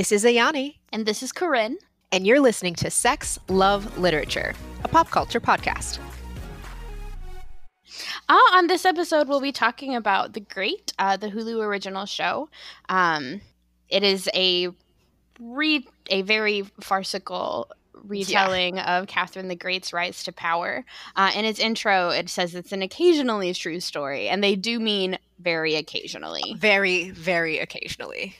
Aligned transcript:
This 0.00 0.12
is 0.12 0.24
Ayani. 0.24 0.76
And 0.94 1.04
this 1.04 1.22
is 1.22 1.30
Corinne. 1.30 1.76
And 2.10 2.26
you're 2.26 2.40
listening 2.40 2.74
to 2.76 2.90
Sex, 2.90 3.38
Love, 3.50 3.98
Literature, 3.98 4.54
a 4.82 4.88
pop 4.88 5.10
culture 5.10 5.42
podcast. 5.42 5.98
Uh, 8.26 8.32
on 8.54 8.66
this 8.66 8.86
episode, 8.86 9.28
we'll 9.28 9.42
be 9.42 9.52
talking 9.52 9.94
about 9.94 10.32
The 10.32 10.40
Great, 10.40 10.94
uh, 10.98 11.18
the 11.18 11.28
Hulu 11.28 11.62
original 11.62 12.06
show. 12.06 12.48
Um, 12.88 13.42
it 13.90 14.02
is 14.02 14.26
a 14.32 14.68
re- 15.38 15.86
a 16.08 16.22
very 16.22 16.62
farcical 16.80 17.70
retelling 17.92 18.76
yeah. 18.76 19.00
of 19.00 19.06
Catherine 19.06 19.48
the 19.48 19.54
Great's 19.54 19.92
rise 19.92 20.24
to 20.24 20.32
power. 20.32 20.82
Uh, 21.14 21.30
in 21.36 21.44
its 21.44 21.60
intro, 21.60 22.08
it 22.08 22.30
says 22.30 22.54
it's 22.54 22.72
an 22.72 22.80
occasionally 22.80 23.52
true 23.52 23.80
story, 23.80 24.30
and 24.30 24.42
they 24.42 24.56
do 24.56 24.80
mean 24.80 25.18
very 25.40 25.74
occasionally. 25.74 26.54
Very, 26.56 27.10
very 27.10 27.58
occasionally. 27.58 28.34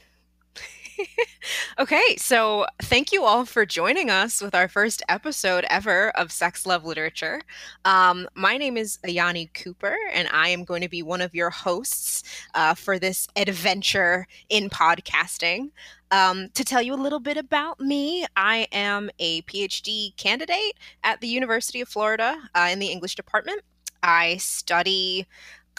okay, 1.78 2.16
so 2.16 2.66
thank 2.82 3.12
you 3.12 3.24
all 3.24 3.44
for 3.44 3.64
joining 3.64 4.10
us 4.10 4.40
with 4.40 4.54
our 4.54 4.68
first 4.68 5.02
episode 5.08 5.64
ever 5.68 6.10
of 6.10 6.32
Sex 6.32 6.66
Love 6.66 6.84
Literature. 6.84 7.40
Um, 7.84 8.28
my 8.34 8.56
name 8.56 8.76
is 8.76 8.98
Ayani 9.06 9.52
Cooper, 9.54 9.96
and 10.12 10.28
I 10.32 10.48
am 10.48 10.64
going 10.64 10.82
to 10.82 10.88
be 10.88 11.02
one 11.02 11.20
of 11.20 11.34
your 11.34 11.50
hosts 11.50 12.22
uh, 12.54 12.74
for 12.74 12.98
this 12.98 13.26
adventure 13.36 14.26
in 14.48 14.68
podcasting. 14.68 15.70
Um, 16.10 16.48
to 16.54 16.64
tell 16.64 16.82
you 16.82 16.94
a 16.94 16.96
little 16.96 17.20
bit 17.20 17.36
about 17.36 17.80
me, 17.80 18.26
I 18.36 18.66
am 18.72 19.10
a 19.18 19.42
PhD 19.42 20.16
candidate 20.16 20.78
at 21.04 21.20
the 21.20 21.28
University 21.28 21.80
of 21.80 21.88
Florida 21.88 22.36
uh, 22.54 22.68
in 22.70 22.78
the 22.78 22.88
English 22.88 23.14
department. 23.14 23.62
I 24.02 24.38
study 24.38 25.26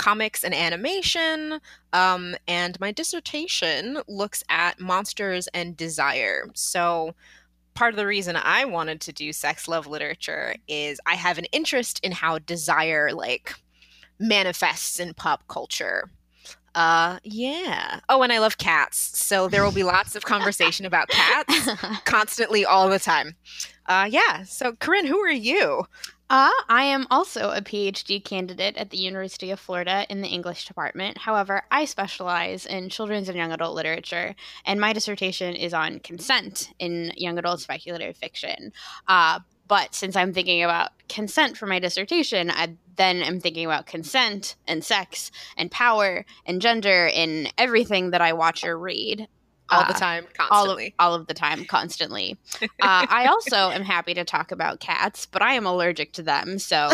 comics 0.02 0.44
and 0.44 0.54
animation. 0.56 1.60
Um, 1.94 2.36
and 2.48 2.80
my 2.80 2.92
dissertation 2.92 4.02
looks 4.08 4.44
at 4.50 4.80
monsters 4.80 5.48
and 5.54 5.78
desire. 5.78 6.48
So, 6.56 7.14
part 7.76 7.94
of 7.94 7.98
the 7.98 8.08
reason 8.08 8.36
I 8.36 8.66
wanted 8.66 9.00
to 9.02 9.14
do 9.14 9.32
sex 9.32 9.68
love 9.68 9.86
literature 9.86 10.56
is 10.68 11.00
I 11.06 11.14
have 11.14 11.38
an 11.38 11.46
interest 11.52 12.00
in 12.04 12.12
how 12.12 12.40
desire, 12.40 13.12
like, 13.14 13.54
manifests 14.20 15.00
in 15.00 15.14
pop 15.14 15.48
culture. 15.48 16.10
Uh, 16.74 17.20
yeah. 17.24 18.00
Oh, 18.10 18.24
and 18.24 18.34
I 18.34 18.40
love 18.40 18.58
cats. 18.58 18.98
So 19.20 19.48
there 19.48 19.64
will 19.64 19.72
be 19.72 19.84
lots 19.98 20.16
of 20.16 20.24
conversation 20.26 20.88
about 20.88 21.10
cats 21.10 21.70
constantly 22.06 22.66
all 22.66 22.90
the 22.90 23.00
time. 23.00 23.36
Uh, 23.86 24.08
yeah. 24.10 24.44
So, 24.46 24.74
Corinne, 24.80 25.06
who 25.06 25.20
are 25.20 25.32
you? 25.32 25.84
Uh, 26.32 26.50
I 26.70 26.86
am 26.86 27.08
also 27.12 27.50
a 27.50 27.60
PhD 27.60 28.24
candidate 28.24 28.78
at 28.78 28.90
the 28.90 28.98
University 28.98 29.52
of 29.52 29.60
Florida 29.60 30.06
in 30.10 30.22
the 30.22 30.30
English 30.30 30.66
department. 30.66 31.18
However, 31.18 31.64
I 31.70 31.84
specialize 31.84 32.66
in 32.66 32.88
children's 32.88 33.28
and 33.28 33.38
young 33.38 33.52
adult 33.52 33.76
literature, 33.76 34.34
and 34.64 34.80
my 34.80 34.94
dissertation 34.94 35.58
is 35.58 35.74
on 35.74 36.00
consent 36.00 36.70
in 36.80 37.12
young 37.18 37.38
adult 37.38 37.60
speculative 37.60 38.16
fiction. 38.16 38.72
Uh, 39.10 39.42
but 39.68 39.94
since 39.94 40.16
I'm 40.16 40.32
thinking 40.32 40.64
about 40.64 40.92
consent 41.10 41.58
for 41.58 41.66
my 41.66 41.80
dissertation, 41.80 42.50
I 42.50 42.78
then 42.96 43.22
am 43.24 43.42
thinking 43.42 43.66
about 43.66 43.86
consent 43.86 44.56
and 44.66 44.86
sex 44.86 45.32
and 45.58 45.70
power 45.70 46.26
and 46.46 46.62
gender 46.62 47.08
in 47.08 47.50
everything 47.58 48.12
that 48.12 48.22
I 48.22 48.32
watch 48.32 48.64
or 48.64 48.80
read 48.80 49.28
all 49.72 49.86
the 49.86 49.96
uh, 49.96 50.00
time, 50.00 50.26
constantly. 50.34 50.94
All 51.00 51.14
of, 51.14 51.14
all 51.14 51.22
of 51.22 51.28
the 51.28 51.34
time, 51.34 51.66
constantly. 51.66 52.38
uh, 52.62 52.68
I 52.82 53.26
also 53.30 53.72
am 53.72 53.84
happy 53.84 54.14
to 54.14 54.24
talk 54.24 54.52
about 54.52 54.80
cats, 54.80 55.26
but 55.26 55.42
I 55.42 55.54
am 55.54 55.66
allergic 55.66 56.14
to 56.14 56.24
them, 56.24 56.60
so 56.60 56.90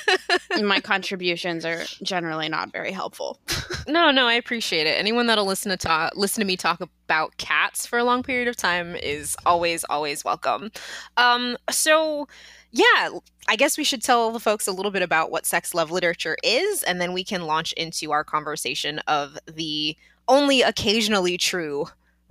my 0.62 0.80
contributions 0.80 1.64
are 1.64 1.82
generally 2.02 2.48
not 2.48 2.72
very 2.72 2.92
helpful. 2.92 3.40
no, 3.88 4.10
no, 4.10 4.26
I 4.26 4.34
appreciate 4.34 4.86
it. 4.86 4.98
Anyone 4.98 5.26
that'll 5.26 5.46
listen 5.46 5.70
to 5.70 5.76
talk, 5.76 6.12
listen 6.16 6.40
to 6.40 6.46
me 6.46 6.56
talk 6.56 6.80
about 6.80 7.36
cats 7.36 7.86
for 7.86 7.98
a 7.98 8.04
long 8.04 8.22
period 8.22 8.48
of 8.48 8.56
time 8.56 8.96
is 8.96 9.36
always, 9.44 9.84
always 9.84 10.24
welcome. 10.24 10.70
Um, 11.16 11.56
so 11.70 12.28
yeah, 12.72 13.10
I 13.48 13.56
guess 13.56 13.76
we 13.76 13.84
should 13.84 14.02
tell 14.02 14.32
the 14.32 14.40
folks 14.40 14.66
a 14.66 14.72
little 14.72 14.90
bit 14.90 15.02
about 15.02 15.30
what 15.30 15.44
sex 15.44 15.74
love 15.74 15.90
literature 15.90 16.36
is, 16.42 16.82
and 16.82 17.00
then 17.00 17.12
we 17.12 17.22
can 17.22 17.42
launch 17.42 17.72
into 17.74 18.12
our 18.12 18.24
conversation 18.24 18.98
of 19.00 19.38
the 19.46 19.96
only 20.26 20.62
occasionally 20.62 21.36
true 21.36 21.86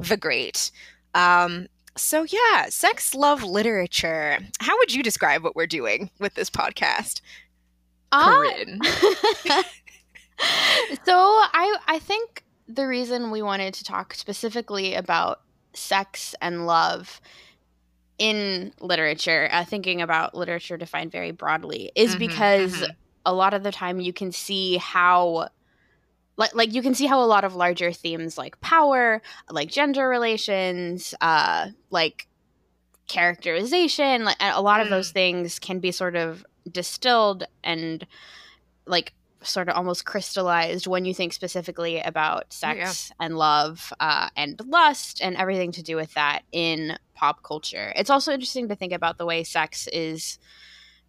the 0.07 0.17
great. 0.17 0.71
Um, 1.13 1.67
so 1.97 2.23
yeah, 2.23 2.69
sex 2.69 3.13
love 3.13 3.43
literature. 3.43 4.39
How 4.59 4.77
would 4.77 4.93
you 4.93 5.03
describe 5.03 5.43
what 5.43 5.55
we're 5.55 5.67
doing 5.67 6.09
with 6.19 6.35
this 6.35 6.49
podcast? 6.49 7.21
Uh, 8.11 8.33
Corinne. 8.33 8.79
so 11.05 11.15
I 11.15 11.77
I 11.87 11.99
think 11.99 12.43
the 12.67 12.87
reason 12.87 13.31
we 13.31 13.41
wanted 13.41 13.73
to 13.75 13.83
talk 13.83 14.13
specifically 14.13 14.95
about 14.95 15.41
sex 15.73 16.35
and 16.41 16.65
love 16.65 17.21
in 18.17 18.71
literature, 18.79 19.49
uh, 19.51 19.65
thinking 19.65 20.01
about 20.01 20.35
literature 20.35 20.77
defined 20.77 21.11
very 21.11 21.31
broadly, 21.31 21.91
is 21.95 22.11
mm-hmm, 22.11 22.19
because 22.19 22.73
mm-hmm. 22.73 22.91
a 23.25 23.33
lot 23.33 23.53
of 23.53 23.63
the 23.63 23.71
time 23.71 23.99
you 23.99 24.13
can 24.13 24.31
see 24.31 24.77
how 24.77 25.49
like 26.41 26.55
like 26.55 26.73
you 26.73 26.81
can 26.81 26.95
see 26.95 27.05
how 27.05 27.21
a 27.21 27.25
lot 27.25 27.43
of 27.43 27.55
larger 27.55 27.91
themes 27.91 28.35
like 28.35 28.59
power, 28.61 29.21
like 29.49 29.69
gender 29.69 30.09
relations, 30.09 31.13
uh, 31.21 31.67
like 31.91 32.27
characterization, 33.07 34.23
like 34.23 34.37
a 34.41 34.61
lot 34.61 34.81
of 34.81 34.89
those 34.89 35.11
mm. 35.11 35.13
things 35.13 35.59
can 35.59 35.79
be 35.79 35.91
sort 35.91 36.15
of 36.15 36.43
distilled 36.69 37.43
and 37.63 38.07
like 38.87 39.13
sort 39.43 39.69
of 39.69 39.75
almost 39.75 40.05
crystallized 40.05 40.87
when 40.87 41.05
you 41.05 41.13
think 41.13 41.31
specifically 41.31 41.99
about 41.99 42.51
sex 42.51 43.11
yeah. 43.11 43.25
and 43.25 43.37
love 43.37 43.93
uh, 43.99 44.29
and 44.35 44.59
lust 44.65 45.21
and 45.21 45.37
everything 45.37 45.71
to 45.71 45.83
do 45.83 45.95
with 45.95 46.11
that 46.15 46.41
in 46.51 46.97
pop 47.13 47.43
culture. 47.43 47.93
It's 47.95 48.09
also 48.09 48.33
interesting 48.33 48.67
to 48.69 48.75
think 48.75 48.93
about 48.93 49.19
the 49.19 49.27
way 49.27 49.43
sex 49.43 49.87
is 49.93 50.39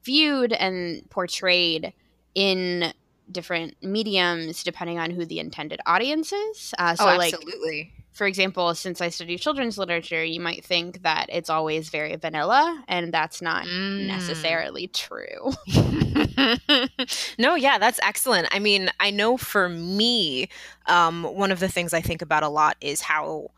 viewed 0.04 0.52
and 0.52 1.08
portrayed 1.08 1.94
in 2.34 2.92
different 3.32 3.76
mediums 3.82 4.62
depending 4.62 4.98
on 4.98 5.10
who 5.10 5.24
the 5.24 5.38
intended 5.38 5.80
audience 5.86 6.32
is. 6.32 6.74
Uh, 6.78 6.94
so, 6.94 7.04
oh, 7.04 7.08
absolutely. 7.08 7.92
Like, 7.94 8.02
for 8.12 8.26
example, 8.26 8.74
since 8.74 9.00
I 9.00 9.08
study 9.08 9.38
children's 9.38 9.78
literature, 9.78 10.22
you 10.22 10.38
might 10.38 10.64
think 10.64 11.02
that 11.02 11.26
it's 11.30 11.48
always 11.48 11.88
very 11.88 12.14
vanilla, 12.16 12.84
and 12.86 13.12
that's 13.12 13.40
not 13.40 13.64
mm. 13.64 14.06
necessarily 14.06 14.88
true. 14.88 15.52
no, 17.38 17.54
yeah, 17.54 17.78
that's 17.78 17.98
excellent. 18.02 18.48
I 18.52 18.58
mean, 18.58 18.90
I 19.00 19.10
know 19.10 19.38
for 19.38 19.68
me, 19.68 20.48
um, 20.86 21.24
one 21.24 21.50
of 21.50 21.60
the 21.60 21.68
things 21.68 21.94
I 21.94 22.02
think 22.02 22.20
about 22.20 22.42
a 22.42 22.48
lot 22.48 22.76
is 22.82 23.00
how 23.00 23.50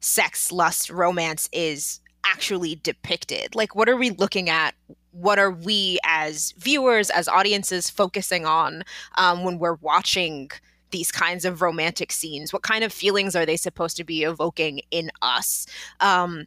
sex, 0.00 0.52
lust, 0.52 0.90
romance 0.90 1.48
is 1.50 2.00
actually 2.26 2.74
depicted. 2.76 3.54
Like, 3.54 3.74
what 3.74 3.88
are 3.88 3.96
we 3.96 4.10
looking 4.10 4.50
at 4.50 4.74
what 5.12 5.38
are 5.38 5.50
we 5.50 5.98
as 6.04 6.52
viewers, 6.58 7.10
as 7.10 7.28
audiences, 7.28 7.88
focusing 7.88 8.44
on 8.44 8.82
um, 9.16 9.44
when 9.44 9.58
we're 9.58 9.74
watching 9.74 10.50
these 10.90 11.12
kinds 11.12 11.44
of 11.44 11.62
romantic 11.62 12.12
scenes? 12.12 12.52
What 12.52 12.62
kind 12.62 12.84
of 12.84 12.92
feelings 12.92 13.36
are 13.36 13.46
they 13.46 13.56
supposed 13.56 13.96
to 13.98 14.04
be 14.04 14.24
evoking 14.24 14.82
in 14.90 15.10
us? 15.22 15.66
Um, 16.00 16.46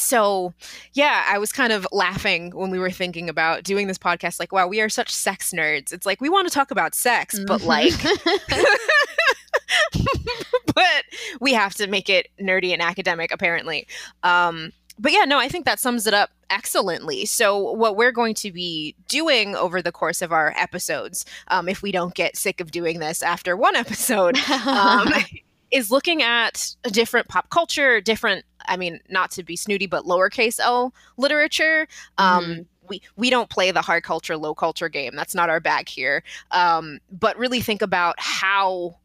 so 0.00 0.52
yeah 0.94 1.24
i 1.28 1.38
was 1.38 1.52
kind 1.52 1.72
of 1.72 1.86
laughing 1.92 2.50
when 2.52 2.70
we 2.70 2.78
were 2.78 2.90
thinking 2.90 3.28
about 3.28 3.62
doing 3.62 3.86
this 3.86 3.98
podcast 3.98 4.40
like 4.40 4.50
wow 4.50 4.66
we 4.66 4.80
are 4.80 4.88
such 4.88 5.10
sex 5.10 5.52
nerds 5.52 5.92
it's 5.92 6.06
like 6.06 6.20
we 6.20 6.28
want 6.28 6.48
to 6.48 6.54
talk 6.54 6.70
about 6.70 6.94
sex 6.94 7.36
mm-hmm. 7.36 7.46
but 7.46 7.62
like 7.62 7.92
but 10.74 11.04
we 11.40 11.52
have 11.52 11.74
to 11.74 11.86
make 11.86 12.08
it 12.08 12.28
nerdy 12.40 12.72
and 12.72 12.82
academic 12.82 13.30
apparently 13.30 13.86
um 14.22 14.72
but 15.00 15.12
yeah, 15.12 15.24
no, 15.24 15.38
I 15.38 15.48
think 15.48 15.64
that 15.64 15.80
sums 15.80 16.06
it 16.06 16.12
up 16.12 16.30
excellently. 16.50 17.24
So, 17.24 17.72
what 17.72 17.96
we're 17.96 18.12
going 18.12 18.34
to 18.34 18.52
be 18.52 18.94
doing 19.08 19.56
over 19.56 19.80
the 19.80 19.92
course 19.92 20.20
of 20.20 20.30
our 20.30 20.52
episodes, 20.56 21.24
um, 21.48 21.68
if 21.68 21.82
we 21.82 21.90
don't 21.90 22.14
get 22.14 22.36
sick 22.36 22.60
of 22.60 22.70
doing 22.70 23.00
this 23.00 23.22
after 23.22 23.56
one 23.56 23.76
episode, 23.76 24.36
um, 24.66 25.12
is 25.70 25.90
looking 25.90 26.22
at 26.22 26.76
a 26.84 26.90
different 26.90 27.28
pop 27.28 27.48
culture, 27.48 28.00
different, 28.00 28.44
I 28.66 28.76
mean, 28.76 29.00
not 29.08 29.30
to 29.32 29.42
be 29.42 29.56
snooty, 29.56 29.86
but 29.86 30.04
lowercase 30.04 30.60
l 30.60 30.92
literature. 31.16 31.86
Um, 32.18 32.44
mm-hmm. 32.44 32.62
We, 32.88 33.02
we 33.16 33.30
don't 33.30 33.48
play 33.48 33.70
the 33.70 33.82
hard 33.82 34.02
culture, 34.02 34.36
low 34.36 34.54
culture 34.54 34.88
game. 34.88 35.14
That's 35.14 35.34
not 35.34 35.48
our 35.48 35.60
bag 35.60 35.88
here. 35.88 36.24
Um, 36.50 36.98
but 37.10 37.38
really 37.38 37.60
think 37.60 37.82
about 37.82 38.16
how 38.18 38.96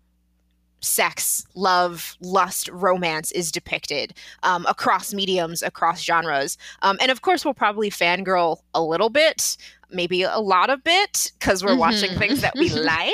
sex, 0.86 1.46
love, 1.56 2.16
lust, 2.22 2.70
romance 2.70 3.32
is 3.32 3.52
depicted 3.52 4.14
um, 4.44 4.66
across 4.68 5.14
mediums, 5.14 5.62
across 5.62 6.02
genres. 6.02 6.58
Um, 6.82 6.98
and 7.02 7.12
of 7.12 7.22
course, 7.22 7.44
we'll 7.44 7.54
probably 7.54 7.90
fangirl 7.90 8.60
a 8.74 8.82
little 8.82 9.10
bit, 9.10 9.58
maybe 9.90 10.24
a 10.24 10.40
lot 10.40 10.70
of 10.70 10.84
bit, 10.84 11.32
because 11.40 11.64
we're 11.64 11.72
mm-hmm. 11.72 11.80
watching 11.80 12.18
things 12.18 12.42
that 12.42 12.56
we 12.56 12.70
like. 12.74 13.14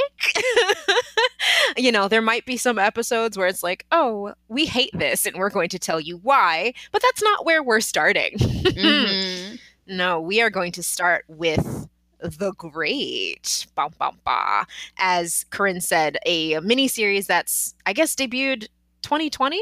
you 1.78 1.92
know, 1.92 2.08
there 2.08 2.22
might 2.22 2.46
be 2.46 2.58
some 2.58 2.80
episodes 2.80 3.38
where 3.38 3.48
it's 3.48 3.64
like, 3.64 3.86
oh, 3.92 4.34
we 4.48 4.66
hate 4.66 4.92
this, 4.94 5.26
and 5.26 5.38
we're 5.38 5.50
going 5.50 5.70
to 5.70 5.80
tell 5.80 6.00
you 6.00 6.18
why. 6.18 6.74
But 6.92 7.02
that's 7.02 7.24
not 7.24 7.46
where 7.46 7.64
we're 7.64 7.82
starting. 7.82 8.34
mm-hmm. 8.38 9.56
No, 9.88 10.22
we 10.22 10.42
are 10.42 10.50
going 10.50 10.72
to 10.74 10.84
start 10.84 11.26
with 11.28 11.88
the 12.22 12.54
Great, 12.58 13.66
bum, 13.76 13.92
bum, 13.98 14.20
bah, 14.24 14.66
as 14.98 15.46
Corinne 15.50 15.82
said, 15.82 16.18
a 16.26 16.60
mini 16.60 16.88
series 16.88 17.28
that's, 17.28 17.76
I 17.86 17.94
guess, 17.94 18.16
debuted 18.16 18.68
2020, 19.02 19.60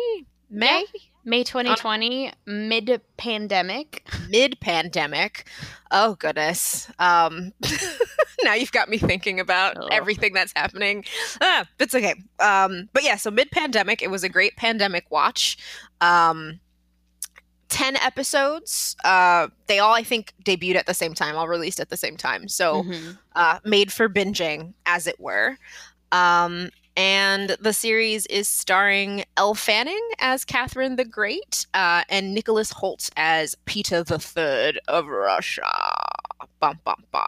May? 0.50 0.86
May 1.26 1.44
2020, 1.44 2.32
mid 2.48 3.02
pandemic. 3.18 4.08
Mid 4.30 4.60
pandemic. 4.60 5.48
Oh, 5.92 6.16
goodness. 6.16 6.90
Um, 6.98 7.52
now 8.44 8.56
you've 8.56 8.72
got 8.72 8.90
me 8.90 8.98
thinking 8.98 9.40
about 9.40 9.78
Ugh. 9.78 9.90
everything 9.92 10.34
that's 10.34 10.54
happening. 10.56 11.06
Ah, 11.42 11.68
it's 11.78 11.94
okay. 11.94 12.16
Um, 12.40 12.90
but 12.94 13.04
yeah, 13.04 13.16
so 13.16 13.30
mid 13.30 13.52
pandemic, 13.52 14.02
it 14.02 14.10
was 14.10 14.24
a 14.24 14.30
great 14.30 14.56
pandemic 14.56 15.06
watch. 15.12 15.58
Um, 16.02 16.60
10 17.70 17.96
episodes. 17.98 18.96
Uh, 19.04 19.48
they 19.68 19.80
all, 19.80 19.94
I 19.94 20.04
think, 20.04 20.34
debuted 20.44 20.76
at 20.76 20.86
the 20.86 20.94
same 20.94 21.14
time, 21.14 21.36
all 21.36 21.48
released 21.48 21.80
at 21.80 21.90
the 21.90 21.98
same 21.98 22.18
time. 22.18 22.48
So, 22.48 22.84
Mhm. 22.84 23.18
uh, 23.36 23.60
made 23.64 23.92
for 23.94 24.10
binging, 24.10 24.74
as 24.86 25.08
it 25.08 25.20
were. 25.20 25.58
Um, 26.12 26.70
and 26.98 27.56
the 27.62 27.72
series 27.72 28.26
is 28.26 28.50
starring 28.50 29.24
Elle 29.38 29.54
Fanning 29.56 30.10
as 30.20 30.44
Catherine 30.44 30.96
the 30.98 31.06
Great 31.06 31.66
uh, 31.74 32.04
and 32.10 32.34
Nicholas 32.34 32.74
Hoult 32.74 33.10
as 33.16 33.56
Peter 33.66 34.04
the 34.04 34.20
Third 34.20 34.80
of 34.88 35.08
Russia. 35.08 35.70
Bum, 36.60 36.80
bum, 36.84 37.04
bum. 37.12 37.24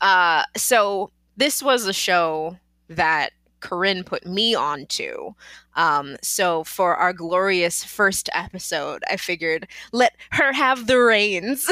Uh, 0.00 0.44
so 0.56 1.10
this 1.36 1.62
was 1.62 1.86
a 1.86 1.92
show 1.92 2.56
that 2.88 3.32
Corinne 3.64 4.04
put 4.04 4.26
me 4.26 4.54
onto. 4.54 5.34
Um, 5.74 6.16
so 6.22 6.62
for 6.62 6.94
our 6.94 7.12
glorious 7.12 7.82
first 7.82 8.28
episode, 8.32 9.02
I 9.10 9.16
figured 9.16 9.66
let 9.90 10.14
her 10.32 10.52
have 10.52 10.86
the 10.86 10.98
reins. 10.98 11.68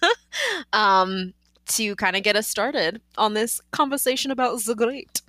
um, 0.72 1.34
to 1.66 1.94
kind 1.94 2.16
of 2.16 2.24
get 2.24 2.34
us 2.34 2.48
started 2.48 3.00
on 3.16 3.34
this 3.34 3.60
conversation 3.70 4.32
about 4.32 4.58
the 4.64 4.74
great. 4.74 5.22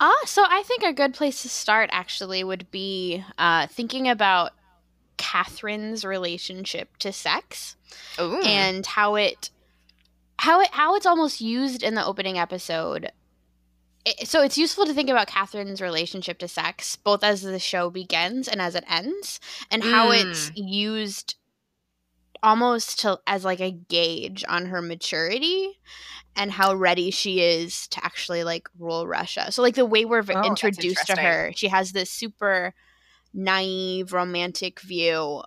Ah, 0.00 0.22
so 0.24 0.44
I 0.48 0.62
think 0.62 0.82
a 0.82 0.92
good 0.92 1.12
place 1.12 1.42
to 1.42 1.48
start 1.48 1.90
actually 1.92 2.42
would 2.42 2.70
be 2.70 3.22
uh, 3.36 3.66
thinking 3.66 4.08
about 4.08 4.52
Catherine's 5.18 6.04
relationship 6.04 6.96
to 6.98 7.12
sex 7.12 7.76
Ooh. 8.18 8.40
and 8.42 8.86
how 8.86 9.16
it 9.16 9.50
how 10.38 10.60
it 10.60 10.68
how 10.72 10.96
it's 10.96 11.06
almost 11.06 11.40
used 11.40 11.82
in 11.82 11.94
the 11.94 12.04
opening 12.04 12.38
episode. 12.38 13.12
It, 14.04 14.28
so 14.28 14.42
it's 14.42 14.58
useful 14.58 14.84
to 14.86 14.92
think 14.94 15.08
about 15.08 15.28
Catherine's 15.28 15.80
relationship 15.80 16.38
to 16.38 16.48
sex, 16.48 16.96
both 16.96 17.24
as 17.24 17.42
the 17.42 17.58
show 17.58 17.90
begins 17.90 18.48
and 18.48 18.60
as 18.60 18.74
it 18.74 18.84
ends, 18.88 19.40
and 19.70 19.82
how 19.82 20.10
it's 20.10 20.50
used 20.54 21.36
almost 22.42 23.00
to 23.00 23.18
as 23.26 23.44
like 23.44 23.60
a 23.60 23.70
gauge 23.70 24.44
on 24.48 24.66
her 24.66 24.82
maturity 24.82 25.80
and 26.36 26.52
how 26.52 26.74
ready 26.74 27.10
she 27.10 27.40
is 27.40 27.88
to 27.88 28.04
actually 28.04 28.44
like 28.44 28.68
rule 28.78 29.06
Russia. 29.06 29.50
So 29.50 29.62
like 29.62 29.76
the 29.76 29.86
way 29.86 30.04
we're 30.04 30.22
Oh, 30.30 30.42
introduced 30.44 31.06
to 31.06 31.16
her, 31.16 31.52
she 31.56 31.68
has 31.68 31.92
this 31.92 32.10
super 32.10 32.74
naive 33.32 34.12
romantic 34.12 34.80
view 34.80 35.42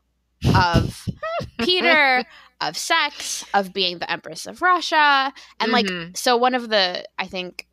of 0.56 1.08
Peter, 1.60 2.26
of 2.62 2.78
sex, 2.78 3.46
of 3.54 3.74
being 3.74 4.00
the 4.00 4.10
empress 4.12 4.48
of 4.48 4.62
Russia, 4.62 5.34
and 5.60 5.72
like 5.72 5.88
Mhm. 5.88 6.18
so 6.18 6.36
one 6.38 6.56
of 6.56 6.70
the 6.70 7.06
I 7.20 7.28
think 7.28 7.67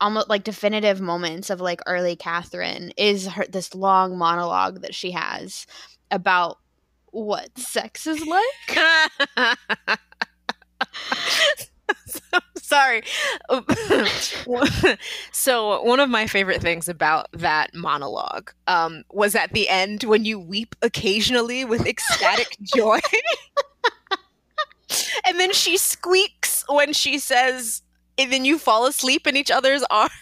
almost 0.00 0.28
like 0.28 0.44
definitive 0.44 1.00
moments 1.00 1.50
of 1.50 1.60
like 1.60 1.80
early 1.86 2.16
Catherine 2.16 2.92
is 2.96 3.26
her 3.26 3.46
this 3.46 3.74
long 3.74 4.16
monologue 4.16 4.82
that 4.82 4.94
she 4.94 5.10
has 5.12 5.66
about 6.10 6.58
what 7.12 7.56
sex 7.58 8.06
is 8.06 8.24
like. 8.26 8.78
Sorry. 12.70 13.02
so 15.32 15.82
one 15.82 15.98
of 15.98 16.08
my 16.08 16.26
favorite 16.28 16.62
things 16.62 16.88
about 16.88 17.26
that 17.32 17.74
monologue 17.74 18.52
um, 18.68 19.02
was 19.10 19.34
at 19.34 19.52
the 19.52 19.68
end 19.68 20.04
when 20.04 20.24
you 20.24 20.38
weep 20.38 20.76
occasionally 20.82 21.64
with 21.64 21.84
ecstatic 21.84 22.56
joy, 22.62 23.00
and 25.26 25.40
then 25.40 25.52
she 25.52 25.76
squeaks 25.76 26.64
when 26.68 26.92
she 26.92 27.18
says, 27.18 27.82
"And 28.20 28.32
then 28.32 28.44
you 28.44 28.58
fall 28.58 28.86
asleep 28.86 29.26
in 29.26 29.36
each 29.36 29.50
other's 29.50 29.82
arms." 29.90 30.12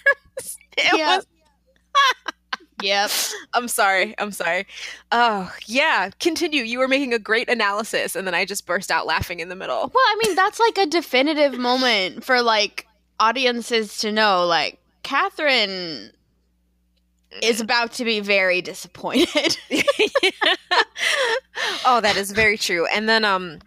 It 0.76 0.96
Yeah. 0.96 1.16
was 1.16 1.26
Yep. 2.80 3.10
I'm 3.54 3.66
sorry. 3.66 4.14
I'm 4.18 4.30
sorry. 4.30 4.64
Oh, 5.10 5.52
yeah. 5.66 6.10
Continue. 6.20 6.62
You 6.62 6.78
were 6.78 6.86
making 6.86 7.12
a 7.12 7.18
great 7.18 7.48
analysis, 7.48 8.14
and 8.14 8.24
then 8.24 8.34
I 8.34 8.44
just 8.44 8.66
burst 8.66 8.92
out 8.92 9.04
laughing 9.04 9.40
in 9.40 9.48
the 9.48 9.56
middle. 9.56 9.90
Well, 9.92 10.04
I 10.06 10.20
mean, 10.24 10.36
that's 10.36 10.60
like 10.60 10.78
a 10.78 10.86
definitive 10.86 11.58
moment 11.58 12.22
for 12.22 12.40
like 12.40 12.86
audiences 13.18 13.98
to 13.98 14.12
know 14.12 14.46
like 14.46 14.78
Catherine 15.02 16.12
is 17.42 17.60
about 17.60 17.92
to 17.94 18.04
be 18.04 18.20
very 18.20 18.62
disappointed. 18.62 19.58
oh, 21.84 22.00
that 22.00 22.14
is 22.16 22.30
very 22.30 22.56
true. 22.56 22.86
And 22.86 23.08
then, 23.08 23.24
um, 23.24 23.58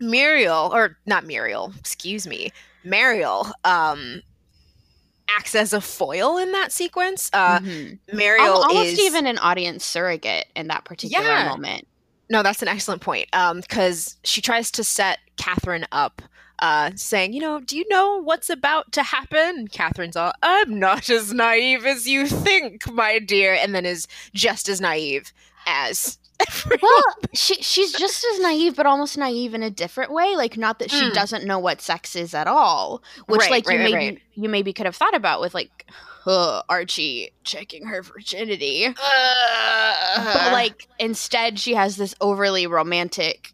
Muriel, 0.00 0.70
or 0.74 0.96
not 1.06 1.26
Muriel, 1.26 1.72
excuse 1.78 2.26
me, 2.26 2.52
Marial, 2.86 3.52
um, 3.64 4.22
acts 5.28 5.54
as 5.54 5.72
a 5.72 5.80
foil 5.80 6.38
in 6.38 6.52
that 6.52 6.70
sequence. 6.72 7.28
Uh, 7.32 7.58
Mhm. 7.60 7.98
Marial 8.12 8.62
almost 8.62 8.92
is 8.92 9.00
even 9.00 9.26
an 9.26 9.38
audience 9.38 9.84
surrogate 9.84 10.46
in 10.54 10.68
that 10.68 10.84
particular 10.84 11.26
Yeah. 11.26 11.44
moment. 11.48 11.86
No, 12.30 12.42
that's 12.42 12.62
an 12.62 12.68
excellent 12.68 13.02
point. 13.02 13.28
Um, 13.32 13.60
because 13.60 14.16
she 14.24 14.40
tries 14.40 14.70
to 14.72 14.84
set 14.84 15.18
Catherine 15.36 15.86
up, 15.92 16.22
uh, 16.60 16.90
saying, 16.96 17.32
you 17.32 17.40
know, 17.40 17.60
do 17.60 17.76
you 17.76 17.84
know 17.88 18.16
what's 18.22 18.48
about 18.48 18.92
to 18.92 19.02
happen? 19.02 19.68
Catherine's 19.68 20.16
all, 20.16 20.32
I'm 20.42 20.78
not 20.78 21.10
as 21.10 21.32
naive 21.32 21.84
as 21.84 22.06
you 22.08 22.26
think, 22.26 22.90
my 22.90 23.18
dear, 23.18 23.52
and 23.54 23.74
then 23.74 23.84
is 23.84 24.06
just 24.32 24.68
as 24.68 24.80
naive 24.80 25.32
as 25.66 26.18
everyone. 26.48 26.80
Well, 26.82 27.02
she 27.34 27.54
she's 27.56 27.92
just 27.92 28.24
as 28.32 28.40
naive, 28.40 28.76
but 28.76 28.86
almost 28.86 29.16
naive 29.16 29.54
in 29.54 29.62
a 29.62 29.70
different 29.70 30.12
way. 30.12 30.36
Like, 30.36 30.56
not 30.56 30.78
that 30.80 30.90
she 30.90 31.02
Mm. 31.10 31.14
doesn't 31.14 31.44
know 31.44 31.58
what 31.58 31.80
sex 31.80 32.14
is 32.16 32.34
at 32.34 32.46
all, 32.46 33.02
which 33.26 33.40
Right, 33.40 33.50
like 33.50 33.66
right, 33.68 33.78
you 33.78 33.84
right, 33.84 33.94
maybe 33.94 34.22
you 34.34 34.48
maybe 34.48 34.72
could 34.72 34.86
have 34.86 34.96
thought 34.96 35.14
about 35.14 35.40
with 35.40 35.54
like 35.54 35.86
uh, 36.26 36.62
Archie 36.68 37.30
checking 37.44 37.86
her 37.86 38.02
virginity. 38.02 38.86
Uh, 38.86 40.24
but 40.34 40.52
like 40.52 40.88
instead 40.98 41.58
she 41.58 41.74
has 41.74 41.96
this 41.96 42.14
overly 42.20 42.66
romantic 42.66 43.52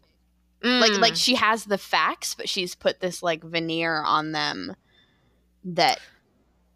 like 0.63 0.91
mm. 0.91 0.99
like 1.01 1.15
she 1.15 1.35
has 1.35 1.65
the 1.65 1.77
facts 1.77 2.35
but 2.35 2.47
she's 2.47 2.73
put 2.73 3.01
this 3.01 3.21
like 3.21 3.43
veneer 3.43 4.01
on 4.01 4.31
them 4.31 4.73
that 5.65 5.99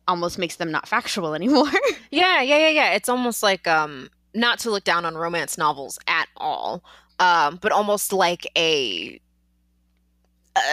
almost 0.09 0.37
makes 0.37 0.57
them 0.57 0.71
not 0.71 0.87
factual 0.87 1.33
anymore 1.35 1.69
Yeah, 2.11 2.41
yeah, 2.41 2.57
yeah, 2.57 2.69
yeah. 2.69 2.91
It's 2.93 3.09
almost 3.09 3.41
like 3.41 3.65
um 3.65 4.09
not 4.33 4.59
to 4.59 4.71
look 4.71 4.83
down 4.83 5.05
on 5.05 5.15
romance 5.15 5.57
novels 5.57 5.97
at 6.07 6.27
all, 6.37 6.83
um, 7.19 7.57
but 7.61 7.71
almost 7.71 8.13
like 8.13 8.45
a, 8.57 9.19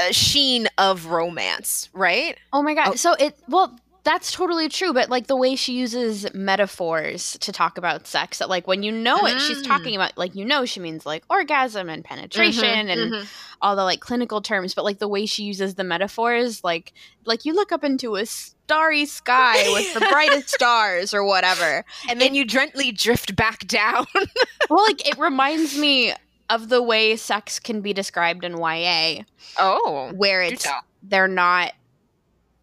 a 0.08 0.12
sheen 0.12 0.66
of 0.78 1.06
romance, 1.06 1.88
right? 1.92 2.38
oh 2.52 2.62
my 2.62 2.75
god 2.75 2.88
Oh. 2.88 2.94
so 2.94 3.12
it 3.14 3.37
well 3.49 3.78
that's 4.02 4.32
totally 4.32 4.68
true 4.68 4.92
but 4.92 5.08
like 5.08 5.28
the 5.28 5.37
way 5.37 5.56
she 5.56 5.73
uses 5.73 6.26
metaphors 6.34 7.38
to 7.40 7.50
talk 7.52 7.78
about 7.78 8.06
sex 8.06 8.37
that 8.38 8.50
like 8.50 8.66
when 8.66 8.82
you 8.82 8.92
know 8.92 9.25
it 9.26 9.40
she's 9.40 9.62
Mm. 9.62 9.66
talking 9.66 9.94
about 9.96 10.16
like 10.18 10.34
you 10.34 10.44
know 10.44 10.66
she 10.66 10.78
means 10.78 11.06
like 11.06 11.25
orgasm 11.30 11.88
and 11.88 12.04
penetration 12.04 12.87
Mhm, 12.87 12.90
and 12.92 13.12
mhm. 13.12 13.26
all 13.62 13.76
the 13.76 13.82
like 13.82 14.00
clinical 14.00 14.42
terms 14.42 14.75
but 14.75 14.84
like 14.84 14.99
the 14.99 15.08
way 15.08 15.25
she 15.25 15.44
uses 15.44 15.76
the 15.76 15.84
metaphors 15.84 16.62
like 16.62 16.92
like 17.25 17.46
you 17.46 17.54
look 17.54 17.73
up 17.73 17.82
into 17.82 18.16
a 18.16 18.26
starry 18.64 19.04
sky 19.04 19.62
with 19.73 19.92
the 19.94 20.00
brightest 20.00 20.49
stars 20.54 21.12
or 21.12 21.23
whatever 21.25 21.85
and 22.09 22.21
then 22.21 22.35
you 22.35 22.44
gently 22.47 22.90
drift 22.92 23.37
back 23.37 23.66
down. 23.66 24.06
well 24.71 24.85
like 24.85 25.06
it 25.06 25.18
reminds 25.18 25.76
me 25.76 26.12
of 26.50 26.68
the 26.68 26.83
way 26.83 27.16
sex 27.16 27.59
can 27.59 27.80
be 27.80 27.92
described 27.92 28.44
in 28.44 28.56
YA 28.56 29.23
oh, 29.59 30.12
where 30.14 30.42
it's 30.42 30.66
they're 31.02 31.28
not 31.28 31.73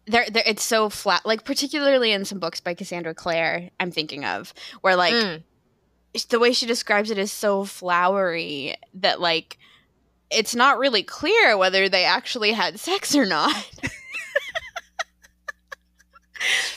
they're, 0.06 0.28
they're 0.30 0.42
it's 0.46 0.64
so 0.64 0.88
flat 0.88 1.24
like 1.24 1.44
particularly 1.44 2.10
in 2.12 2.24
some 2.24 2.38
books 2.40 2.58
by 2.60 2.74
Cassandra 2.74 3.14
Clare 3.14 3.70
I'm 3.78 3.90
thinking 3.92 4.24
of 4.24 4.52
where 4.80 4.96
like 4.96 5.14
Mm. 5.14 5.42
the 6.28 6.38
way 6.38 6.52
she 6.52 6.66
describes 6.66 7.10
it 7.10 7.18
is 7.18 7.30
so 7.32 7.64
flowery 7.64 8.74
that 8.94 9.20
like 9.20 9.58
it's 10.30 10.54
not 10.54 10.78
really 10.78 11.02
clear 11.02 11.56
whether 11.56 11.88
they 11.88 12.04
actually 12.04 12.52
had 12.52 12.80
sex 12.80 13.14
or 13.14 13.26
not. 13.26 13.54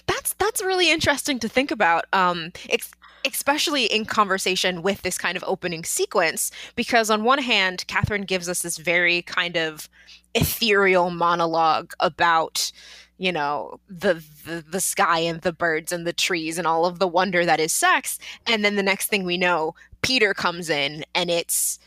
that's 0.07 0.33
that's 0.33 0.61
really 0.63 0.91
interesting 0.91 1.39
to 1.39 1.49
think 1.49 1.71
about. 1.71 2.05
Um, 2.13 2.51
ex- 2.69 2.91
especially 3.25 3.85
in 3.85 4.05
conversation 4.05 4.83
with 4.83 5.01
this 5.01 5.17
kind 5.17 5.35
of 5.35 5.43
opening 5.47 5.83
sequence, 5.83 6.51
because 6.75 7.09
on 7.09 7.23
one 7.23 7.39
hand, 7.39 7.85
Catherine 7.87 8.21
gives 8.21 8.47
us 8.47 8.61
this 8.61 8.77
very 8.77 9.23
kind 9.23 9.57
of 9.57 9.89
ethereal 10.35 11.09
monologue 11.09 11.93
about 11.99 12.71
you 13.17 13.31
know 13.31 13.79
the, 13.87 14.21
the 14.45 14.63
the 14.69 14.81
sky 14.81 15.19
and 15.19 15.41
the 15.41 15.53
birds 15.53 15.91
and 15.91 16.05
the 16.05 16.13
trees 16.13 16.57
and 16.57 16.67
all 16.67 16.85
of 16.85 16.99
the 16.99 17.07
wonder 17.07 17.45
that 17.45 17.59
is 17.61 17.71
sex 17.71 18.19
and 18.45 18.65
then 18.65 18.75
the 18.75 18.83
next 18.83 19.07
thing 19.07 19.23
we 19.23 19.37
know 19.37 19.73
peter 20.01 20.33
comes 20.33 20.69
in 20.69 21.05
and 21.15 21.29
it's 21.31 21.79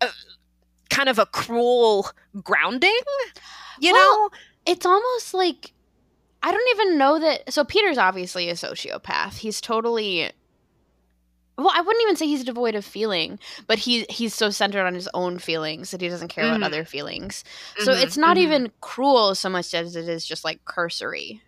a, 0.00 0.08
kind 0.88 1.10
of 1.10 1.18
a 1.18 1.26
cruel 1.26 2.08
grounding 2.42 2.98
you 3.78 3.92
Well, 3.92 4.30
know 4.30 4.30
It's 4.66 4.86
almost 4.86 5.34
like 5.34 5.72
I 6.42 6.52
don't 6.52 6.68
even 6.80 6.98
know 6.98 7.18
that 7.18 7.52
so 7.52 7.64
Peter's 7.64 7.98
obviously 7.98 8.48
a 8.48 8.54
sociopath. 8.54 9.38
He's 9.38 9.60
totally 9.60 10.30
well, 11.56 11.72
I 11.74 11.80
wouldn't 11.80 12.02
even 12.04 12.14
say 12.14 12.26
he's 12.28 12.44
devoid 12.44 12.76
of 12.76 12.84
feeling, 12.84 13.40
but 13.66 13.80
he 13.80 14.06
he's 14.08 14.32
so 14.34 14.48
centered 14.50 14.86
on 14.86 14.94
his 14.94 15.08
own 15.12 15.40
feelings 15.40 15.90
that 15.90 16.00
he 16.00 16.08
doesn't 16.08 16.28
care 16.28 16.44
Mhm. 16.44 16.50
about 16.56 16.62
other 16.62 16.84
feelings. 16.84 17.42
So 17.78 17.92
Mhm, 17.92 18.02
it's 18.02 18.16
not 18.16 18.36
mhm. 18.36 18.40
even 18.42 18.72
cruel 18.80 19.34
so 19.34 19.48
much 19.48 19.74
as 19.74 19.96
it 19.96 20.08
is 20.08 20.24
just 20.24 20.44
like 20.44 20.64
cursory. 20.64 21.42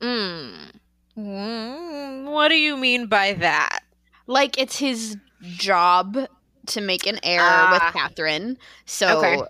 Mm. 0.00 0.70
Mm, 1.18 2.24
What 2.30 2.48
do 2.48 2.54
you 2.54 2.76
mean 2.76 3.06
by 3.06 3.34
that? 3.34 3.80
Like 4.26 4.56
it's 4.58 4.78
his 4.78 5.16
job 5.42 6.16
to 6.66 6.80
make 6.80 7.06
an 7.06 7.18
heir 7.22 7.40
Ah. 7.42 7.70
with 7.72 7.92
Catherine. 7.92 8.56
So 8.86 9.18
Okay. 9.18 9.42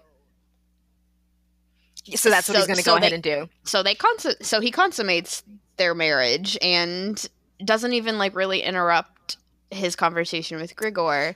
So 2.16 2.30
that's 2.30 2.48
what 2.48 2.54
So- 2.54 2.58
he's 2.60 2.66
going 2.66 2.76
to 2.78 2.82
so 2.82 2.92
go 2.92 2.96
ahead 2.96 3.12
and 3.12 3.22
do. 3.22 3.48
so 3.64 3.82
they 3.82 3.94
consu- 3.94 4.42
so 4.44 4.60
he 4.60 4.70
consummates 4.70 5.42
their 5.76 5.94
marriage 5.94 6.56
and 6.62 7.24
doesn't 7.64 7.92
even 7.92 8.18
like 8.18 8.34
really 8.34 8.62
interrupt 8.62 9.36
his 9.70 9.94
conversation 9.96 10.60
with 10.60 10.74
Grigor. 10.76 11.34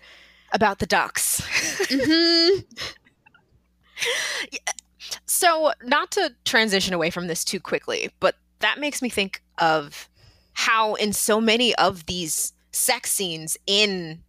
About 0.54 0.78
the 0.80 0.86
ducks. 0.86 1.40
Mhm. 1.88 2.64
So, 5.26 5.72
not 5.84 6.10
to 6.12 6.32
transition 6.44 6.94
away 6.94 7.10
from 7.10 7.26
this 7.26 7.44
too 7.44 7.60
quickly, 7.60 8.10
but 8.20 8.36
that 8.60 8.78
makes 8.78 9.02
me 9.02 9.08
think 9.08 9.42
of 9.58 10.08
how, 10.54 10.94
in 10.94 11.12
so 11.12 11.40
many 11.40 11.74
of 11.76 12.06
these 12.06 12.52
sex 12.72 13.12
scenes 13.12 13.56
in 13.66 14.22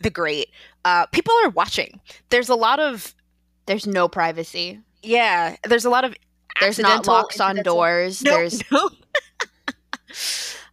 The 0.00 0.10
Great, 0.10 0.50
uh, 0.84 1.06
people 1.06 1.34
are 1.44 1.50
watching. 1.50 2.00
There's 2.30 2.48
a 2.48 2.54
lot 2.54 2.80
of, 2.80 3.14
There's 3.66 3.86
no 3.86 4.08
privacy. 4.08 4.80
Yeah, 5.06 5.56
there's 5.64 5.84
a 5.84 5.90
lot 5.90 6.04
of. 6.04 6.14
There's 6.60 6.78
not 6.78 7.06
locks 7.06 7.38
on 7.38 7.56
doors. 7.56 8.22
No, 8.22 8.30
There's 8.30 8.62
no. 8.70 8.88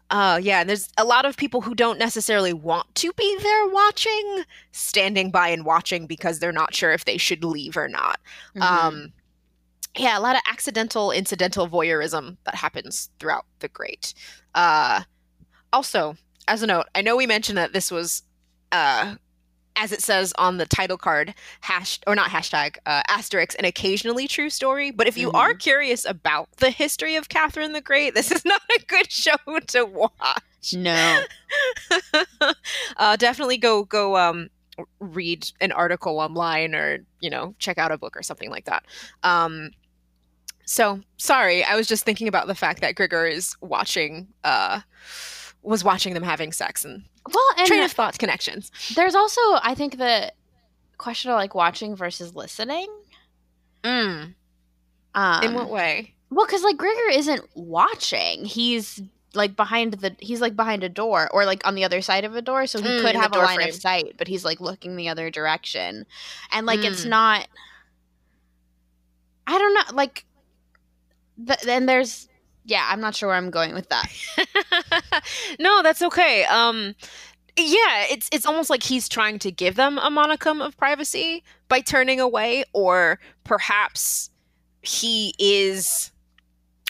Uh, 0.09 0.39
yeah, 0.41 0.61
and 0.61 0.69
there's 0.69 0.89
a 0.97 1.03
lot 1.03 1.25
of 1.25 1.35
people 1.35 1.61
who 1.61 1.73
don't 1.73 1.97
necessarily 1.97 2.53
want 2.53 2.93
to 2.95 3.11
be 3.13 3.37
there 3.41 3.67
watching, 3.67 4.43
standing 4.71 5.31
by 5.31 5.47
and 5.47 5.65
watching 5.65 6.05
because 6.05 6.39
they're 6.39 6.51
not 6.51 6.75
sure 6.75 6.91
if 6.91 7.05
they 7.05 7.17
should 7.17 7.43
leave 7.43 7.75
or 7.75 7.87
not. 7.87 8.19
Mhm. 8.55 8.61
Um, 8.61 9.13
yeah, 9.97 10.17
a 10.17 10.21
lot 10.21 10.35
of 10.35 10.41
accidental, 10.47 11.11
incidental 11.11 11.67
voyeurism 11.67 12.37
that 12.45 12.55
happens 12.55 13.09
throughout 13.19 13.45
the 13.59 13.67
Great. 13.67 14.13
Uh, 14.53 15.01
also, 15.71 16.15
as 16.47 16.61
a 16.61 16.67
note, 16.67 16.85
I 16.93 17.01
know 17.01 17.15
we 17.15 17.25
mentioned 17.27 17.57
that 17.57 17.73
this 17.73 17.89
was, 17.91 18.23
uh, 18.71 19.15
as 19.75 19.91
it 19.91 20.01
says 20.01 20.33
on 20.37 20.57
the 20.57 20.65
title 20.65 20.97
card, 20.97 21.33
hash 21.61 21.99
or 22.05 22.15
not 22.15 22.29
hashtag 22.29 22.77
uh, 22.85 23.01
asterisk, 23.07 23.55
an 23.59 23.65
occasionally 23.65 24.27
true 24.27 24.49
story. 24.49 24.91
But 24.91 25.07
if 25.07 25.17
you 25.17 25.29
Mhm. 25.31 25.35
are 25.39 25.53
curious 25.53 26.05
about 26.05 26.49
the 26.57 26.69
history 26.69 27.15
of 27.15 27.29
Catherine 27.29 27.73
the 27.73 27.81
Great, 27.81 28.13
this 28.13 28.31
is 28.31 28.45
not 28.45 28.61
a 28.77 28.83
good 28.85 29.11
show 29.11 29.35
to 29.67 29.85
watch. 29.85 30.73
no. 30.73 31.23
uh, 32.97 33.15
definitely 33.17 33.57
go 33.57 33.83
go 33.83 34.15
um, 34.17 34.49
read 34.99 35.49
an 35.61 35.71
article 35.71 36.19
online 36.19 36.73
or 36.75 36.99
you 37.19 37.29
know 37.29 37.53
check 37.59 37.77
out 37.77 37.91
a 37.91 37.97
book 37.97 38.15
or 38.17 38.23
something 38.23 38.49
like 38.49 38.65
that. 38.65 38.83
Um, 39.23 39.71
so 40.65 41.01
sorry, 41.17 41.63
I 41.63 41.75
was 41.75 41.87
just 41.87 42.05
thinking 42.05 42.27
about 42.27 42.47
the 42.47 42.55
fact 42.55 42.81
that 42.81 42.95
Grigor 42.95 43.29
is 43.31 43.55
watching 43.61 44.27
uh, 44.43 44.79
was 45.63 45.83
watching 45.83 46.13
them 46.13 46.23
having 46.23 46.51
sex 46.51 46.85
and 46.85 47.03
Well, 47.33 47.43
and 47.57 47.67
train 47.67 47.83
of 47.83 47.91
thought 47.91 48.19
connections. 48.19 48.71
there's 48.95 49.15
also 49.15 49.41
I 49.61 49.73
think 49.75 49.97
the 49.97 50.31
question 50.97 51.31
of 51.31 51.35
like 51.37 51.55
watching 51.55 51.95
versus 51.95 52.35
listening. 52.35 52.87
Mm. 53.83 54.35
Um, 55.15 55.43
In 55.43 55.53
what 55.53 55.69
way? 55.69 56.13
Well, 56.29 56.45
because 56.45 56.63
like 56.63 56.77
Grigor 56.77 57.11
isn't 57.15 57.43
watching. 57.55 58.45
He's 58.45 59.01
like 59.35 59.55
behind 59.55 59.93
the 59.95 60.15
he's 60.19 60.41
like 60.41 60.55
behind 60.55 60.83
a 60.83 60.89
door 60.89 61.27
or 61.33 61.45
like 61.45 61.65
on 61.65 61.73
the 61.75 61.83
other 61.83 62.01
side 62.01 62.23
of 62.23 62.35
a 62.35 62.41
door 62.41 62.67
so 62.67 62.79
he 62.81 62.87
Mm, 62.87 63.01
could 63.01 63.15
have 63.15 63.35
a 63.35 63.39
line 63.39 63.55
frame. 63.55 63.69
of 63.69 63.73
sight 63.75 64.13
but 64.17 64.27
he's 64.27 64.45
like 64.45 64.61
looking 64.61 64.95
the 64.95 65.09
other 65.09 65.31
direction 65.31 66.05
and 66.51 66.67
like 66.67 66.83
it's 66.83 67.03
Mm. 67.03 67.09
not 67.09 67.47
i 69.47 69.57
don't 69.57 69.73
know 69.73 69.95
like 69.95 70.23
th- 71.47 71.61
then 71.61 71.87
there's 71.87 72.29
yeah 72.65 72.87
i'm 72.89 73.01
not 73.01 73.15
sure 73.15 73.29
where 73.29 73.37
i'm 73.37 73.49
going 73.49 73.73
with 73.73 73.89
that 73.89 74.09
no, 75.59 75.81
that's 75.83 76.01
okay. 76.01 76.45
Um 76.45 76.95
yeah, 77.55 78.05
it's 78.09 78.29
it's 78.31 78.45
almost 78.45 78.69
like 78.69 78.83
he's 78.83 79.07
trying 79.07 79.37
to 79.39 79.51
give 79.51 79.75
them 79.75 79.97
a 79.99 80.09
monicum 80.09 80.65
of 80.65 80.75
privacy 80.77 81.43
by 81.69 81.81
turning 81.81 82.19
away 82.19 82.63
or 82.73 83.19
perhaps 83.43 84.31
he 84.81 85.33
is 85.37 86.11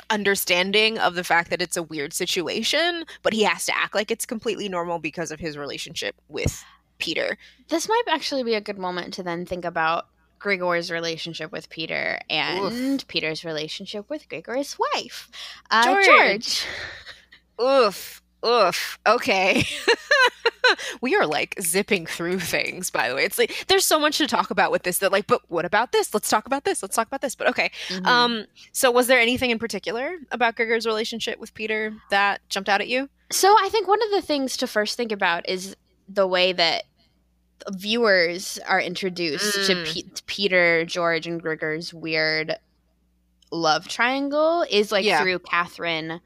understanding 0.09 0.97
of 0.97 1.15
the 1.15 1.23
fact 1.23 1.49
that 1.49 1.61
it's 1.61 1.75
a 1.75 1.83
weird 1.83 2.13
situation, 2.13 3.03
but 3.23 3.33
he 3.33 3.43
has 3.43 3.65
to 3.65 3.77
act 3.77 3.93
like 3.93 4.09
it's 4.09 4.25
completely 4.25 4.69
normal 4.69 4.99
because 4.99 5.31
of 5.31 5.39
his 5.39 5.57
relationship 5.57 6.15
with 6.29 6.63
Peter. 6.99 7.37
this 7.67 7.89
might 7.89 8.03
actually 8.07 8.43
be 8.43 8.53
a 8.53 8.61
good 8.61 8.77
moment 8.77 9.13
to 9.13 9.23
then 9.23 9.45
think 9.45 9.65
about 9.65 10.07
Grigor's 10.43 10.91
relationship 10.91 11.53
with 11.53 11.69
Peter 11.69 12.19
and 12.29 13.07
Peter's 13.07 13.45
relationship 13.45 14.09
with 14.09 14.27
Grigor's 14.27 14.77
wife, 14.93 15.29
uh, 15.71 15.85
George. 15.85 16.05
George. 16.05 16.65
Oof. 17.61 18.21
Oof. 18.45 18.99
Okay. 19.07 19.63
we 21.01 21.15
are 21.15 21.25
like 21.25 21.55
zipping 21.61 22.05
through 22.05 22.39
things, 22.39 22.89
by 22.89 23.07
the 23.07 23.15
way. 23.15 23.23
It's 23.23 23.37
like 23.37 23.65
there's 23.69 23.85
so 23.85 23.97
much 23.97 24.17
to 24.17 24.27
talk 24.27 24.51
about 24.51 24.69
with 24.69 24.83
this 24.83 24.97
that 24.97 25.13
like, 25.13 25.27
but 25.27 25.41
what 25.47 25.63
about 25.63 25.93
this? 25.93 26.13
Let's 26.13 26.29
talk 26.29 26.45
about 26.45 26.65
this. 26.65 26.83
Let's 26.83 26.95
talk 26.95 27.07
about 27.07 27.21
this. 27.21 27.35
But 27.35 27.47
okay. 27.47 27.71
Mhm. 27.87 28.05
Um, 28.05 28.45
so 28.73 28.91
was 28.91 29.07
there 29.07 29.21
anything 29.21 29.49
in 29.49 29.59
particular 29.59 30.17
about 30.29 30.57
Grigor's 30.57 30.85
relationship 30.85 31.39
with 31.39 31.53
Peter 31.53 31.93
that 32.09 32.41
jumped 32.49 32.67
out 32.67 32.81
at 32.81 32.89
you? 32.89 33.07
So 33.31 33.55
I 33.61 33.69
think 33.71 33.87
one 33.87 34.03
of 34.03 34.11
the 34.11 34.21
things 34.21 34.57
to 34.57 34.67
first 34.67 34.97
think 34.97 35.13
about 35.13 35.47
is 35.47 35.77
the 36.09 36.27
way 36.27 36.51
that 36.51 36.83
viewers 37.71 38.59
are 38.67 38.81
introduced 38.81 39.65
to 39.67 39.75
Mm. 39.75 39.85
Pe- 39.93 40.01
to 40.15 40.23
Peter, 40.25 40.85
George, 40.85 41.27
and 41.27 41.41
Grigor's 41.41 41.93
weird 41.93 42.55
love 43.51 43.87
triangle 43.87 44.65
is 44.69 44.91
like 44.91 45.05
Yeah. 45.05 45.21
through 45.21 45.39
Catherine 45.39 46.19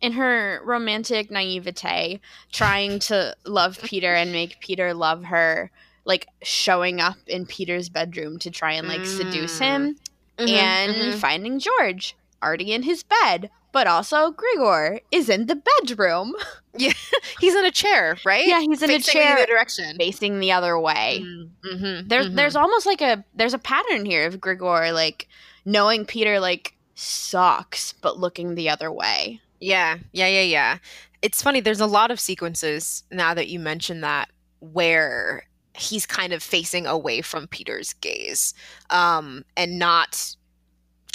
in 0.00 0.12
her 0.12 0.62
romantic 0.64 1.30
naivete 1.30 2.20
trying 2.52 2.98
to 3.00 3.36
love 3.44 3.78
Peter 3.82 4.14
and 4.14 4.32
make 4.32 4.58
Peter 4.60 4.94
love 4.94 5.24
her 5.24 5.70
like 6.06 6.26
showing 6.42 7.00
up 7.00 7.16
in 7.26 7.44
Peter's 7.44 7.90
bedroom 7.90 8.38
to 8.38 8.50
try 8.50 8.72
and 8.72 8.88
like 8.88 9.04
seduce 9.04 9.58
him 9.58 9.96
Mm-hmm, 10.38 10.48
and 10.48 11.14
finding 11.20 11.58
George 11.58 12.16
already 12.42 12.72
in 12.72 12.84
his 12.84 13.02
bed 13.02 13.50
but 13.72 13.86
also 13.86 14.32
Grigor 14.32 15.00
is 15.10 15.28
in 15.28 15.46
the 15.46 15.56
bedroom 15.56 16.34
Yeah, 16.76 16.92
he's 17.40 17.56
in 17.56 17.64
a 17.64 17.70
chair, 17.72 18.16
right? 18.24 18.46
Yeah, 18.46 18.60
he's 18.60 18.80
in 18.80 18.90
a 18.90 18.94
Facing 18.94 19.12
chair 19.20 19.40
the 19.40 19.46
direction. 19.46 19.96
facing 19.96 20.38
the 20.38 20.52
other 20.52 20.78
way. 20.78 21.20
Mm-hmm, 21.24 22.06
There's 22.06 22.30
there's 22.30 22.54
almost 22.54 22.86
like 22.86 23.00
a 23.00 23.24
there's 23.34 23.54
a 23.54 23.58
pattern 23.58 24.04
here 24.04 24.24
of 24.26 24.38
Grigor 24.38 24.94
like 24.94 25.26
knowing 25.64 26.06
Peter 26.06 26.38
like 26.38 26.74
sucks 26.94 27.92
but 27.94 28.18
looking 28.18 28.54
the 28.54 28.68
other 28.70 28.92
way. 28.92 29.40
Yeah, 29.58 29.98
yeah, 30.12 30.28
yeah, 30.28 30.42
yeah. 30.42 30.78
It's 31.22 31.42
funny. 31.42 31.60
There's 31.60 31.80
a 31.80 31.86
lot 31.86 32.10
of 32.12 32.20
sequences 32.20 33.02
now 33.10 33.34
that 33.34 33.48
you 33.48 33.58
mention 33.58 34.00
that 34.02 34.30
where 34.60 35.42
he's 35.74 36.06
kind 36.06 36.32
of 36.32 36.42
facing 36.42 36.86
away 36.86 37.20
from 37.20 37.46
Peter's 37.48 37.94
gaze, 37.94 38.54
um, 38.90 39.44
and 39.56 39.78
not 39.78 40.36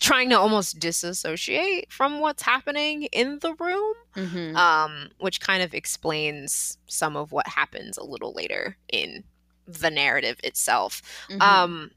trying 0.01 0.29
to 0.29 0.39
almost 0.39 0.79
disassociate 0.79 1.91
from 1.91 2.19
what's 2.19 2.43
happening 2.43 3.03
in 3.11 3.39
the 3.39 3.53
room, 3.55 3.93
Mm-hmm. 4.15 4.55
um, 4.55 5.09
which 5.19 5.41
kind 5.41 5.61
of 5.61 5.73
explains 5.73 6.77
some 6.87 7.17
of 7.17 7.31
what 7.31 7.47
happens 7.47 7.97
a 7.97 8.03
little 8.03 8.33
later 8.33 8.77
in 8.91 9.23
the 9.67 9.89
narrative 9.89 10.37
itself. 10.43 11.01
Mm-hmm. 11.29 11.41
Um, 11.41 11.91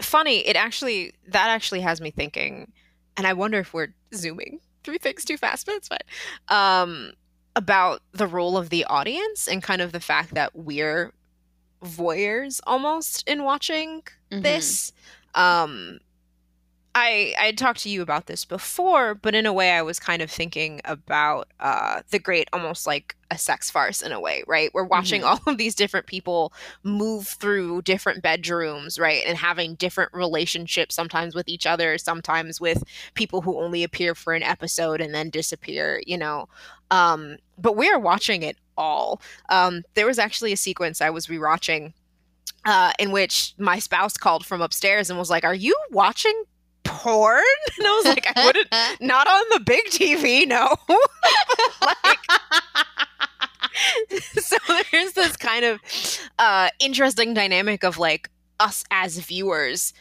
funny, 0.00 0.46
it 0.46 0.54
actually 0.56 1.12
that 1.28 1.48
actually 1.48 1.80
has 1.80 2.00
me 2.00 2.10
thinking, 2.10 2.72
and 3.16 3.26
I 3.26 3.32
wonder 3.32 3.58
if 3.58 3.74
we're 3.74 3.94
zooming 4.14 4.60
through 4.84 4.98
things 4.98 5.24
too 5.24 5.36
fast, 5.36 5.66
but 5.66 5.74
it's 5.76 5.88
fine. 5.88 5.98
Um, 6.48 7.12
about 7.56 8.00
the 8.12 8.26
role 8.26 8.56
of 8.56 8.68
the 8.70 8.84
audience 8.84 9.48
and 9.48 9.62
kind 9.62 9.80
of 9.80 9.92
the 9.92 10.00
fact 10.00 10.34
that 10.34 10.54
we're 10.54 11.12
voyeurs 11.82 12.60
almost 12.66 13.26
in 13.28 13.44
watching 13.44 14.02
Mm-hmm. 14.30 14.42
this. 14.42 14.92
Um, 15.34 15.98
I 16.96 17.34
I 17.40 17.46
had 17.46 17.58
talked 17.58 17.80
to 17.80 17.88
you 17.88 18.02
about 18.02 18.26
this 18.26 18.44
before, 18.44 19.16
but 19.16 19.34
in 19.34 19.46
a 19.46 19.52
way, 19.52 19.72
I 19.72 19.82
was 19.82 19.98
kind 19.98 20.22
of 20.22 20.30
thinking 20.30 20.80
about 20.84 21.48
uh, 21.58 22.02
the 22.10 22.20
great, 22.20 22.48
almost 22.52 22.86
like 22.86 23.16
a 23.32 23.38
sex 23.38 23.68
farce 23.68 24.00
in 24.00 24.12
a 24.12 24.20
way, 24.20 24.44
right? 24.46 24.70
We're 24.72 24.84
watching 24.84 25.22
Mhm. 25.22 25.24
all 25.26 25.40
of 25.52 25.58
these 25.58 25.74
different 25.74 26.06
people 26.06 26.52
move 26.84 27.26
through 27.26 27.82
different 27.82 28.22
bedrooms, 28.22 28.96
right, 28.98 29.24
and 29.26 29.36
having 29.36 29.74
different 29.74 30.12
relationships, 30.14 30.94
sometimes 30.94 31.34
with 31.34 31.48
each 31.48 31.66
other, 31.66 31.98
sometimes 31.98 32.60
with 32.60 32.84
people 33.14 33.40
who 33.42 33.60
only 33.60 33.82
appear 33.82 34.14
for 34.14 34.32
an 34.32 34.44
episode 34.44 35.00
and 35.00 35.12
then 35.12 35.30
disappear, 35.30 36.00
you 36.06 36.16
know. 36.16 36.48
Um, 36.92 37.38
but 37.58 37.76
we 37.76 37.90
are 37.90 37.98
watching 37.98 38.42
it 38.44 38.56
all. 38.76 39.20
Um, 39.48 39.82
there 39.94 40.06
was 40.06 40.18
actually 40.20 40.52
a 40.52 40.56
sequence 40.56 41.00
I 41.00 41.10
was 41.10 41.26
rewatching 41.26 41.92
uh, 42.66 42.92
in 42.98 43.10
which 43.12 43.54
my 43.58 43.78
spouse 43.78 44.16
called 44.16 44.46
from 44.46 44.62
upstairs 44.62 45.10
and 45.10 45.18
was 45.18 45.30
like, 45.30 45.44
"Are 45.44 45.54
you 45.54 45.76
watching 45.90 46.44
porn?" 47.04 47.42
And 47.78 47.86
I 47.86 47.90
was 47.90 48.04
like, 48.06 48.26
"I 48.36 48.46
wouldn't." 48.46 48.68
Not 49.00 49.26
on 49.26 49.44
the 49.52 49.60
big 49.60 49.84
TV, 49.86 50.46
no. 50.46 50.74
like, 51.82 52.18
so 54.40 54.56
there's 54.90 55.12
this 55.12 55.36
kind 55.36 55.64
of 55.64 55.80
uh, 56.38 56.68
interesting 56.78 57.34
dynamic 57.34 57.84
of 57.84 57.98
like 57.98 58.30
us 58.60 58.84
as 58.90 59.18
viewers 59.18 59.92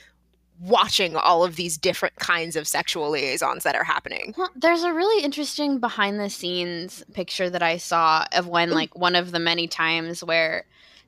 watching 0.60 1.16
all 1.16 1.44
of 1.44 1.56
these 1.56 1.78
different 1.78 2.16
kinds 2.16 2.56
of 2.56 2.68
sexual 2.68 3.10
liaisons 3.10 3.64
that 3.64 3.76
are 3.76 3.84
happening. 3.84 4.34
Well, 4.38 4.52
there's 4.56 4.84
a 4.84 4.94
really 4.94 5.24
interesting 5.24 5.80
behind 5.80 6.20
the 6.20 6.30
scenes 6.30 7.04
picture 7.14 7.50
that 7.50 7.64
I 7.64 7.78
saw 7.78 8.26
of 8.32 8.48
when 8.48 8.70
Ooh. 8.70 8.74
like 8.74 8.96
one 8.98 9.16
of 9.16 9.32
the 9.32 9.40
many 9.40 9.68
times 9.68 10.24
where 10.24 10.66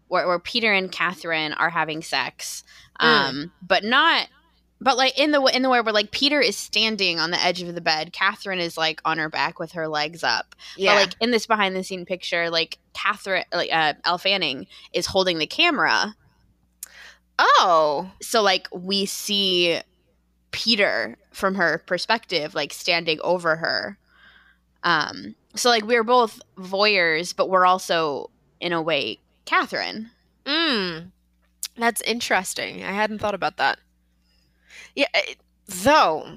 where, 0.07 0.27
where 0.27 0.39
Peter 0.39 0.71
and 0.71 0.91
Catherine 0.91 1.53
are 1.53 1.69
having 1.69 2.01
sex. 2.01 2.63
Mm. 2.99 3.05
Um, 3.05 3.51
but 3.61 3.83
not 3.83 4.27
but 4.85 4.97
like 4.97 5.17
in 5.17 5.31
the 5.31 5.43
in 5.45 5.63
the 5.63 5.69
way 5.71 5.81
where 5.81 5.91
like 5.91 6.11
Peter 6.11 6.39
is 6.39 6.55
standing 6.55 7.19
on 7.19 7.31
the 7.31 7.43
edge 7.43 7.59
of 7.59 7.73
the 7.73 7.81
bed, 7.81 8.13
Catherine 8.13 8.59
is 8.59 8.77
like 8.77 9.01
on 9.03 9.17
her 9.17 9.29
back 9.29 9.57
with 9.57 9.71
her 9.71 9.87
legs 9.87 10.23
up. 10.23 10.55
Yeah. 10.77 10.93
But 10.93 10.99
like 10.99 11.15
in 11.19 11.31
this 11.31 11.47
behind 11.47 11.75
the 11.75 11.83
scene 11.83 12.05
picture, 12.05 12.51
like 12.51 12.77
Catherine, 12.93 13.45
like 13.51 13.73
uh, 13.73 13.95
Elle 14.05 14.19
Fanning 14.19 14.67
is 14.93 15.07
holding 15.07 15.39
the 15.39 15.47
camera. 15.47 16.15
Oh, 17.39 18.11
so 18.21 18.43
like 18.43 18.67
we 18.71 19.07
see 19.07 19.81
Peter 20.51 21.17
from 21.31 21.55
her 21.55 21.79
perspective, 21.87 22.53
like 22.53 22.71
standing 22.71 23.19
over 23.23 23.55
her. 23.55 23.97
Um, 24.83 25.33
so 25.55 25.69
like 25.69 25.83
we're 25.83 26.03
both 26.03 26.39
voyeurs, 26.59 27.35
but 27.35 27.49
we're 27.49 27.65
also 27.65 28.29
in 28.59 28.71
a 28.71 28.83
way 28.83 29.17
Catherine. 29.45 30.11
Mm, 30.45 31.09
that's 31.75 32.01
interesting. 32.01 32.83
I 32.83 32.91
hadn't 32.91 33.17
thought 33.17 33.33
about 33.33 33.57
that. 33.57 33.79
Yeah, 34.95 35.07
though 35.67 36.27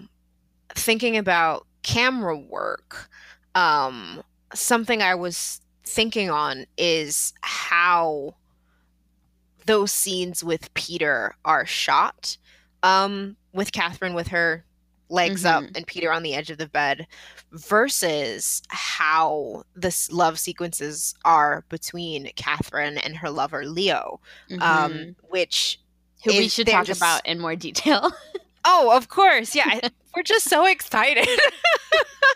thinking 0.75 1.17
about 1.17 1.67
camera 1.83 2.37
work, 2.37 3.09
um, 3.55 4.23
something 4.55 5.03
I 5.03 5.15
was 5.15 5.61
thinking 5.85 6.31
on 6.31 6.67
is 6.77 7.33
how 7.41 8.35
those 9.67 9.93
scenes 9.93 10.43
with 10.43 10.73
Peter 10.75 11.35
are 11.45 11.67
shot. 11.67 12.37
Um, 12.83 13.37
with 13.53 13.73
Catherine 13.73 14.15
with 14.15 14.29
her 14.29 14.65
legs 15.09 15.45
mm-hmm. 15.45 15.65
up 15.65 15.71
and 15.75 15.87
Peter 15.87 16.13
on 16.13 16.23
the 16.23 16.35
edge 16.35 16.51
of 16.51 16.59
the 16.59 16.69
bed 16.69 17.07
versus 17.53 18.63
how 18.69 19.65
the 19.75 20.09
love 20.11 20.39
sequences 20.39 21.15
are 21.25 21.65
between 21.69 22.31
Catherine 22.37 22.99
and 22.99 23.17
her 23.17 23.31
lover 23.31 23.65
Leo, 23.65 24.21
um, 24.53 24.59
mm-hmm. 24.59 24.63
um, 24.63 25.17
which 25.29 25.81
who 26.25 26.33
we 26.33 26.49
should 26.49 26.67
talk 26.67 26.87
just... 26.87 27.01
about 27.01 27.27
in 27.27 27.39
more 27.39 27.57
detail. 27.57 28.11
oh, 28.65 28.97
of 28.97 29.09
course, 29.09 29.55
yeah, 29.55 29.89
we're 30.17 30.23
just 30.23 30.49
so 30.49 30.67
excited. 30.67 31.29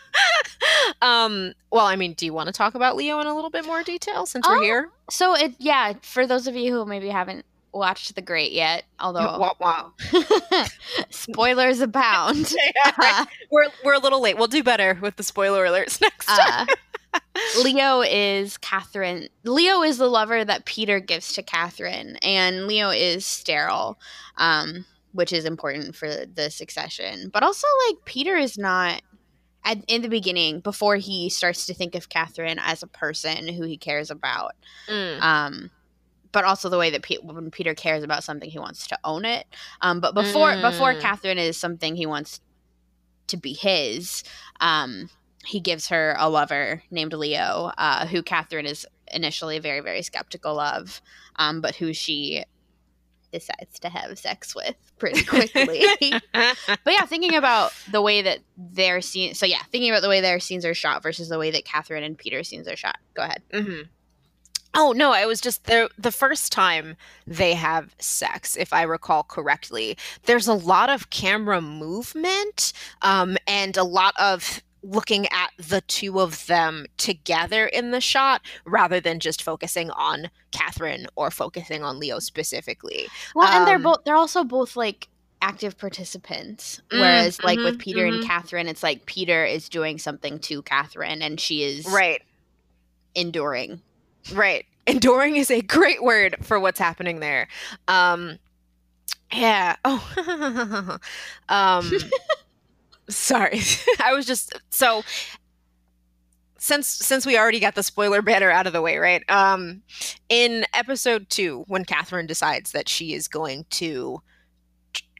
um, 1.03 1.53
well, 1.71 1.87
I 1.87 1.97
mean, 1.97 2.15
do 2.15 2.27
you 2.27 2.33
want 2.33 2.49
to 2.49 2.53
talk 2.53 2.75
about 2.75 2.97
Leo 2.97 3.21
in 3.21 3.27
a 3.27 3.35
little 3.35 3.51
bit 3.51 3.67
more 3.67 3.83
detail 3.83 4.27
since 4.27 4.47
we're 4.47 4.59
oh, 4.59 4.63
here? 4.63 4.91
So 5.11 5.35
it, 5.35 5.55
yeah, 5.59 5.95
for 6.03 6.27
those 6.27 6.47
of 6.47 6.57
you 6.57 6.73
who 6.73 6.85
maybe 6.85 7.09
haven't 7.09 7.45
watched 7.73 8.15
The 8.15 8.23
Great 8.23 8.53
yet, 8.53 8.85
although 9.01 9.39
wow, 9.39 9.57
wow. 9.59 9.93
spoilers 11.11 11.81
abound. 11.81 12.53
yeah, 12.53 12.93
right. 12.99 13.27
We're 13.51 13.71
we're 13.85 13.95
a 13.95 13.99
little 13.99 14.21
late. 14.21 14.37
We'll 14.37 14.47
do 14.47 14.63
better 14.63 14.99
with 15.01 15.17
the 15.17 15.23
spoiler 15.23 15.65
alerts 15.67 16.01
next 16.01 16.27
time. 16.27 16.69
Uh, 16.69 17.21
Leo 17.63 18.03
is 18.03 18.57
Catherine. 18.59 19.29
Leo 19.45 19.83
is 19.83 19.99
the 19.99 20.09
lover 20.09 20.45
that 20.45 20.65
Peter 20.65 21.01
gives 21.01 21.33
to 21.35 21.43
Catherine, 21.43 22.17
and 22.17 22.67
Leo 22.67 22.91
is 22.91 23.27
sterile, 23.27 23.99
um, 24.37 24.85
which 25.13 25.33
is 25.33 25.45
important 25.45 25.95
for 25.95 26.09
the 26.09 26.51
succession. 26.51 27.31
But 27.33 27.43
also, 27.43 27.67
like 27.89 28.05
Peter 28.05 28.37
is 28.37 28.59
not 28.59 29.03
at, 29.65 29.79
in 29.87 30.03
the 30.03 30.09
beginning 30.09 30.61
before 30.61 30.97
he 30.97 31.29
starts 31.29 31.67
to 31.67 31.75
think 31.75 31.95
of 31.95 32.09
Catherine 32.09 32.59
as 32.61 32.83
a 32.83 32.87
person 32.87 33.49
who 33.49 33.65
he 33.65 33.77
cares 33.77 34.11
about. 34.11 34.53
Mm. 34.89 35.23
Um, 35.23 35.71
but 36.33 36.45
also 36.45 36.69
the 36.69 36.79
way 36.79 36.91
that 36.91 37.03
Pe- 37.03 37.19
when 37.19 37.51
Peter 37.51 37.75
cares 37.75 38.03
about 38.03 38.25
something, 38.25 38.51
he 38.51 38.59
wants 38.59 38.87
to 38.89 38.99
own 39.05 39.25
it. 39.25 39.47
Um, 39.83 40.01
but 40.01 40.15
before 40.15 40.53
mm. 40.53 40.63
before 40.63 40.95
Catherine 40.95 41.39
is 41.39 41.57
something 41.57 41.95
he 41.95 42.07
wants 42.07 42.41
to 43.29 43.37
be 43.37 43.53
his, 43.53 44.25
um, 44.61 45.11
he 45.45 45.61
gives 45.61 45.89
her 45.89 46.17
a 46.19 46.29
lover 46.29 46.83
named 46.91 47.13
Leo, 47.13 47.71
uh, 47.77 48.07
who 48.07 48.23
Catherine 48.23 48.67
is 48.67 48.87
initially 49.13 49.59
very 49.59 49.81
very 49.81 50.03
skeptical 50.03 50.59
of, 50.59 51.03
um, 51.37 51.61
but 51.61 51.77
who 51.77 51.93
she 51.93 52.45
decides 53.33 53.79
to 53.81 53.89
have 53.89 54.19
sex 54.19 54.55
with 54.55 54.77
pretty 54.99 55.25
quickly. 55.25 55.85
but 56.33 56.79
yeah, 56.87 57.07
thinking 57.07 57.35
about 57.35 57.73
the 57.91 58.03
way 58.03 58.23
that 58.23 58.41
their 58.57 59.01
scenes, 59.01 59.39
so 59.39 59.47
yeah, 59.47 59.63
thinking 59.71 59.91
about 59.91 60.03
the 60.03 60.09
way 60.09 60.21
their 60.21 60.41
scenes 60.41 60.65
are 60.65 60.75
shot 60.75 61.03
versus 61.03 61.29
the 61.29 61.39
way 61.39 61.51
that 61.51 61.65
Catherine 61.65 62.05
and 62.05 62.17
Peter's 62.17 62.49
scenes 62.49 62.69
are 62.69 62.77
shot. 62.77 62.99
Go 63.15 63.23
ahead. 63.23 63.43
Mm-hmm. 63.53 63.83
Oh 64.75 64.93
no, 64.93 65.13
it 65.13 65.27
was 65.27 65.41
just 65.41 65.65
the 65.65 65.91
the 65.99 66.13
first 66.13 66.51
time 66.51 66.97
they 67.27 67.55
have 67.55 67.95
sex, 67.99 68.57
if 68.57 68.73
I 68.73 68.83
recall 68.83 69.23
correctly. 69.23 69.99
There's 70.25 70.49
a 70.49 70.55
lot 70.55 70.89
of 70.89 71.11
camera 71.11 71.61
movement, 71.61 72.73
um, 73.03 73.37
and 73.47 73.77
a 73.77 73.85
lot 73.85 74.15
of 74.19 74.63
looking 74.83 75.27
at 75.27 75.51
the 75.57 75.81
two 75.83 76.21
of 76.21 76.47
them 76.47 76.87
together 76.97 77.67
in 77.67 77.91
the 77.91 78.01
shot 78.01 78.43
rather 78.65 79.01
than 79.01 79.21
just 79.21 79.43
focusing 79.43 79.91
on 79.91 80.31
Catherine 80.51 81.07
or 81.17 81.31
focusing 81.31 81.83
on 81.83 81.99
Leo 81.99 82.19
specifically. 82.19 83.07
Well, 83.35 83.49
um, 83.49 83.59
and 83.59 83.67
they're 83.67 83.77
um, 83.77 83.83
both 83.83 84.05
they're 84.05 84.17
also 84.17 84.45
both 84.45 84.77
like 84.77 85.09
active 85.41 85.79
participants. 85.79 86.81
Whereas 86.91 87.39
mm, 87.39 87.45
like 87.45 87.59
mm-hmm, 87.59 87.65
with 87.65 87.79
Peter 87.79 88.07
mm-hmm. 88.07 88.17
and 88.17 88.27
Catherine, 88.27 88.69
it's 88.69 88.83
like 88.83 89.07
Peter 89.07 89.45
is 89.45 89.69
doing 89.69 89.99
something 89.99 90.39
to 90.41 90.63
Catherine 90.63 91.23
and 91.23 91.41
she 91.41 91.63
is 91.63 91.87
right 91.87 92.23
enduring 93.15 93.81
Right. 94.33 94.67
Enduring 94.87 95.37
is 95.37 95.51
a 95.51 95.63
great 95.63 96.03
word 96.03 96.37
for 96.43 96.61
what's 96.61 96.79
happening 96.79 97.21
there. 97.21 97.49
Um, 97.89 98.39
yeah. 99.33 99.77
Oh. 99.85 100.99
um, 101.49 101.93
sorry. 103.17 103.61
I 104.01 104.13
was 104.13 104.27
just 104.27 104.55
so 104.71 105.03
since 106.59 106.87
since 106.89 107.27
we 107.27 107.37
already 107.37 107.59
got 107.59 107.75
the 107.75 107.83
spoiler 107.83 108.23
banner 108.23 108.51
out 108.51 108.67
of 108.67 108.73
the 108.73 108.83
way, 108.83 108.99
right? 108.99 109.23
Um, 109.29 109.83
in 110.29 110.65
episode 110.75 111.29
two, 111.29 111.65
when 111.67 111.85
Catherine 111.85 112.27
decides 112.27 112.73
that 112.73 112.89
she 112.89 113.15
is 113.15 113.27
going 113.27 113.67
to 113.71 114.23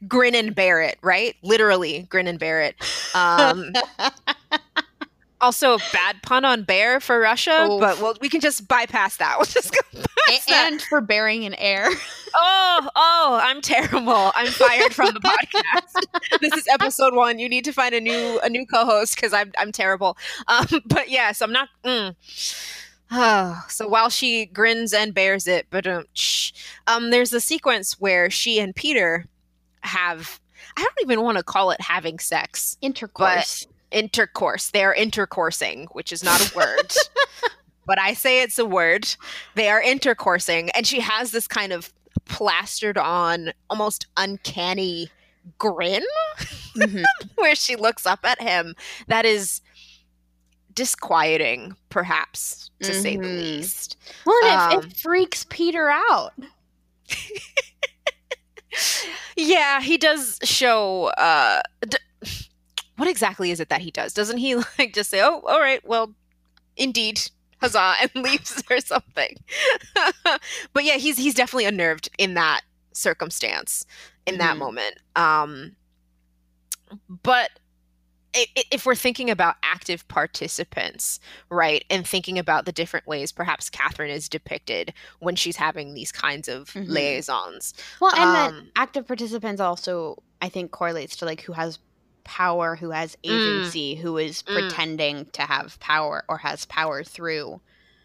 grin 0.07 0.35
and 0.35 0.55
bear 0.55 0.81
it, 0.81 0.97
right? 1.01 1.35
Literally 1.43 2.07
grin 2.09 2.27
and 2.27 2.39
bear 2.39 2.61
it. 2.61 2.75
Um, 3.15 3.71
also 5.43 5.75
a 5.75 5.79
bad 5.91 6.21
pun 6.23 6.45
on 6.45 6.63
bear 6.63 6.99
for 6.99 7.19
Russia, 7.19 7.67
Oof. 7.69 7.79
but 7.79 7.99
well, 7.99 8.15
we 8.21 8.29
can 8.29 8.39
just 8.39 8.67
bypass 8.67 9.17
that. 9.17 9.37
We'll 9.43 9.45
just 9.45 9.73
go 9.73 9.79
past 10.29 10.49
and, 10.49 10.79
that. 10.79 10.85
for 10.87 11.01
bearing 11.01 11.45
an 11.45 11.53
air. 11.55 11.89
oh, 12.35 12.89
oh, 12.95 13.39
I'm 13.43 13.61
terrible. 13.61 14.31
I'm 14.33 14.47
fired 14.47 14.93
from 14.93 15.13
the 15.13 15.19
podcast. 15.19 16.39
this 16.39 16.53
is 16.53 16.65
episode 16.71 17.13
one. 17.13 17.39
You 17.39 17.49
need 17.49 17.65
to 17.65 17.73
find 17.73 17.93
a 17.93 17.99
new 17.99 18.39
a 18.41 18.49
new 18.49 18.65
co-host 18.65 19.15
because 19.15 19.33
I'm 19.33 19.51
I'm 19.57 19.73
terrible. 19.73 20.17
Um, 20.47 20.67
but 20.85 21.09
yes, 21.09 21.41
I'm 21.41 21.51
not. 21.51 21.67
Mm. 21.83 22.15
Oh, 23.11 23.63
so 23.67 23.87
while 23.87 24.09
she 24.09 24.45
grins 24.45 24.93
and 24.93 25.13
bears 25.13 25.45
it, 25.45 25.67
but 25.69 25.85
um, 25.85 27.09
there's 27.11 27.33
a 27.33 27.41
sequence 27.41 27.99
where 27.99 28.29
she 28.29 28.59
and 28.59 28.73
Peter 28.73 29.25
have 29.81 30.39
I 30.77 30.81
don't 30.81 31.01
even 31.01 31.21
want 31.21 31.37
to 31.37 31.43
call 31.43 31.71
it 31.71 31.81
having 31.81 32.17
sex. 32.17 32.77
Intercourse 32.81 33.67
intercourse. 33.93 34.71
They're 34.71 34.95
intercoursing, 34.95 35.87
which 35.91 36.11
is 36.11 36.23
not 36.23 36.41
a 36.41 36.55
word. 36.55 36.93
but 37.85 37.99
I 37.99 38.13
say 38.13 38.41
it's 38.41 38.59
a 38.59 38.65
word. 38.65 39.15
They 39.55 39.69
are 39.69 39.81
intercoursing. 39.81 40.69
And 40.75 40.85
she 40.85 40.99
has 40.99 41.31
this 41.31 41.47
kind 41.47 41.71
of 41.71 41.93
plastered 42.25 42.97
on, 42.97 43.53
almost 43.69 44.07
uncanny 44.17 45.09
grin 45.57 46.03
mm-hmm. 46.75 47.03
where 47.35 47.55
she 47.55 47.75
looks 47.75 48.05
up 48.05 48.19
at 48.23 48.41
him. 48.41 48.75
That 49.07 49.25
is 49.25 49.61
disquieting, 50.73 51.75
perhaps, 51.89 52.69
to 52.81 52.91
mm-hmm. 52.91 53.01
say 53.01 53.17
the 53.17 53.23
mm-hmm. 53.23 53.37
least. 53.37 53.97
Well, 54.25 54.45
um, 54.45 54.79
it, 54.79 54.85
it 54.85 54.97
freaks 54.97 55.45
Peter 55.49 55.89
out. 55.89 56.33
yeah, 59.35 59.81
he 59.81 59.97
does 59.97 60.39
show. 60.43 61.05
Uh, 61.17 61.61
d- 61.87 61.97
what 62.97 63.07
exactly 63.07 63.51
is 63.51 63.59
it 63.59 63.69
that 63.69 63.81
he 63.81 63.91
does? 63.91 64.13
Doesn't 64.13 64.37
he 64.37 64.55
like 64.79 64.93
just 64.93 65.09
say, 65.09 65.21
"Oh, 65.21 65.41
all 65.47 65.59
right, 65.59 65.85
well, 65.87 66.13
indeed, 66.77 67.21
huzzah," 67.61 67.95
and 68.01 68.23
leaves 68.23 68.63
or 68.69 68.79
something? 68.79 69.37
but 70.73 70.83
yeah, 70.83 70.97
he's 70.97 71.17
he's 71.17 71.33
definitely 71.33 71.65
unnerved 71.65 72.09
in 72.17 72.33
that 72.35 72.61
circumstance, 72.91 73.85
in 74.25 74.33
mm-hmm. 74.33 74.39
that 74.39 74.57
moment. 74.57 74.99
Um, 75.15 75.75
but 77.23 77.49
if 78.35 78.85
we're 78.85 78.95
thinking 78.95 79.29
about 79.29 79.55
active 79.61 80.07
participants, 80.07 81.19
right, 81.49 81.85
and 81.89 82.07
thinking 82.07 82.39
about 82.39 82.65
the 82.65 82.71
different 82.71 83.05
ways 83.05 83.31
perhaps 83.31 83.69
Catherine 83.69 84.09
is 84.09 84.27
depicted 84.27 84.93
when 85.19 85.35
she's 85.35 85.55
having 85.55 85.93
these 85.93 86.11
kinds 86.11 86.47
of 86.47 86.69
mm-hmm. 86.69 86.91
liaisons. 86.91 87.73
Well, 87.99 88.11
and 88.15 88.23
um, 88.23 88.33
that 88.33 88.71
active 88.75 89.07
participants 89.07 89.61
also, 89.61 90.21
I 90.41 90.49
think, 90.49 90.71
correlates 90.71 91.15
to 91.17 91.25
like 91.25 91.41
who 91.41 91.53
has 91.53 91.77
power, 92.23 92.75
who 92.75 92.91
has 92.91 93.15
mm. 93.23 93.31
agency, 93.31 93.95
mm. 93.95 93.99
who 93.99 94.17
is 94.17 94.43
mm. 94.43 94.53
pretending 94.53 95.25
to 95.33 95.41
have 95.43 95.79
power 95.79 96.23
or 96.27 96.37
has 96.37 96.65
power 96.65 97.03
through 97.03 97.59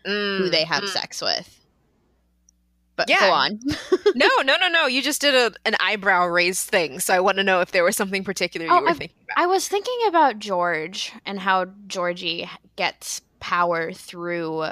mm, 0.06 0.38
who 0.38 0.50
they 0.50 0.64
have 0.64 0.84
mm. 0.84 0.88
sex 0.88 1.20
with. 1.22 1.54
But 2.96 3.08
Yeah. 3.08 3.20
go 3.20 3.32
on. 3.32 3.60
no, 4.16 4.28
no, 4.42 4.56
no, 4.60 4.68
no. 4.68 4.86
You 4.86 5.02
just 5.02 5.20
did 5.20 5.34
a, 5.34 5.52
an 5.64 5.76
eyebrow 5.78 6.26
raise 6.26 6.64
thing, 6.64 6.98
so 6.98 7.14
I 7.14 7.20
want 7.20 7.36
to 7.38 7.44
know 7.44 7.60
if 7.60 7.70
there 7.70 7.84
was 7.84 7.96
something 7.96 8.24
particular 8.24 8.66
you 8.66 8.72
Oh, 8.72 8.80
were 8.80 8.88
I've- 8.88 8.98
thinking 8.98 9.16
about. 9.22 9.42
I 9.42 9.46
was 9.46 9.68
thinking 9.68 9.98
about 10.08 10.38
George 10.40 11.12
and 11.24 11.38
how 11.38 11.66
Georgie 11.86 12.48
gets 12.74 13.20
power 13.38 13.92
through 13.92 14.64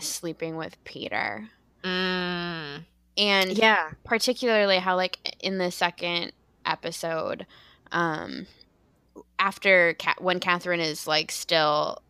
sleeping 0.00 0.56
with 0.56 0.82
Peter. 0.82 1.48
Mm, 1.84 2.84
And 3.16 3.50
yeah. 3.52 3.90
particularly 4.04 4.78
how 4.78 4.96
like 4.96 5.36
in 5.40 5.58
the 5.58 5.70
second 5.70 6.32
episode 6.66 7.46
um 7.92 8.46
after 9.38 9.96
when 10.18 10.40
Catherine 10.40 10.80
is 10.80 11.06
like 11.06 11.30
still 11.30 12.02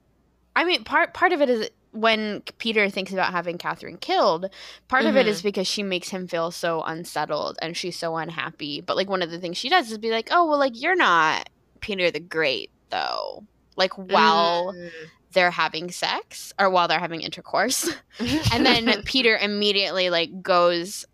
I 0.56 0.64
mean 0.64 0.84
part 0.84 1.14
part 1.14 1.32
of 1.32 1.40
it 1.40 1.48
is 1.50 1.70
when 1.92 2.42
Peter 2.58 2.88
thinks 2.88 3.12
about 3.12 3.32
having 3.32 3.58
Catherine 3.58 3.96
killed, 3.96 4.48
part 4.86 5.06
of 5.06 5.16
it 5.16 5.26
Mhm. 5.26 5.30
is 5.30 5.42
because 5.42 5.66
she 5.66 5.82
makes 5.82 6.08
him 6.10 6.28
feel 6.28 6.52
so 6.52 6.82
unsettled 6.82 7.58
and 7.60 7.76
she's 7.76 7.98
so 7.98 8.16
unhappy. 8.16 8.80
But 8.80 8.96
like 8.96 9.08
one 9.08 9.22
of 9.22 9.30
the 9.32 9.40
things 9.40 9.56
she 9.58 9.68
does 9.68 9.90
is 9.90 9.98
be 9.98 10.10
like, 10.12 10.28
"Oh, 10.30 10.46
well 10.46 10.58
like 10.58 10.80
you're 10.80 10.94
not 10.94 11.48
Peter 11.80 12.10
the 12.12 12.20
Great 12.20 12.70
though." 12.90 13.44
Like 13.76 13.94
while 13.94 14.72
Mm. 14.72 14.90
they're 15.32 15.50
having 15.50 15.90
sex 15.90 16.52
or 16.60 16.70
while 16.70 16.86
they're 16.86 17.00
having 17.00 17.22
intercourse. 17.22 17.88
and 18.52 18.64
then 18.64 19.02
Peter 19.04 19.36
immediately 19.36 20.10
like 20.10 20.42
goes 20.42 21.04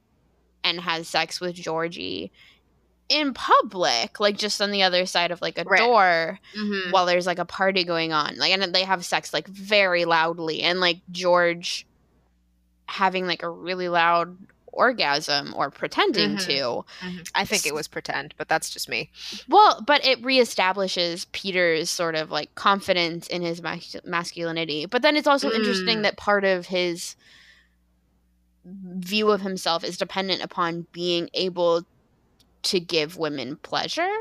and 0.65 0.81
has 0.81 1.09
sex 1.09 1.41
with 1.41 1.55
Georgie 1.55 2.33
in 3.09 3.33
public, 3.35 4.19
like 4.19 4.37
just 4.37 4.61
on 4.61 4.71
the 4.73 4.83
other 4.83 5.07
side 5.07 5.31
of 5.31 5.41
like 5.41 5.59
a 5.59 5.65
Right. 5.65 5.79
door 5.79 6.41
Mhm. 6.57 6.91
while 6.91 7.07
there's 7.07 7.27
like 7.27 7.39
a 7.39 7.45
party 7.45 7.85
going 7.85 8.13
on. 8.13 8.37
Like 8.37 8.53
and 8.53 8.75
they 8.75 8.83
have 8.85 9.05
sex 9.05 9.33
like 9.33 9.47
very 9.47 10.05
loudly 10.05 10.63
and 10.63 10.81
like 10.81 10.99
George 11.13 11.87
having 12.89 13.27
like 13.27 13.43
a 13.43 13.49
really 13.51 13.89
loud 13.89 14.37
orgasm 14.73 15.55
or 15.57 15.71
pretending 15.71 16.37
Mhm. 16.37 16.45
to. 16.47 16.85
Mhm. 17.07 17.31
I 17.35 17.45
think 17.45 17.65
it 17.65 17.75
was 17.75 17.89
pretend, 17.89 18.35
but 18.37 18.49
that's 18.49 18.71
just 18.71 18.89
me. 18.89 19.11
Well, 19.49 19.81
but 19.87 20.05
it 20.05 20.21
reestablishes 20.23 21.27
Peter's 21.33 21.89
sort 21.89 22.15
of 22.15 22.31
like 22.31 22.55
confidence 22.57 23.27
in 23.29 23.41
his 23.43 23.63
mas- 23.63 23.97
masculinity. 24.05 24.85
But 24.85 25.01
then 25.03 25.17
it's 25.17 25.27
also 25.27 25.51
interesting 25.51 25.99
Mm. 25.99 26.03
that 26.03 26.17
part 26.19 26.45
of 26.45 26.67
his 26.67 27.17
view 28.65 29.31
of 29.31 29.41
himself 29.43 29.85
is 29.85 29.97
dependent 29.97 30.43
upon 30.43 30.87
being 30.93 31.31
able 31.35 31.85
to 32.67 32.81
give 32.81 33.17
women 33.17 33.57
pleasure 33.57 34.13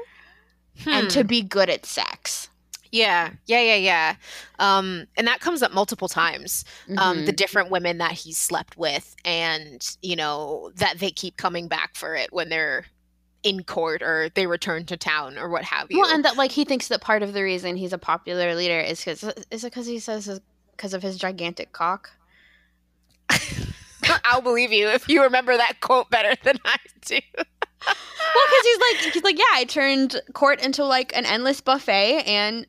and 0.91 1.10
to 1.12 1.21
Hmm. 1.21 1.27
be 1.27 1.41
good 1.41 1.69
at 1.69 1.86
sex. 1.86 2.49
Yeah, 2.91 3.31
yeah, 3.45 3.62
yeah, 3.62 3.75
yeah. 3.75 4.15
Um, 4.60 5.05
and 5.17 5.27
that 5.27 5.41
comes 5.41 5.62
up 5.62 5.73
multiple 5.73 6.08
times. 6.08 6.63
Um, 6.97 7.25
the 7.25 7.31
Mhm. 7.31 7.36
different 7.36 7.69
women 7.71 7.97
that 7.97 8.13
he's 8.13 8.38
slept 8.38 8.77
with, 8.77 9.15
and 9.25 9.86
you 10.01 10.15
know 10.15 10.71
that 10.75 10.99
they 10.99 11.12
keep 11.12 11.36
coming 11.38 11.67
back 11.67 11.95
for 11.95 12.15
it 12.15 12.31
when 12.31 12.47
they're 12.49 12.86
in 13.43 13.63
court 13.63 14.01
or 14.01 14.29
they 14.34 14.47
return 14.47 14.86
to 14.86 14.97
town 14.97 15.38
or 15.38 15.49
what 15.49 15.63
have 15.65 15.91
you. 15.91 15.97
well, 15.99 16.13
and 16.13 16.23
that 16.25 16.38
like 16.38 16.51
he 16.51 16.63
thinks 16.65 16.88
that 16.88 17.01
part 17.01 17.21
of 17.21 17.34
the 17.34 17.43
reason 17.43 17.75
he's 17.75 17.93
a 17.93 17.97
popular 17.97 18.55
leader 18.55 18.79
is 18.79 18.99
because 18.99 19.23
is 19.51 19.63
it 19.63 19.71
because 19.71 19.88
he 19.88 19.99
says 19.99 20.39
because 20.71 20.93
of 20.93 21.03
his 21.03 21.17
gigantic 21.17 21.71
cock. 21.73 22.12
I'll 24.25 24.41
believe 24.41 24.71
you 24.71 24.88
if 24.89 25.08
you 25.10 25.23
remember 25.23 25.58
that 25.58 25.79
quote 25.81 26.10
better 26.10 26.36
than 26.43 26.58
I 26.65 26.77
do. 27.05 27.19
Well, 27.87 28.43
because 28.49 28.65
he's 28.65 28.79
like 28.79 29.13
he's 29.13 29.23
like 29.23 29.37
yeah, 29.39 29.45
I 29.53 29.63
turned 29.65 30.21
court 30.33 30.61
into 30.63 30.83
like 30.83 31.15
an 31.15 31.25
endless 31.25 31.61
buffet, 31.61 32.23
and 32.25 32.65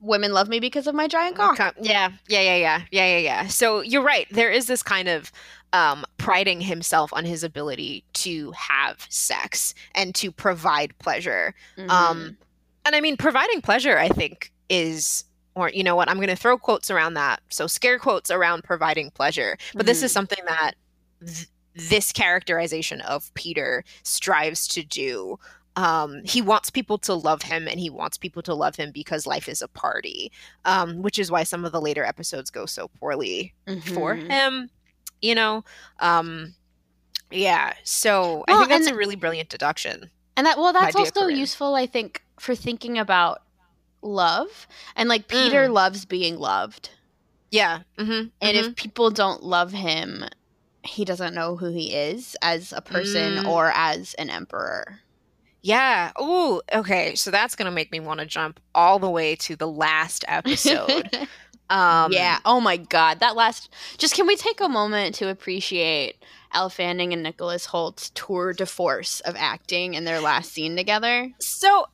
women 0.00 0.32
love 0.32 0.48
me 0.48 0.60
because 0.60 0.86
of 0.86 0.94
my 0.94 1.08
giant 1.08 1.36
cock. 1.36 1.58
Yeah, 1.80 2.10
yeah, 2.28 2.40
yeah, 2.40 2.56
yeah, 2.56 2.82
yeah, 2.90 3.06
yeah, 3.06 3.18
yeah. 3.18 3.46
So 3.48 3.80
you're 3.80 4.02
right. 4.02 4.26
There 4.30 4.50
is 4.50 4.66
this 4.66 4.82
kind 4.82 5.08
of 5.08 5.32
um, 5.72 6.04
priding 6.18 6.60
himself 6.60 7.12
on 7.12 7.24
his 7.24 7.42
ability 7.44 8.04
to 8.14 8.52
have 8.52 9.06
sex 9.10 9.74
and 9.94 10.14
to 10.14 10.30
provide 10.30 10.96
pleasure. 10.98 11.54
Mhm. 11.76 11.90
Um, 11.90 12.36
and 12.84 12.94
I 12.94 13.00
mean, 13.00 13.16
providing 13.16 13.60
pleasure, 13.62 13.98
I 13.98 14.08
think, 14.08 14.52
is, 14.70 15.24
or 15.54 15.70
you 15.70 15.82
know 15.82 15.96
what, 15.96 16.08
I'm 16.08 16.16
going 16.16 16.28
to 16.28 16.36
throw 16.36 16.56
quotes 16.56 16.90
around 16.90 17.14
that. 17.14 17.40
So 17.50 17.66
scare 17.66 17.98
quotes 17.98 18.30
around 18.30 18.64
providing 18.64 19.10
pleasure. 19.10 19.58
But 19.74 19.86
this 19.86 20.02
is 20.02 20.10
Mhm. 20.10 20.14
something 20.14 20.44
that 20.46 20.72
th- 21.26 21.48
this 21.76 22.12
characterization 22.12 23.00
of 23.02 23.32
Peter 23.34 23.84
strives 24.02 24.66
to 24.68 24.82
do. 24.82 25.38
Um, 25.76 26.22
he 26.24 26.40
wants 26.40 26.70
people 26.70 26.96
to 26.98 27.12
love 27.14 27.42
him 27.42 27.68
and 27.68 27.78
he 27.78 27.90
wants 27.90 28.16
people 28.16 28.40
to 28.44 28.54
love 28.54 28.76
him 28.76 28.90
because 28.92 29.26
life 29.26 29.46
is 29.46 29.60
a 29.60 29.68
party, 29.68 30.32
um, 30.64 31.02
which 31.02 31.18
is 31.18 31.30
why 31.30 31.42
some 31.42 31.66
of 31.66 31.72
the 31.72 31.80
later 31.82 32.02
episodes 32.02 32.50
go 32.50 32.64
so 32.64 32.88
poorly 32.98 33.52
for 33.92 34.16
Mhm. 34.16 34.30
him, 34.30 34.70
you 35.20 35.34
know? 35.34 35.64
Um, 36.00 36.54
yeah, 37.30 37.74
so 37.84 38.44
I 38.48 38.56
think 38.56 38.70
that's 38.70 38.86
a 38.86 38.94
really 38.94 39.16
brilliant 39.16 39.50
deduction. 39.50 40.10
And 40.36 40.46
that 40.46 40.56
well, 40.58 40.72
that's 40.72 40.96
also 40.96 41.26
useful, 41.26 41.74
I 41.74 41.86
think, 41.86 42.22
for 42.40 42.54
thinking 42.54 42.98
about 42.98 43.42
love. 44.00 44.66
And 44.94 45.08
like 45.08 45.28
Peter 45.28 45.68
Mm. 45.68 45.72
loves 45.72 46.04
being 46.06 46.38
loved. 46.38 46.90
Yeah. 47.50 47.80
Mm-hmm. 47.98 48.28
And 48.40 48.56
if 48.56 48.76
people 48.76 49.10
don't 49.10 49.42
love 49.42 49.72
him, 49.72 50.24
he 50.86 51.04
doesn't 51.04 51.34
know 51.34 51.56
who 51.56 51.70
he 51.70 51.92
is 51.94 52.36
as 52.42 52.72
a 52.72 52.80
person 52.80 53.44
Mm. 53.44 53.48
or 53.48 53.70
as 53.74 54.14
an 54.14 54.30
emperor. 54.30 55.00
Yeah. 55.62 56.12
Oh, 56.16 56.62
okay. 56.72 57.14
So 57.16 57.30
that's 57.30 57.56
gonna 57.56 57.70
make 57.72 57.90
me 57.90 58.00
want 58.00 58.20
to 58.20 58.26
jump 58.26 58.60
all 58.74 58.98
the 58.98 59.10
way 59.10 59.34
to 59.36 59.56
the 59.56 59.66
last 59.68 60.24
episode. 60.28 61.08
um, 61.70 62.12
yeah. 62.12 62.38
Oh 62.44 62.60
my 62.60 62.76
god. 62.76 63.20
That 63.20 63.34
last 63.36 63.68
just 63.98 64.14
can 64.14 64.26
we 64.26 64.36
take 64.36 64.60
a 64.60 64.68
moment 64.68 65.16
to 65.16 65.28
appreciate 65.28 66.22
Elle 66.54 66.70
Fanning 66.70 67.12
and 67.12 67.22
Nicholas 67.24 67.66
Hoult's 67.66 68.10
tour 68.10 68.52
de 68.52 68.64
force 68.64 69.18
of 69.20 69.34
acting 69.36 69.94
in 69.94 70.04
their 70.04 70.20
last 70.20 70.52
scene 70.52 70.76
together? 70.76 71.32
So 71.40 71.86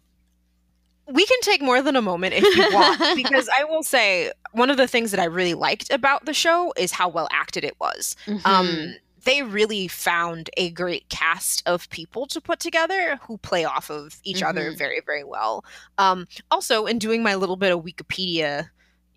we 1.13 1.27
can 1.27 1.39
take 1.43 1.61
more 1.63 1.83
than 1.83 1.97
a 1.97 2.03
moment 2.03 2.35
if 2.35 2.45
you 2.57 2.63
want, 2.75 3.01
because 3.17 3.49
I 3.59 3.65
will 3.65 3.83
say 3.83 4.33
one 4.53 4.71
of 4.71 4.77
the 4.77 4.87
things 4.89 5.11
that 5.11 5.21
I 5.21 5.25
really 5.25 5.55
liked 5.55 5.91
about 5.93 6.25
the 6.25 6.35
show 6.35 6.73
is 6.77 6.93
how 6.93 7.09
well 7.09 7.29
acted 7.31 7.65
it 7.65 7.75
was. 7.81 8.17
Mhm. 8.27 8.47
Um, 8.47 8.95
they 9.25 9.43
really 9.43 9.87
found 9.89 10.51
a 10.57 10.71
great 10.71 11.09
cast 11.09 11.63
of 11.67 11.89
people 11.91 12.27
to 12.27 12.41
put 12.41 12.59
together 12.59 13.21
who 13.23 13.39
play 13.39 13.65
off 13.65 13.89
of 13.91 14.17
each 14.25 14.43
other 14.43 14.73
Mhm. 14.73 14.79
very, 14.79 15.01
very 15.07 15.23
well. 15.23 15.65
Um, 15.99 16.27
also, 16.51 16.87
in 16.87 16.99
doing 16.99 17.23
my 17.23 17.37
little 17.37 17.57
bit 17.57 17.71
of 17.73 17.85
Wikipedia 17.85 18.71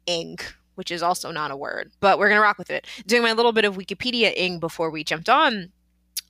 ing, 0.05 0.37
which 0.75 0.91
is 0.91 1.01
also 1.01 1.31
not 1.31 1.49
a 1.49 1.55
word, 1.55 1.91
but 2.01 2.19
we're 2.19 2.29
gonna 2.29 2.41
rock 2.41 2.57
with 2.59 2.69
it. 2.69 2.85
Doing 3.07 3.23
my 3.23 3.31
little 3.31 3.51
bit 3.53 3.65
of 3.65 3.75
Wikipedia 3.77 4.31
ing 4.35 4.59
before 4.59 4.91
we 4.91 5.03
jumped 5.03 5.29
on. 5.29 5.71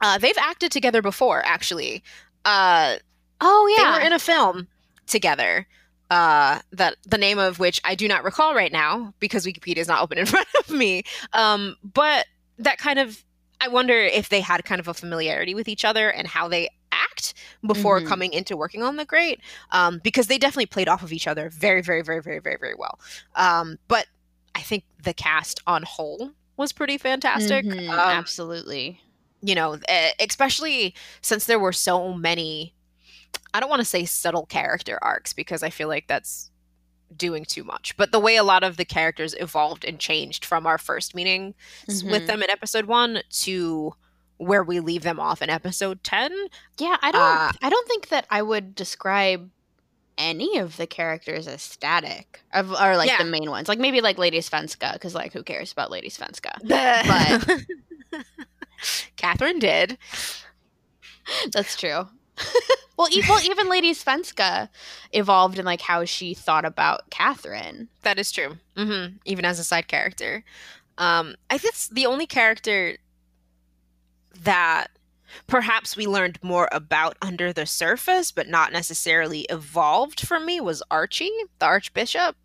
Uh, 0.01 0.17
they've 0.19 0.38
acted 0.38 0.71
together 0.71 1.01
before, 1.01 1.43
actually. 1.45 2.01
Uh, 2.45 2.95
oh 3.41 3.75
yeah. 3.78 3.91
they 3.91 3.97
were 3.99 4.06
in 4.06 4.13
a 4.13 4.19
film 4.19 4.67
together 5.07 5.67
uh 6.11 6.59
that 6.71 6.95
the 7.05 7.17
name 7.17 7.39
of 7.39 7.57
which 7.59 7.81
i 7.83 7.95
do 7.95 8.07
not 8.07 8.23
recall 8.23 8.53
right 8.53 8.71
now 8.71 9.13
because 9.19 9.45
wikipedia 9.45 9.77
is 9.77 9.87
not 9.87 10.01
open 10.03 10.17
in 10.17 10.25
front 10.33 10.47
of 10.59 10.69
me 10.69 11.03
um 11.33 11.75
but 11.83 12.25
that 12.59 12.77
kind 12.77 12.99
of 12.99 13.23
i 13.59 13.67
wonder 13.67 13.95
if 13.95 14.29
they 14.29 14.39
had 14.41 14.63
kind 14.65 14.79
of 14.79 14.87
a 14.87 14.93
familiarity 14.93 15.55
with 15.55 15.67
each 15.67 15.83
other 15.83 16.09
and 16.09 16.27
how 16.27 16.47
they 16.47 16.69
act 16.91 17.33
before 17.65 17.99
Mhm. 18.01 18.05
coming 18.05 18.33
into 18.33 18.55
working 18.55 18.83
on 18.83 18.97
the 18.97 19.05
great 19.05 19.39
um 19.71 19.99
because 20.03 20.27
they 20.27 20.37
definitely 20.37 20.67
played 20.67 20.87
off 20.87 21.01
of 21.01 21.11
each 21.11 21.27
other 21.27 21.49
very 21.49 21.81
very 21.81 22.03
very 22.03 22.21
very 22.21 22.39
very 22.39 22.57
very 22.59 22.75
well 22.75 22.99
um 23.35 23.77
but 23.87 24.05
i 24.53 24.61
think 24.61 24.83
the 25.01 25.13
cast 25.13 25.59
on 25.65 25.81
whole 25.83 26.31
was 26.55 26.71
pretty 26.71 26.97
fantastic 26.99 27.65
Mhm, 27.65 27.89
um, 27.89 27.97
absolutely. 27.99 29.01
you 29.41 29.55
know, 29.55 29.77
especially 30.19 30.93
since 31.21 31.45
there 31.45 31.59
were 31.59 31.73
so 31.73 32.13
many, 32.13 32.73
I 33.55 33.59
don't 33.59 33.69
want 33.69 33.79
to 33.81 33.85
say 33.85 34.05
subtle 34.05 34.45
character 34.45 34.99
arcs 35.01 35.33
because 35.33 35.63
I 35.63 35.69
feel 35.69 35.87
like 35.87 36.07
that's 36.07 36.51
doing 37.15 37.45
too 37.45 37.63
much, 37.63 37.95
but 37.97 38.11
the 38.11 38.19
way 38.19 38.35
a 38.35 38.43
lot 38.43 38.63
of 38.63 38.77
the 38.77 38.85
characters 38.85 39.33
evolved 39.39 39.85
and 39.85 39.99
changed 39.99 40.43
from 40.43 40.65
our 40.67 40.77
first 40.77 41.15
meeting 41.15 41.53
s- 41.87 42.03
with 42.03 42.27
them 42.27 42.43
in 42.43 42.49
episode 42.49 42.85
one 42.85 43.21
to 43.29 43.93
where 44.37 44.63
we 44.63 44.79
leave 44.81 45.03
them 45.03 45.19
off 45.19 45.41
in 45.41 45.49
episode 45.49 46.03
10. 46.03 46.33
Yeah, 46.79 46.97
I 47.01 47.11
don't 47.11 47.21
Uh, 47.21 47.51
I 47.61 47.69
don't 47.69 47.87
think 47.87 48.09
that 48.09 48.25
I 48.29 48.41
would 48.41 48.75
describe 48.75 49.49
any 50.17 50.57
of 50.57 50.77
the 50.77 50.87
characters 50.87 51.47
as 51.47 51.61
static 51.61 52.41
of, 52.53 52.71
or 52.71 52.97
like 52.97 53.09
Yeah. 53.09 53.17
the 53.19 53.29
main 53.29 53.49
ones. 53.49 53.67
Like 53.69 53.79
maybe 53.79 54.01
like 54.01 54.17
Lady 54.17 54.39
Svenska 54.39 54.93
because 54.93 55.13
like 55.15 55.31
who 55.33 55.43
cares 55.43 55.71
about 55.71 55.91
Lady 55.91 56.09
Svenska? 56.09 56.51
But 58.11 58.21
Catherine 59.15 59.59
did. 59.59 59.97
That's 61.51 61.75
true. 61.75 62.07
well, 62.98 63.08
e- 63.12 63.24
well, 63.28 63.41
even 63.43 63.69
Lady 63.69 63.93
Svenska 63.93 64.69
evolved 65.12 65.60
in 65.60 65.65
like 65.65 65.82
how 65.82 66.06
she 66.06 66.34
thought 66.34 66.65
about 66.65 67.10
Catherine. 67.10 67.89
That 68.04 68.19
is 68.19 68.32
true. 68.32 68.58
hmm 68.76 69.06
Even 69.26 69.45
as 69.45 69.60
a 69.60 69.63
side 69.63 69.88
character, 69.88 70.43
um, 70.98 71.36
I 71.50 71.58
think 71.58 71.74
it's 71.74 71.88
the 71.88 72.06
only 72.06 72.26
character 72.28 72.98
that 74.43 74.88
perhaps 75.48 75.98
we 75.98 76.08
learned 76.08 76.39
more 76.41 76.69
about 76.71 77.17
under 77.21 77.52
the 77.52 77.65
surface, 77.65 78.32
but 78.32 78.48
not 78.48 78.71
necessarily 78.71 79.41
evolved 79.50 80.21
for 80.21 80.39
me 80.39 80.62
was 80.62 80.84
Archie, 80.89 81.32
the 81.60 81.65
Archbishop. 81.65 82.36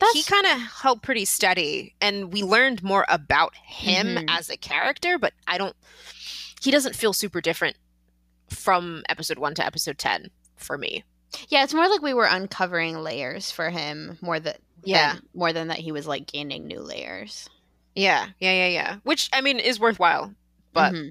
That's... 0.00 0.12
he 0.14 0.22
kind 0.22 0.46
of 0.46 0.60
held 0.82 1.02
pretty 1.02 1.26
steady 1.26 1.94
and 2.00 2.32
we 2.32 2.42
learned 2.42 2.82
more 2.82 3.04
about 3.08 3.54
him 3.54 4.06
mm-hmm. 4.06 4.28
as 4.30 4.48
a 4.48 4.56
character 4.56 5.18
but 5.18 5.34
i 5.46 5.58
don't 5.58 5.76
he 6.62 6.70
doesn't 6.70 6.96
feel 6.96 7.12
super 7.12 7.42
different 7.42 7.76
from 8.50 9.02
episode 9.08 9.38
1 9.38 9.54
to 9.54 9.66
episode 9.66 9.98
10 9.98 10.30
for 10.56 10.76
me 10.76 11.04
yeah 11.48 11.62
it's 11.62 11.74
more 11.74 11.88
like 11.88 12.02
we 12.02 12.14
were 12.14 12.26
uncovering 12.26 12.98
layers 12.98 13.50
for 13.50 13.70
him 13.70 14.18
more 14.20 14.40
that 14.40 14.58
yeah 14.84 15.14
than, 15.14 15.22
more 15.34 15.52
than 15.52 15.68
that 15.68 15.78
he 15.78 15.92
was 15.92 16.06
like 16.06 16.26
gaining 16.26 16.66
new 16.66 16.80
layers 16.80 17.48
yeah 17.94 18.26
yeah 18.38 18.52
yeah 18.52 18.68
yeah 18.68 18.96
which 19.04 19.30
i 19.32 19.40
mean 19.40 19.58
is 19.58 19.78
worthwhile 19.80 20.34
but 20.72 20.92
mm-hmm 20.92 21.10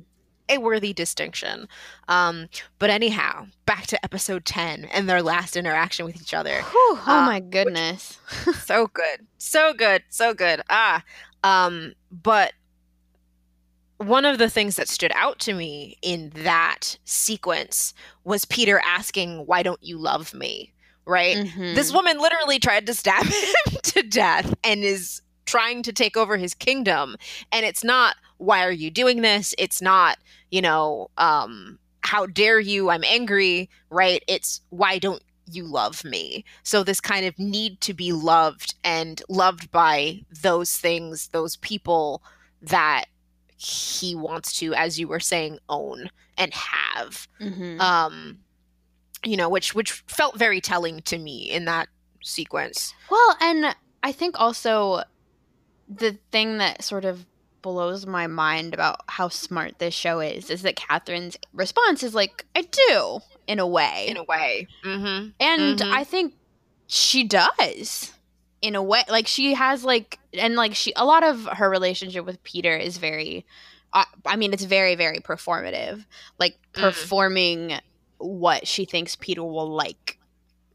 a 0.50 0.58
worthy 0.58 0.94
distinction. 0.94 1.68
Um, 2.08 2.50
but 2.80 2.90
anyhow, 2.90 3.48
back 3.66 3.88
to 3.88 4.04
episode 4.04 4.46
10 4.46 4.86
and 4.86 5.08
their 5.08 5.22
last 5.22 5.56
interaction 5.56 6.06
with 6.06 6.20
each 6.22 6.34
other. 6.34 6.62
Whew, 6.62 6.72
oh 6.74 7.04
uh, 7.06 7.26
my 7.26 7.40
goodness. 7.40 8.20
so 8.66 8.88
good. 8.88 9.28
So 9.38 9.74
good. 9.74 10.04
So 10.10 10.34
good. 10.34 10.62
Ah. 10.70 11.04
Um, 11.44 11.94
but 12.12 12.54
one 14.00 14.24
of 14.24 14.38
the 14.38 14.50
things 14.50 14.78
that 14.78 14.88
stood 14.88 15.12
out 15.14 15.40
to 15.40 15.54
me 15.54 15.98
in 16.02 16.32
that 16.36 16.98
sequence 17.04 17.94
was 18.24 18.46
Peter 18.46 18.82
asking, 18.86 19.46
Why 19.46 19.62
don't 19.62 19.84
you 19.84 19.98
love 19.98 20.34
me? 20.34 20.74
Right? 21.06 21.36
Mm-hmm. 21.36 21.76
This 21.76 21.94
woman 21.94 22.18
literally 22.18 22.60
tried 22.60 22.86
to 22.88 22.94
stab 22.94 23.26
him 23.26 23.78
to 23.84 24.02
death 24.02 24.54
and 24.64 24.84
is 24.84 25.22
trying 25.46 25.84
to 25.84 25.92
take 25.92 26.16
over 26.16 26.38
his 26.38 26.54
kingdom. 26.54 27.18
And 27.52 27.66
it's 27.66 27.84
not, 27.84 28.16
Why 28.38 28.64
are 28.66 28.72
you 28.72 28.90
doing 28.90 29.22
this? 29.22 29.54
It's 29.58 29.82
not, 29.82 30.18
you 30.50 30.62
know, 30.62 31.10
um, 31.18 31.78
how 32.02 32.26
dare 32.26 32.60
you? 32.60 32.90
I'm 32.90 33.04
angry, 33.04 33.70
right? 33.90 34.24
It's 34.28 34.62
why 34.70 34.98
don't 34.98 35.22
you 35.52 35.66
love 35.66 36.06
me? 36.06 36.46
So, 36.64 36.84
this 36.84 37.02
kind 37.02 37.26
of 37.26 37.38
need 37.38 37.82
to 37.82 37.94
be 37.94 38.14
loved 38.14 38.76
and 38.86 39.22
loved 39.28 39.72
by 39.72 40.22
those 40.42 40.78
things, 40.78 41.28
those 41.30 41.58
people 41.58 42.24
that 42.62 43.06
he 43.60 44.16
wants 44.16 44.58
to, 44.60 44.74
as 44.74 44.98
you 44.98 45.08
were 45.08 45.20
saying, 45.20 45.60
own 45.68 46.10
and 46.38 46.54
have. 46.54 47.28
Mm-hmm. 47.42 47.82
Um, 47.82 48.40
you 49.26 49.36
know, 49.36 49.50
which 49.50 49.76
which 49.76 49.92
felt 49.92 50.38
very 50.38 50.62
telling 50.62 51.02
to 51.02 51.18
me 51.18 51.52
in 51.52 51.66
that 51.66 51.90
sequence. 52.24 52.94
Well, 53.12 53.38
and 53.42 53.76
I 54.02 54.14
think 54.14 54.40
also 54.40 55.04
the 55.90 56.18
thing 56.32 56.60
that 56.60 56.84
sort 56.84 57.04
of 57.04 57.26
blows 57.62 58.06
my 58.06 58.28
mind 58.28 58.74
about 58.74 59.02
how 59.08 59.28
smart 59.28 59.80
this 59.80 59.94
show 59.94 60.22
is 60.22 60.50
is 60.50 60.62
that 60.62 60.78
Catherine's 60.78 61.38
response 61.52 62.02
is 62.02 62.16
like, 62.16 62.46
I 62.56 62.62
do, 62.62 63.20
in 63.46 63.60
a 63.60 63.68
way. 63.68 64.06
In 64.08 64.16
a 64.16 64.24
way. 64.24 64.70
Mm-hmm. 64.86 65.32
And 65.42 65.80
mm-hmm. 65.80 65.94
I 65.94 66.06
think 66.06 66.36
she 66.88 67.26
does 67.26 68.14
in 68.62 68.76
a 68.76 68.84
way 68.84 69.04
like 69.10 69.28
she 69.28 69.54
has 69.54 69.84
like 69.84 70.20
and 70.34 70.56
like 70.56 70.76
she 70.76 70.92
a 70.96 71.06
lot 71.06 71.24
of 71.24 71.46
her 71.46 71.70
relationship 71.70 72.26
with 72.26 72.42
peter 72.44 72.76
is 72.76 72.98
very 72.98 73.46
uh, 73.94 74.04
i 74.26 74.36
mean 74.36 74.54
it's 74.54 74.66
very 74.66 74.96
very 74.96 75.20
performative 75.20 76.06
like 76.40 76.58
mm. 76.74 76.82
performing 76.82 77.74
what 78.18 78.68
she 78.68 78.86
thinks 78.86 79.16
peter 79.16 79.44
will 79.44 79.70
like 79.70 80.18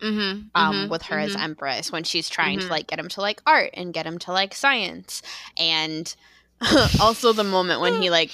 mm-hmm, 0.00 0.42
um, 0.54 0.74
mm-hmm, 0.74 0.90
with 0.90 1.02
her 1.02 1.18
as 1.18 1.32
mm-hmm. 1.32 1.42
empress 1.42 1.92
when 1.92 2.04
she's 2.04 2.28
trying 2.28 2.58
to 2.58 2.64
mm-hmm. 2.64 2.72
like 2.72 2.86
get 2.86 2.98
him 2.98 3.08
to 3.08 3.20
like 3.20 3.42
art 3.46 3.70
and 3.74 3.92
get 3.92 4.06
him 4.06 4.18
to 4.18 4.32
like 4.32 4.54
science 4.54 5.22
and 5.58 6.16
also 7.00 7.32
the 7.32 7.44
moment 7.44 7.80
when 7.80 8.00
he 8.00 8.10
like 8.10 8.30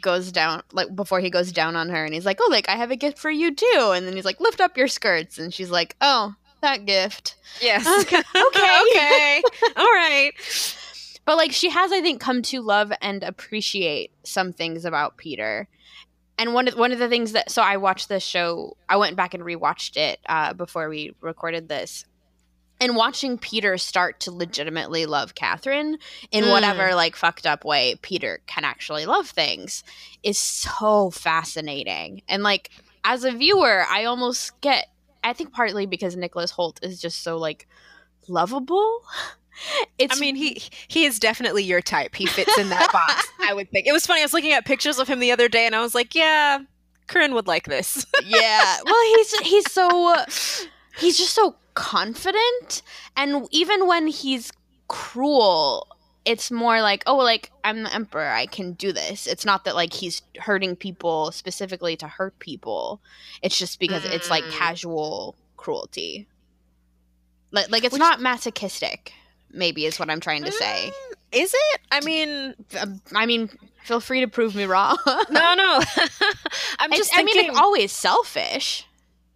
goes 0.00 0.30
down 0.30 0.62
like 0.72 0.94
before 0.94 1.20
he 1.20 1.30
goes 1.30 1.50
down 1.50 1.74
on 1.74 1.88
her 1.88 2.04
and 2.04 2.14
he's 2.14 2.24
like 2.24 2.38
oh 2.40 2.48
like 2.50 2.68
i 2.68 2.76
have 2.76 2.90
a 2.90 2.96
gift 2.96 3.18
for 3.18 3.30
you 3.30 3.52
too 3.52 3.92
and 3.94 4.06
then 4.06 4.14
he's 4.14 4.24
like 4.24 4.40
lift 4.40 4.60
up 4.60 4.76
your 4.76 4.86
skirts 4.86 5.38
and 5.38 5.52
she's 5.52 5.70
like 5.70 5.96
oh 6.00 6.34
that 6.60 6.86
gift. 6.86 7.36
Yes. 7.60 7.86
Okay. 8.10 8.18
Okay, 8.18 8.82
okay. 8.90 9.42
all 9.76 9.84
right. 9.84 10.32
But 11.24 11.36
like 11.36 11.52
she 11.52 11.70
has 11.70 11.92
i 11.92 12.00
think 12.00 12.20
come 12.20 12.42
to 12.42 12.60
love 12.60 12.92
and 13.00 13.22
appreciate 13.22 14.10
some 14.24 14.52
things 14.52 14.84
about 14.84 15.16
peter. 15.16 15.68
And 16.38 16.54
one 16.54 16.68
of 16.68 16.74
one 16.74 16.92
of 16.92 16.98
the 16.98 17.08
things 17.08 17.32
that 17.32 17.50
so 17.50 17.62
i 17.62 17.76
watched 17.76 18.08
this 18.08 18.24
show 18.24 18.76
i 18.88 18.96
went 18.96 19.16
back 19.16 19.34
and 19.34 19.42
rewatched 19.42 19.96
it 19.96 20.18
uh, 20.28 20.54
before 20.54 20.88
we 20.88 21.14
recorded 21.20 21.68
this. 21.68 22.04
And 22.82 22.96
watching 22.96 23.36
Peter 23.36 23.76
start 23.76 24.20
to 24.20 24.32
legitimately 24.32 25.04
love 25.04 25.34
Catherine 25.34 25.98
in 26.30 26.44
mm. 26.44 26.50
whatever 26.50 26.94
like 26.94 27.14
fucked 27.14 27.46
up 27.46 27.62
way 27.62 27.96
Peter 28.00 28.40
can 28.46 28.64
actually 28.64 29.04
love 29.04 29.28
things 29.28 29.84
is 30.22 30.38
so 30.38 31.10
fascinating. 31.10 32.22
And 32.26 32.42
like 32.42 32.70
as 33.04 33.24
a 33.24 33.32
viewer, 33.32 33.84
I 33.88 34.04
almost 34.04 34.58
get 34.62 34.88
I 35.22 35.32
think 35.32 35.52
partly 35.52 35.86
because 35.86 36.16
Nicholas 36.16 36.52
Hoult 36.52 36.82
is 36.82 37.00
just 37.00 37.22
so 37.22 37.36
like 37.36 37.68
lovable. 38.28 39.04
It's, 39.98 40.16
I 40.16 40.18
mean, 40.18 40.36
he 40.36 40.62
he 40.88 41.04
is 41.04 41.18
definitely 41.18 41.62
your 41.62 41.82
type. 41.82 42.14
He 42.14 42.24
fits 42.24 42.56
in 42.56 42.70
that 42.70 42.90
box. 42.92 43.28
I 43.46 43.52
would 43.52 43.70
think. 43.70 43.86
It 43.86 43.92
was 43.92 44.06
funny. 44.06 44.22
I 44.22 44.24
was 44.24 44.32
looking 44.32 44.52
at 44.52 44.64
pictures 44.64 44.98
of 44.98 45.06
him 45.06 45.20
the 45.20 45.32
other 45.32 45.50
day, 45.50 45.66
and 45.66 45.74
I 45.74 45.82
was 45.82 45.94
like, 45.94 46.14
"Yeah, 46.14 46.60
Corinne 47.08 47.34
would 47.34 47.46
like 47.46 47.66
this." 47.66 48.06
yeah. 48.24 48.78
Well, 48.82 49.16
he's 49.16 49.38
he's 49.40 49.70
so 49.70 50.16
he's 50.96 51.18
just 51.18 51.34
so 51.34 51.56
confident 51.74 52.82
and 53.16 53.46
even 53.50 53.86
when 53.86 54.06
he's 54.06 54.52
cruel 54.88 55.86
it's 56.30 56.48
more 56.48 56.80
like 56.80 57.02
oh 57.08 57.16
like 57.16 57.50
i'm 57.64 57.82
the 57.82 57.92
emperor 57.92 58.28
i 58.28 58.46
can 58.46 58.74
do 58.74 58.92
this. 58.92 59.26
It's 59.26 59.44
not 59.44 59.64
that 59.64 59.74
like 59.74 59.92
he's 59.92 60.22
hurting 60.38 60.76
people 60.76 61.32
specifically 61.32 61.96
to 61.96 62.06
hurt 62.06 62.38
people. 62.38 63.00
It's 63.42 63.58
just 63.58 63.80
because 63.80 64.04
mm. 64.04 64.14
it's 64.14 64.30
like 64.30 64.44
mm. 64.44 64.52
casual 64.52 65.34
cruelty. 65.56 66.28
Like, 67.50 67.68
like 67.70 67.82
it's 67.82 67.94
Which, 67.94 67.98
not 67.98 68.20
masochistic 68.20 69.12
maybe 69.52 69.84
is 69.84 69.98
what 69.98 70.08
i'm 70.08 70.20
trying 70.20 70.44
to 70.44 70.52
say. 70.52 70.92
Mm, 70.92 71.14
is 71.32 71.52
it? 71.52 71.80
I 71.90 72.00
mean 72.02 72.54
um, 72.80 73.00
i 73.12 73.26
mean 73.26 73.50
feel 73.82 73.98
free 73.98 74.20
to 74.20 74.28
prove 74.28 74.54
me 74.54 74.66
wrong. 74.66 74.96
No 75.30 75.54
no. 75.54 75.80
I'm 76.78 76.92
just 76.92 77.12
thinking, 77.12 77.38
i 77.38 77.42
mean 77.42 77.50
it's 77.50 77.58
always 77.58 77.90
selfish. 77.90 78.86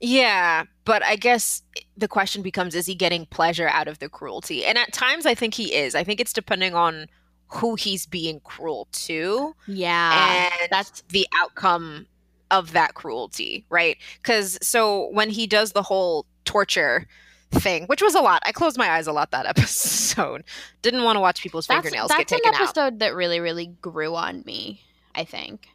Yeah, 0.00 0.64
but 0.84 1.02
I 1.04 1.16
guess 1.16 1.62
the 1.96 2.08
question 2.08 2.42
becomes 2.42 2.74
is 2.74 2.86
he 2.86 2.94
getting 2.94 3.26
pleasure 3.26 3.68
out 3.68 3.88
of 3.88 3.98
the 3.98 4.08
cruelty? 4.08 4.64
And 4.64 4.76
at 4.78 4.92
times 4.92 5.26
I 5.26 5.34
think 5.34 5.54
he 5.54 5.74
is. 5.74 5.94
I 5.94 6.04
think 6.04 6.20
it's 6.20 6.32
depending 6.32 6.74
on 6.74 7.06
who 7.48 7.74
he's 7.74 8.06
being 8.06 8.40
cruel 8.40 8.88
to. 8.92 9.54
Yeah. 9.66 10.50
And 10.60 10.68
that's 10.70 11.02
the 11.08 11.26
outcome 11.34 12.06
of 12.50 12.72
that 12.72 12.94
cruelty, 12.94 13.64
right? 13.70 13.96
Cuz 14.22 14.58
so 14.62 15.08
when 15.12 15.30
he 15.30 15.46
does 15.46 15.72
the 15.72 15.82
whole 15.82 16.26
torture 16.44 17.06
thing, 17.50 17.84
which 17.86 18.02
was 18.02 18.14
a 18.14 18.20
lot. 18.20 18.42
I 18.44 18.52
closed 18.52 18.76
my 18.76 18.90
eyes 18.90 19.06
a 19.06 19.12
lot 19.12 19.30
that 19.30 19.46
episode. 19.56 20.44
Didn't 20.82 21.04
want 21.04 21.16
to 21.16 21.20
watch 21.20 21.42
people's 21.42 21.66
that's, 21.66 21.82
fingernails 21.82 22.10
get 22.10 22.28
taken 22.28 22.48
out. 22.48 22.52
That's 22.52 22.76
an 22.76 22.84
episode 22.84 22.98
that 23.00 23.14
really 23.14 23.40
really 23.40 23.66
grew 23.66 24.14
on 24.14 24.42
me, 24.44 24.82
I 25.14 25.24
think. 25.24 25.68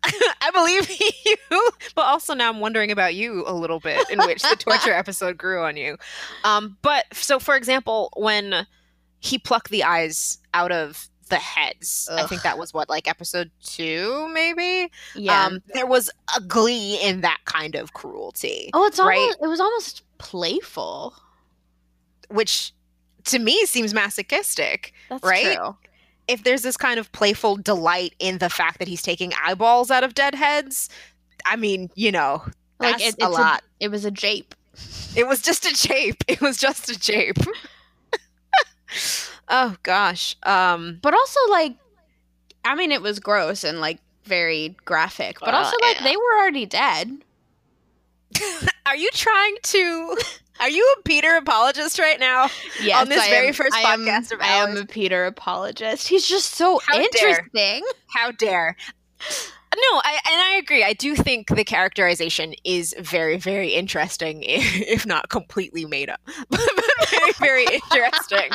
I 0.04 0.50
believe 0.52 0.90
you, 1.50 1.70
but 1.94 2.02
also 2.02 2.34
now 2.34 2.48
I'm 2.48 2.60
wondering 2.60 2.90
about 2.90 3.14
you 3.14 3.44
a 3.46 3.52
little 3.52 3.80
bit, 3.80 4.08
in 4.10 4.18
which 4.20 4.42
the 4.42 4.56
torture 4.56 4.92
episode 4.94 5.38
grew 5.38 5.62
on 5.62 5.76
you. 5.76 5.96
Um, 6.44 6.76
but 6.82 7.06
so, 7.12 7.38
for 7.38 7.56
example, 7.56 8.10
when 8.16 8.66
he 9.20 9.38
plucked 9.38 9.70
the 9.70 9.84
eyes 9.84 10.38
out 10.54 10.72
of 10.72 11.08
the 11.28 11.36
heads, 11.36 12.08
Ugh. 12.10 12.20
I 12.20 12.26
think 12.26 12.42
that 12.42 12.58
was 12.58 12.72
what, 12.72 12.88
like 12.88 13.08
episode 13.08 13.50
two, 13.62 14.28
maybe. 14.32 14.90
Yeah, 15.14 15.46
um, 15.46 15.62
there 15.74 15.86
was 15.86 16.10
a 16.36 16.40
glee 16.40 16.98
in 17.02 17.20
that 17.22 17.38
kind 17.44 17.74
of 17.74 17.92
cruelty. 17.92 18.70
Oh, 18.72 18.86
it's 18.86 18.98
right? 18.98 19.18
almost 19.18 19.38
it 19.42 19.46
was 19.48 19.60
almost 19.60 20.02
playful, 20.18 21.14
which 22.30 22.72
to 23.24 23.38
me 23.38 23.66
seems 23.66 23.92
masochistic. 23.92 24.92
That's 25.08 25.24
right? 25.24 25.56
True 25.56 25.76
if 26.28 26.44
there's 26.44 26.62
this 26.62 26.76
kind 26.76 27.00
of 27.00 27.10
playful 27.12 27.56
delight 27.56 28.14
in 28.18 28.38
the 28.38 28.50
fact 28.50 28.78
that 28.78 28.86
he's 28.86 29.02
taking 29.02 29.32
eyeballs 29.44 29.90
out 29.90 30.04
of 30.04 30.14
dead 30.14 30.34
heads, 30.34 30.90
I 31.46 31.56
mean, 31.56 31.90
you 31.94 32.12
know, 32.12 32.44
that's 32.78 33.02
like 33.02 33.14
it, 33.14 33.14
a 33.20 33.28
lot. 33.28 33.62
A, 33.80 33.84
it 33.84 33.90
was 33.90 34.04
a 34.04 34.10
jape. 34.10 34.54
It 35.16 35.26
was 35.26 35.42
just 35.42 35.64
a 35.64 35.74
jape. 35.74 36.22
It 36.28 36.40
was 36.40 36.58
just 36.58 36.90
a 36.90 36.98
jape. 36.98 37.38
oh 39.48 39.76
gosh. 39.82 40.36
Um 40.44 40.98
but 41.02 41.14
also 41.14 41.40
like 41.50 41.76
I 42.64 42.74
mean 42.74 42.92
it 42.92 43.02
was 43.02 43.18
gross 43.18 43.64
and 43.64 43.80
like 43.80 43.98
very 44.24 44.76
graphic, 44.84 45.40
but 45.40 45.54
uh, 45.54 45.58
also 45.58 45.76
like 45.80 45.96
yeah. 45.96 46.04
they 46.04 46.16
were 46.16 46.38
already 46.38 46.66
dead. 46.66 47.24
Are 48.86 48.96
you 48.96 49.10
trying 49.12 49.56
to 49.62 50.16
are 50.60 50.68
you 50.68 50.94
a 50.98 51.02
Peter 51.02 51.36
apologist 51.36 51.98
right 51.98 52.18
now? 52.18 52.48
Yes, 52.82 53.00
on 53.00 53.08
this 53.08 53.22
I 53.22 53.30
very 53.30 53.48
am, 53.48 53.54
first 53.54 53.76
I 53.76 53.84
podcast 53.84 54.32
am, 54.32 54.40
I 54.40 54.46
am 54.46 54.76
a 54.76 54.84
Peter 54.84 55.26
apologist. 55.26 56.08
He's 56.08 56.26
just 56.26 56.54
so 56.54 56.80
How 56.86 56.98
interesting. 56.98 57.48
Dare. 57.54 57.82
How 58.08 58.30
dare? 58.32 58.76
No, 59.76 60.00
I, 60.02 60.18
and 60.30 60.40
I 60.40 60.56
agree. 60.58 60.82
I 60.82 60.94
do 60.94 61.14
think 61.14 61.54
the 61.54 61.64
characterization 61.64 62.54
is 62.64 62.94
very, 62.98 63.36
very 63.36 63.68
interesting, 63.68 64.42
if 64.46 65.06
not 65.06 65.28
completely 65.28 65.84
made 65.84 66.08
up, 66.08 66.20
but 66.48 66.60
very, 67.10 67.32
very 67.32 67.64
interesting. 67.64 68.50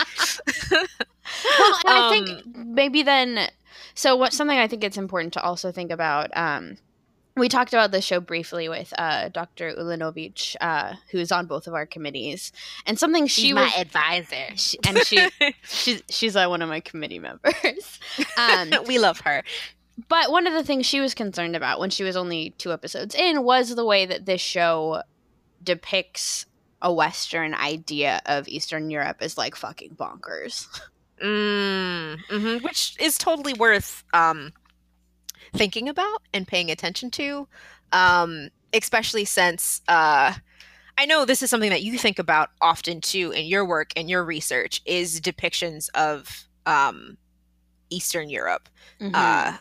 well, 0.71 0.81
um, 0.81 1.79
I 1.85 2.09
think 2.09 2.29
um, 2.29 2.73
maybe 2.73 3.03
then. 3.03 3.47
So, 3.95 4.15
what 4.15 4.33
something 4.33 4.57
I 4.57 4.67
think 4.67 4.83
it's 4.83 4.97
important 4.97 5.33
to 5.33 5.41
also 5.41 5.71
think 5.71 5.91
about. 5.91 6.35
Um, 6.35 6.77
we 7.35 7.49
talked 7.49 7.73
about 7.73 7.91
the 7.91 8.01
show 8.01 8.19
briefly 8.19 8.69
with 8.69 8.93
uh, 8.97 9.29
Dr. 9.29 9.73
Ulinovich, 9.73 10.55
uh, 10.61 10.93
who's 11.11 11.31
on 11.31 11.47
both 11.47 11.65
of 11.67 11.73
our 11.73 11.85
committees, 11.85 12.51
and 12.85 12.97
something 12.99 13.25
she 13.27 13.41
She's 13.43 13.53
was 13.55 13.71
my 13.75 13.81
advisor. 13.81 14.55
she, 14.55 14.77
and 14.87 14.97
she 14.99 15.29
she's 15.63 16.03
she's 16.09 16.35
uh, 16.35 16.47
one 16.47 16.61
of 16.61 16.69
my 16.69 16.79
committee 16.79 17.19
members. 17.19 17.99
Um, 18.37 18.71
we 18.87 18.99
love 18.99 19.19
her. 19.21 19.43
but 20.09 20.31
one 20.31 20.45
of 20.47 20.53
the 20.53 20.63
things 20.63 20.85
she 20.85 20.99
was 21.01 21.13
concerned 21.15 21.55
about 21.55 21.79
when 21.79 21.89
she 21.89 22.03
was 22.03 22.15
only 22.15 22.51
two 22.57 22.71
episodes 22.73 23.15
in 23.15 23.43
was 23.43 23.73
the 23.75 23.85
way 23.85 24.05
that 24.05 24.25
this 24.25 24.41
show 24.41 25.01
depicts 25.63 26.45
a 26.81 26.91
Western 26.93 27.53
idea 27.55 28.21
of 28.25 28.47
Eastern 28.47 28.89
Europe 28.89 29.17
as 29.21 29.37
like 29.37 29.55
fucking 29.55 29.95
bonkers. 29.95 30.67
Mm, 31.23 32.17
mhm, 32.29 32.61
Which 32.63 32.95
is 32.99 33.17
totally 33.17 33.53
worth 33.53 34.03
um, 34.13 34.51
thinking 35.53 35.87
about 35.89 36.21
and 36.33 36.47
paying 36.47 36.69
attention 36.71 37.11
to, 37.11 37.47
um, 37.91 38.49
especially 38.73 39.25
since 39.25 39.81
uh, 39.87 40.33
I 40.97 41.05
know 41.05 41.25
this 41.25 41.41
is 41.41 41.49
something 41.49 41.69
that 41.69 41.83
you 41.83 41.97
think 41.97 42.19
about 42.19 42.49
often 42.61 43.01
too 43.01 43.31
in 43.31 43.45
your 43.45 43.65
work 43.65 43.91
and 43.95 44.09
your 44.09 44.23
research 44.23 44.81
is 44.85 45.19
depictions 45.21 45.89
of 45.95 46.47
um, 46.65 47.17
Eastern 47.89 48.29
Europe 48.29 48.69
Mm-hmm. 48.99 49.13
uh, 49.15 49.57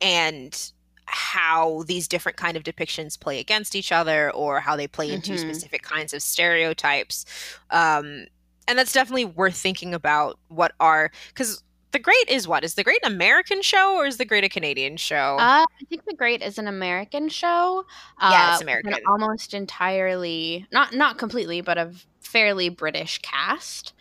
and 0.00 0.72
how 1.06 1.82
these 1.86 2.08
different 2.08 2.38
kind 2.38 2.56
of 2.56 2.62
depictions 2.62 3.18
play 3.18 3.38
against 3.38 3.74
each 3.74 3.92
other 3.92 4.30
or 4.30 4.60
how 4.60 4.76
they 4.76 4.86
play 4.86 5.12
into 5.12 5.34
Mhm. 5.34 5.38
specific 5.38 5.82
kinds 5.82 6.14
of 6.14 6.22
stereotypes 6.22 7.26
um, 7.70 8.26
and 8.68 8.78
that's 8.78 8.92
definitely 8.92 9.24
worth 9.24 9.56
thinking 9.56 9.94
about 9.94 10.38
what 10.48 10.72
are 10.80 11.10
because 11.28 11.62
the 11.92 11.98
great 11.98 12.28
is 12.28 12.48
what 12.48 12.64
is 12.64 12.74
the 12.74 12.84
great 12.84 13.04
an 13.04 13.12
american 13.12 13.62
show 13.62 13.96
or 13.96 14.06
is 14.06 14.16
the 14.18 14.24
great 14.24 14.44
a 14.44 14.48
canadian 14.48 14.96
show 14.96 15.36
Uh, 15.38 15.64
I 15.64 15.84
think 15.88 16.02
The 16.06 16.14
Great 16.14 16.42
is 16.42 16.58
an 16.58 16.68
American 16.68 17.28
show. 17.28 17.84
Yeah, 18.20 18.46
it's 18.48 18.60
uh, 18.60 18.62
American. 18.62 18.94
almost 19.06 19.54
entirely, 19.54 20.66
not 20.72 20.92
not 20.94 21.18
completely, 21.18 21.60
but 21.62 21.78
a 21.78 21.92
fairly 22.20 22.68
British 22.68 23.18
cast. 23.22 23.94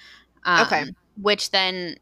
Um, 0.45 0.65
Okay. 0.65 0.83
Which 1.17 1.51
then, 1.51 1.97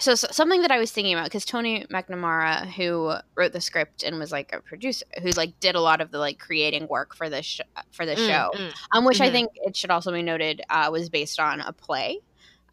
so, 0.00 0.14
so 0.16 0.28
something 0.32 0.62
that 0.62 0.70
I 0.72 0.78
was 0.78 0.92
thinking 0.92 1.14
about 1.14 1.26
because 1.26 1.44
Tony 1.46 1.86
McNamara, 1.92 2.66
who 2.72 3.14
wrote 3.36 3.52
the 3.52 3.60
script 3.60 4.02
and 4.04 4.18
was 4.18 4.32
like 4.32 4.52
a 4.52 4.62
producer, 4.62 5.06
who 5.22 5.32
like 5.32 5.58
did 5.60 5.74
a 5.76 5.80
lot 5.80 6.00
of 6.00 6.10
the 6.12 6.18
like 6.18 6.38
creating 6.40 6.88
work 6.88 7.14
for 7.16 7.30
this 7.30 7.46
sh- 7.46 7.60
for 7.92 8.06
the 8.06 8.16
Mm, 8.16 8.16
show, 8.16 8.58
mm. 8.58 8.72
um, 8.92 9.04
which 9.04 9.20
I 9.20 9.30
Mhm. 9.30 9.32
think 9.32 9.50
it 9.56 9.76
should 9.76 9.90
also 9.90 10.12
be 10.12 10.22
noted 10.22 10.62
uh, 10.70 10.88
was 10.92 11.10
based 11.10 11.40
on 11.40 11.60
a 11.60 11.72
play, 11.72 12.20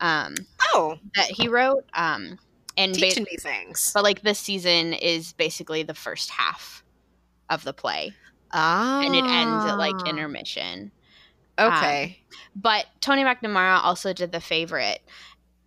um, 0.02 0.36
oh. 0.74 0.98
that 1.16 1.28
he 1.28 1.48
wrote, 1.48 1.86
um, 1.94 2.38
and 2.78 2.94
ba- 2.94 3.00
teaching 3.00 3.24
me 3.30 3.38
things. 3.38 3.92
but 3.94 4.04
like 4.04 4.22
this 4.22 4.40
season 4.40 4.94
is 4.94 5.34
basically 5.34 5.84
the 5.84 5.94
first 5.94 6.30
half 6.32 6.84
of 7.50 7.64
the 7.64 7.74
play. 7.74 8.14
Ah 8.54 9.02
and 9.02 9.16
it 9.16 9.24
ends 9.24 9.66
at 9.66 9.78
like 9.78 10.08
intermission. 10.08 10.92
Okay. 11.60 12.20
But 12.56 12.86
tony 13.00 13.24
mcnamara 13.24 13.80
also 13.84 14.12
did 14.14 14.32
the 14.32 14.42
favorite. 14.42 15.00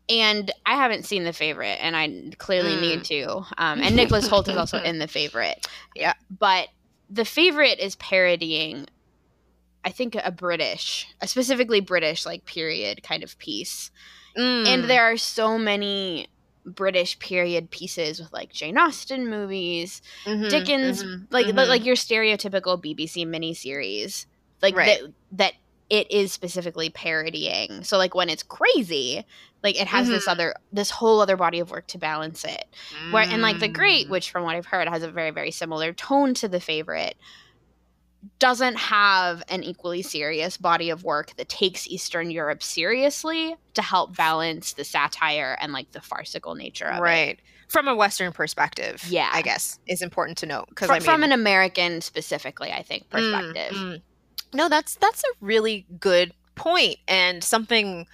And 0.08 0.50
i 0.66 0.74
haven't 0.76 1.04
seen 1.04 1.24
the 1.24 1.32
favorite 1.32 1.78
and 1.80 1.96
i 1.96 2.30
clearly 2.38 2.72
Mm. 2.76 2.80
need 2.80 3.04
to. 3.04 3.28
Um, 3.58 3.80
and 3.80 3.96
nicholas 4.00 4.28
hoult 4.28 4.48
is 4.48 4.56
also 4.56 4.82
in 4.82 4.98
the 4.98 5.08
favorite. 5.08 5.66
Yeah. 5.94 6.14
but 6.30 6.68
the 7.10 7.24
favorite 7.24 7.78
is 7.80 7.96
parodying 7.96 8.86
i 9.84 9.90
think 9.90 10.16
a 10.16 10.30
british 10.32 11.06
a 11.20 11.28
specifically 11.28 11.80
british 11.80 12.24
like 12.24 12.44
period 12.46 13.02
kind 13.02 13.22
of 13.22 13.38
piece 13.38 13.90
Mm. 14.36 14.66
and 14.66 14.84
there 14.84 15.04
are 15.04 15.16
so 15.16 15.58
many 15.58 16.26
british 16.66 17.18
period 17.18 17.70
pieces 17.70 18.18
with 18.18 18.32
like 18.32 18.50
jane 18.52 18.78
austen 18.78 19.28
movies 19.28 20.00
Mhm, 20.26 20.48
Dickens, 20.48 21.04
mhm, 21.04 21.26
like 21.30 21.46
mhm. 21.46 21.68
like 21.68 21.84
your 21.84 21.94
stereotypical 21.96 22.80
BBC 22.82 23.26
miniseries, 23.26 24.26
like 24.62 24.74
Right. 24.76 24.86
that 25.02 25.12
that 25.32 25.52
it 25.90 26.10
is 26.10 26.32
specifically 26.32 26.88
parodying. 26.90 27.84
So 27.84 27.98
like 27.98 28.14
when 28.14 28.30
it's 28.30 28.42
crazy, 28.42 29.22
like 29.62 29.78
it 29.78 29.86
has 29.88 30.08
this 30.08 30.24
Mhm. 30.24 30.28
other 30.32 30.54
this 30.72 30.90
whole 30.90 31.20
other 31.20 31.36
body 31.36 31.60
of 31.60 31.70
work 31.70 31.86
to 31.88 31.98
balance 31.98 32.44
it. 32.44 32.64
Where 33.10 33.26
and 33.30 33.42
like 33.42 33.58
the 33.60 33.68
Great, 33.68 34.06
Mm. 34.06 34.10
which 34.10 34.30
from 34.30 34.44
what 34.44 34.56
I've 34.56 34.66
heard 34.66 34.88
has 34.88 35.02
a 35.02 35.10
very 35.10 35.30
very 35.30 35.50
similar 35.50 35.92
tone 35.92 36.32
to 36.34 36.48
the 36.48 36.60
favorite, 36.60 37.16
doesn't 38.38 38.76
have 38.76 39.42
an 39.48 39.62
equally 39.62 40.02
serious 40.02 40.56
body 40.56 40.90
of 40.90 41.04
work 41.04 41.34
that 41.36 41.48
takes 41.48 41.86
Eastern 41.86 42.30
Europe 42.30 42.62
seriously 42.62 43.56
to 43.74 43.82
help 43.82 44.16
balance 44.16 44.72
the 44.74 44.84
satire 44.84 45.56
and 45.60 45.72
like 45.72 45.92
the 45.92 46.00
farcical 46.00 46.54
nature 46.54 46.86
of 46.86 46.98
it. 46.98 47.00
right 47.00 47.38
from 47.68 47.88
a 47.88 47.94
western 47.94 48.32
perspective 48.32 49.02
Yeah. 49.08 49.30
i 49.32 49.42
guess 49.42 49.78
is 49.86 50.00
important 50.02 50.38
to 50.38 50.46
note 50.46 50.66
because 50.68 50.90
i 50.90 50.94
mean 50.94 51.02
from 51.02 51.22
an 51.24 51.32
American 51.32 52.00
specifically, 52.02 52.70
I 52.70 52.82
think 52.82 53.04
Mm, 53.08 53.10
perspective. 53.10 53.74
mm. 53.76 54.02
No, 54.52 54.68
that's 54.68 54.94
that's 54.96 55.22
a 55.24 55.32
really 55.40 55.84
good 55.98 56.32
point 56.54 56.98
and 57.08 57.42
something 57.42 58.06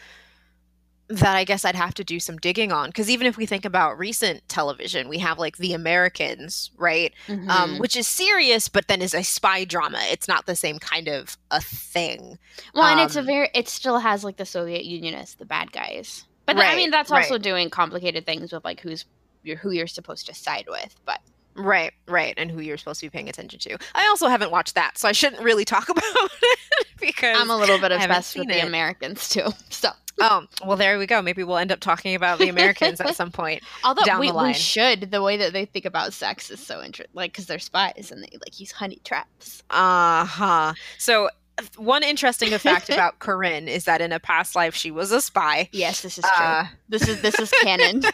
that 1.11 1.37
I 1.37 1.45
guess 1.45 1.65
I'd 1.65 1.75
have 1.75 1.93
to 1.95 2.05
do 2.05 2.21
some 2.21 2.39
digging 2.39 2.71
on 2.73 2.89
because 2.89 3.11
even 3.11 3.27
if 3.27 3.37
we 3.37 3.45
think 3.45 3.65
about 3.65 3.99
recent 3.99 4.49
television, 4.49 5.09
we 5.09 5.19
have 5.19 5.39
like 5.39 5.57
The 5.59 5.73
Americans, 5.75 6.71
right? 6.79 7.13
Um, 7.29 7.39
Mhm. 7.49 7.81
which 7.81 7.97
is 7.97 8.07
serious, 8.09 8.69
but 8.69 8.87
then 8.89 9.03
is 9.03 9.13
a 9.15 9.23
spy 9.25 9.65
drama. 9.65 9.99
It's 10.11 10.29
not 10.29 10.47
the 10.47 10.57
same 10.57 10.79
kind 10.79 11.09
of 11.09 11.37
a 11.51 11.61
thing. 11.61 12.39
well, 12.75 12.85
and 12.87 13.01
it's 13.01 13.17
a 13.17 13.21
um, 13.21 13.27
very 13.27 13.51
it 13.55 13.69
still 13.69 13.99
has 13.99 14.25
like 14.25 14.37
the 14.37 14.47
Soviet 14.47 14.85
Union 14.85 15.15
as 15.15 15.35
the 15.35 15.45
bad 15.45 15.73
guys, 15.73 16.25
but 16.47 16.55
th- 16.55 16.65
I 16.65 16.77
mean 16.77 16.91
that's 16.91 17.11
right. 17.11 17.23
also 17.25 17.39
doing 17.39 17.71
complicated 17.71 18.25
things 18.25 18.53
with 18.53 18.65
like 18.65 18.81
who's 18.81 19.05
you're, 19.43 19.57
who 19.57 19.71
you're 19.71 19.87
supposed 19.87 20.27
to 20.27 20.35
side 20.35 20.67
with. 20.69 20.95
But 21.05 21.21
Right, 21.57 21.93
right, 22.07 22.33
and 22.37 22.49
who 22.51 22.61
you're 22.61 22.79
supposed 22.79 23.01
to 23.01 23.07
be 23.07 23.11
paying 23.11 23.29
attention 23.29 23.59
to. 23.61 23.77
I 23.95 24.07
also 24.09 24.29
haven't 24.29 24.53
watched 24.53 24.77
that, 24.77 24.97
so 24.97 25.09
I 25.09 25.13
shouldn't 25.13 25.43
really 25.43 25.65
talk 25.65 25.89
about 25.89 26.05
it 26.05 26.59
because 27.01 27.37
I'm 27.37 27.51
a 27.51 27.57
little 27.57 27.79
bit 27.79 27.91
obsessed 27.91 28.37
with 28.37 28.49
seen 28.49 28.61
the. 28.61 28.65
Americans 28.67 29.29
too. 29.29 29.49
So 29.71 29.91
oh, 30.21 30.47
well, 30.65 30.77
there 30.77 30.99
we 30.99 31.07
go. 31.07 31.23
Maybe 31.23 31.43
we'll 31.43 31.57
end 31.57 31.73
up 31.73 31.81
talking 31.81 32.15
about 32.15 32.39
the 32.39 32.49
Americans 32.49 33.01
at 33.01 33.17
some 33.17 33.31
point. 33.31 33.63
although 33.85 34.05
Down 34.05 34.21
we, 34.21 34.29
the 34.29 34.35
line. 34.35 34.49
we 34.49 34.55
should, 34.55 35.11
the 35.11 35.23
way 35.23 35.37
that 35.37 35.53
they 35.53 35.65
think 35.65 35.85
about 35.85 36.13
sex 36.13 36.51
is 36.51 36.65
so 36.65 36.83
interesting. 36.83 37.15
Like 37.15 37.33
because 37.33 37.47
they're 37.47 37.59
spies 37.59 38.11
and 38.13 38.23
they 38.23 38.31
like 38.33 38.61
use 38.61 38.73
honey 38.73 39.01
traps. 39.05 39.63
Uh 39.71 40.25
huh. 40.25 40.75
So, 40.99 41.31
one 41.77 42.03
interesting 42.03 42.57
fact 42.59 42.89
about 42.91 43.19
Corinne 43.19 43.69
is 43.69 43.85
that 43.85 44.01
in 44.01 44.13
a 44.13 44.21
past 44.21 44.55
life 44.55 44.75
she 44.75 44.91
was 44.91 45.13
a 45.13 45.21
spy. 45.21 45.69
Yes, 45.73 46.03
this 46.03 46.19
is 46.19 46.25
true. 46.37 46.45
Uh, 46.45 46.67
this 46.89 47.09
is 47.09 47.23
this 47.23 47.39
is 47.39 47.51
canon. 47.63 48.03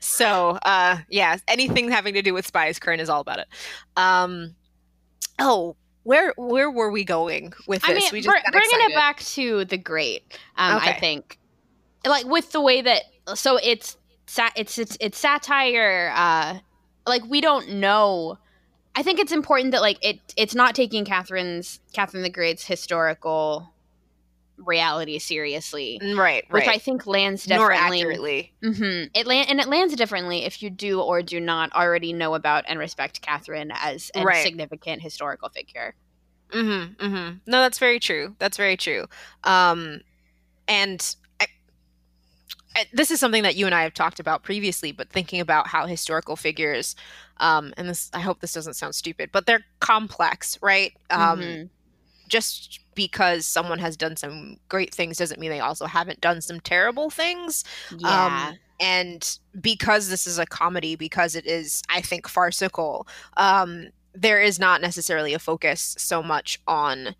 so, 0.00 0.58
uh, 0.62 0.98
yeah, 1.08 1.36
anything 1.48 1.90
having 1.90 2.14
to 2.14 2.22
do 2.22 2.34
with 2.34 2.46
spies, 2.46 2.78
Corinne 2.78 3.00
is 3.00 3.08
all 3.08 3.20
about 3.20 3.38
it. 3.38 3.48
Um, 3.96 4.54
oh, 5.38 5.76
where 6.04 6.34
where 6.36 6.70
were 6.70 6.90
we 6.90 7.04
going 7.04 7.52
with 7.66 7.82
this? 7.82 7.90
I 7.90 7.94
mean, 7.94 8.08
we 8.12 8.22
br- 8.22 8.32
got 8.32 8.52
bringing 8.52 8.70
excited. 8.70 8.92
it 8.92 8.94
back 8.94 9.20
to 9.20 9.64
the 9.64 9.78
great, 9.78 10.22
um, 10.56 10.80
I 10.82 10.92
think, 10.94 11.38
like 12.06 12.26
with 12.26 12.52
the 12.52 12.60
way 12.60 12.82
that 12.82 13.02
so 13.34 13.58
it's 13.62 13.96
it's 14.56 14.78
it's 14.78 14.96
it's 15.00 15.18
satire. 15.18 16.12
Uh, 16.14 16.58
like 17.06 17.24
we 17.26 17.40
don't 17.40 17.74
know. 17.74 18.38
I 18.94 19.02
think 19.02 19.18
it's 19.18 19.32
important 19.32 19.72
that 19.72 19.80
like 19.80 19.98
it 20.04 20.18
it's 20.36 20.54
not 20.54 20.74
taking 20.74 21.04
Catherine's 21.04 21.80
Catherine 21.92 22.22
the 22.22 22.30
Great's 22.30 22.64
historical 22.64 23.71
reality 24.58 25.18
seriously, 25.18 25.98
Mm, 26.02 26.16
right, 26.18 26.44
which. 26.50 26.66
I 26.68 26.78
think 26.78 27.06
lands 27.06 27.44
differently. 27.44 27.98
accurately. 28.00 28.52
hmm 28.62 29.04
It 29.14 29.26
land 29.26 29.48
and 29.50 29.60
it 29.60 29.68
lands 29.68 29.94
differently 29.96 30.44
if 30.44 30.62
you 30.62 30.70
do 30.70 31.00
or 31.00 31.22
do 31.22 31.40
not 31.40 31.72
already 31.72 32.12
know 32.12 32.34
about 32.34 32.64
and 32.68 32.78
respect 32.78 33.20
Catherine 33.22 33.72
as 33.74 34.10
a 34.14 34.24
Right. 34.24 34.42
significant 34.42 35.02
historical 35.02 35.48
figure. 35.48 35.94
Mm-hmm, 36.50 37.04
mm-hmm. 37.04 37.36
No, 37.46 37.60
that's 37.60 37.78
very 37.78 37.98
true. 37.98 38.36
That's 38.38 38.56
very 38.56 38.76
true. 38.76 39.06
Um, 39.44 40.02
and 40.68 41.16
I, 41.40 41.46
I, 42.76 42.84
this 42.92 43.10
is 43.10 43.20
something 43.20 43.42
that 43.42 43.56
you 43.56 43.66
and 43.66 43.74
I 43.74 43.82
have 43.82 43.94
talked 43.94 44.20
about 44.20 44.42
previously, 44.42 44.92
but 44.92 45.08
thinking 45.08 45.40
about 45.40 45.66
how 45.66 45.86
historical 45.86 46.36
figures, 46.36 46.94
um, 47.38 47.72
and 47.76 47.88
this, 47.88 48.10
I 48.14 48.20
hope 48.20 48.40
this 48.40 48.52
doesn't 48.52 48.74
sound 48.74 48.94
stupid, 48.94 49.30
but 49.32 49.46
they're 49.46 49.64
complex, 49.80 50.58
right? 50.62 50.92
Um, 51.10 51.40
Mhm. 51.40 51.70
Just 52.32 52.80
because 52.94 53.46
someone 53.46 53.78
has 53.78 53.94
done 53.94 54.16
some 54.16 54.56
great 54.70 54.94
things 54.94 55.18
doesn't 55.18 55.38
mean 55.38 55.50
they 55.50 55.60
also 55.60 55.84
haven't 55.84 56.22
done 56.22 56.40
some 56.40 56.60
terrible 56.60 57.10
things. 57.10 57.62
Yeah. 57.98 58.48
Um, 58.50 58.58
and 58.80 59.38
because 59.60 60.08
this 60.08 60.26
is 60.26 60.38
a 60.38 60.46
comedy, 60.46 60.96
because 60.96 61.36
it 61.36 61.46
is, 61.46 61.82
I 61.90 62.00
think, 62.00 62.26
farcical, 62.26 63.06
um, 63.36 63.88
there 64.14 64.40
is 64.40 64.58
not 64.58 64.80
necessarily 64.80 65.34
a 65.34 65.38
focus 65.38 65.94
so 65.98 66.22
much 66.22 66.58
on 66.66 67.14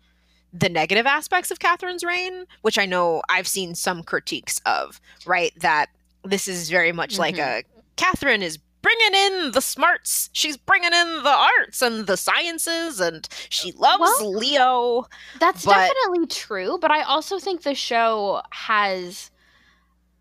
the 0.51 0.69
negative 0.69 1.05
aspects 1.05 1.51
of 1.51 1.59
Catherine's 1.59 2.03
reign, 2.03 2.45
which 2.63 2.79
I 2.79 2.87
know 2.87 3.21
I've 3.29 3.47
seen 3.47 3.75
some 3.75 4.01
critiques 4.01 4.59
of, 4.65 4.99
right? 5.27 5.53
That 5.59 5.89
this 6.23 6.47
is 6.47 6.71
very 6.71 6.91
much 6.91 7.19
like 7.19 7.35
Mhm. 7.35 7.59
a 7.59 7.63
Catherine 7.97 8.41
is 8.41 8.57
bringing 8.83 9.15
in 9.15 9.51
the 9.53 9.61
smarts, 9.61 10.29
she's 10.33 10.57
bringing 10.57 10.93
in 10.93 11.23
the 11.23 11.29
arts 11.59 11.81
and 11.81 12.05
the 12.05 12.17
sciences, 12.17 12.99
and 12.99 13.27
she 13.49 13.71
loves 13.71 14.01
Well- 14.01 14.37
Leo. 14.37 15.07
That's 15.39 15.65
But- 15.65 15.73
definitely 15.73 16.27
true, 16.27 16.77
but 16.79 16.91
I 16.91 17.01
also 17.01 17.39
think 17.39 17.63
the 17.63 17.73
show 17.73 18.43
has 18.51 19.31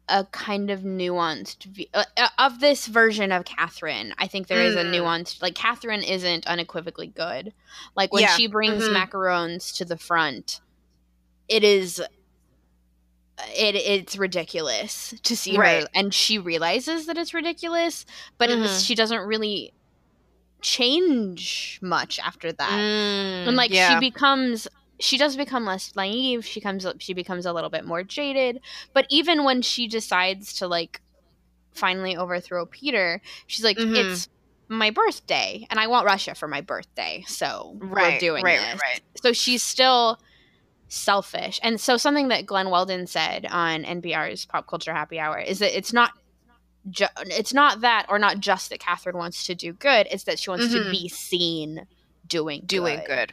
a 0.09 0.25
kind 0.27 0.71
of 0.71 0.81
nuanced 0.81 1.65
view 1.65 1.87
uh, 1.95 2.05
uh, 2.17 2.29
of 2.39 2.61
this 2.61 2.87
version 2.87 3.31
of 3.33 3.45
Catherine. 3.45 4.13
I 4.19 4.27
think 4.27 4.47
there 4.47 4.63
is 4.63 4.75
a 4.75 4.83
Mm. 4.85 4.95
nuanced 4.95 5.41
like 5.43 5.55
Catherine 5.55 6.03
isn't 6.03 6.47
unequivocally 6.47 7.07
good. 7.07 7.53
Like 7.95 8.13
when 8.13 8.23
Yeah. 8.23 8.37
she 8.37 8.47
brings 8.47 8.83
Mhm. 8.83 8.95
macarons 8.95 9.75
to 9.77 9.85
the 9.85 9.97
front, 9.97 10.61
it 11.49 11.63
is 11.65 12.03
it 13.57 13.75
it's 13.75 14.17
ridiculous 14.17 15.15
to 15.23 15.37
see 15.37 15.57
Right. 15.57 15.83
her 15.83 15.89
and 15.95 16.13
she 16.15 16.39
realizes 16.39 17.07
that 17.07 17.17
it's 17.19 17.33
ridiculous, 17.35 18.05
but 18.39 18.51
it- 18.51 18.59
Mhm. 18.59 18.87
she 18.87 18.95
doesn't 18.95 19.21
really 19.21 19.73
change 20.61 21.79
much 21.83 22.19
after 22.21 22.53
that 22.53 22.71
Mm, 22.71 23.49
and 23.49 23.57
like 23.57 23.73
yeah. 23.73 23.89
she 23.95 24.01
becomes 24.11 24.69
she 25.01 25.19
does 25.19 25.35
become 25.37 25.65
less 25.65 25.93
naive 25.97 26.47
she 26.47 26.61
comes 26.61 26.87
she 27.01 27.13
becomes 27.15 27.45
a 27.47 27.53
little 27.53 27.69
bit 27.69 27.85
more 27.85 28.05
jaded 28.05 28.61
but 28.93 29.05
even 29.11 29.43
when 29.43 29.61
she 29.61 29.89
decides 29.89 30.53
to 30.55 30.69
like 30.69 31.01
finally 31.73 32.17
overthrow 32.17 32.65
peter 32.65 33.21
she's 33.49 33.65
like 33.65 33.77
Mhm. 33.77 33.97
it's 33.97 34.29
my 34.69 34.91
birthday 34.91 35.67
and 35.69 35.81
i 35.81 35.87
want 35.89 36.07
russia 36.07 36.33
for 36.35 36.47
my 36.47 36.61
birthday 36.61 37.25
so 37.27 37.77
we're 37.81 38.19
doing 38.21 38.45
right, 38.45 38.61
this 38.61 38.81
right, 38.81 39.01
so 39.21 39.33
she's 39.33 39.65
still 39.65 40.17
selfish 40.93 41.59
and 41.63 41.81
so 41.81 41.97
something 41.97 42.29
that 42.29 42.45
glenn 42.45 42.69
weldon 42.69 43.07
said 43.07 43.47
on 43.51 43.83
npr's 43.85 44.45
pop 44.45 44.67
culture 44.67 44.93
happy 44.93 45.19
hour 45.19 45.39
is 45.39 45.59
that 45.59 45.75
it's 45.77 45.91
not 45.93 46.11
ju- 46.91 47.07
it's 47.27 47.55
not 47.55 47.81
that 47.81 48.05
or 48.11 48.19
not 48.19 48.41
just 48.41 48.69
that 48.69 48.79
catherine 48.79 49.17
wants 49.17 49.47
to 49.47 49.55
do 49.55 49.73
good 49.73 50.07
it's 50.11 50.25
that 50.25 50.39
she 50.39 50.51
wants 50.51 50.71
to 50.71 50.81
Mhm. 50.81 50.91
be 50.91 51.09
seen 51.09 51.87
doing 52.27 52.63
doing 52.67 52.99
good. 52.99 53.07
good. 53.07 53.33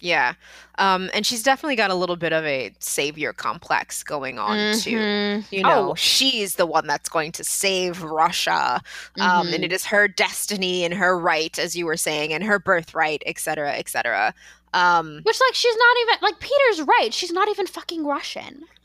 Yeah. 0.00 0.34
Um, 0.78 1.10
and 1.14 1.24
she's 1.24 1.44
definitely 1.44 1.76
got 1.76 1.92
a 1.92 1.94
little 1.94 2.16
bit 2.16 2.32
of 2.32 2.44
a 2.44 2.74
savior 2.80 3.32
complex 3.32 4.02
going 4.02 4.36
on 4.36 4.76
too. 4.76 4.96
Mhm. 4.98 5.44
You 5.52 5.62
know, 5.62 5.90
Oh. 5.90 5.94
she's 5.94 6.56
the 6.56 6.66
one 6.66 6.88
that's 6.88 7.08
going 7.08 7.30
to 7.32 7.44
save 7.44 8.02
Russia. 8.02 8.80
Um, 9.20 9.46
Mhm. 9.46 9.54
and 9.54 9.64
it 9.64 9.72
is 9.72 9.84
her 9.84 10.08
destiny 10.08 10.82
and 10.84 10.92
her 10.94 11.16
right, 11.16 11.56
as 11.56 11.76
you 11.76 11.86
were 11.86 11.96
saying, 11.96 12.32
and 12.32 12.42
her 12.42 12.58
birthright, 12.58 13.22
et 13.26 13.38
cetera, 13.38 13.74
et 13.74 13.88
cetera. 13.88 14.34
Um, 14.74 15.20
Which, 15.22 15.38
like, 15.40 15.54
she's 15.54 15.76
not 15.76 15.96
even 16.02 16.14
like 16.22 16.40
Peter's 16.40 16.82
right. 16.86 17.12
She's 17.12 17.32
not 17.32 17.48
even 17.48 17.66
fucking 17.66 18.06
Russian. 18.06 18.64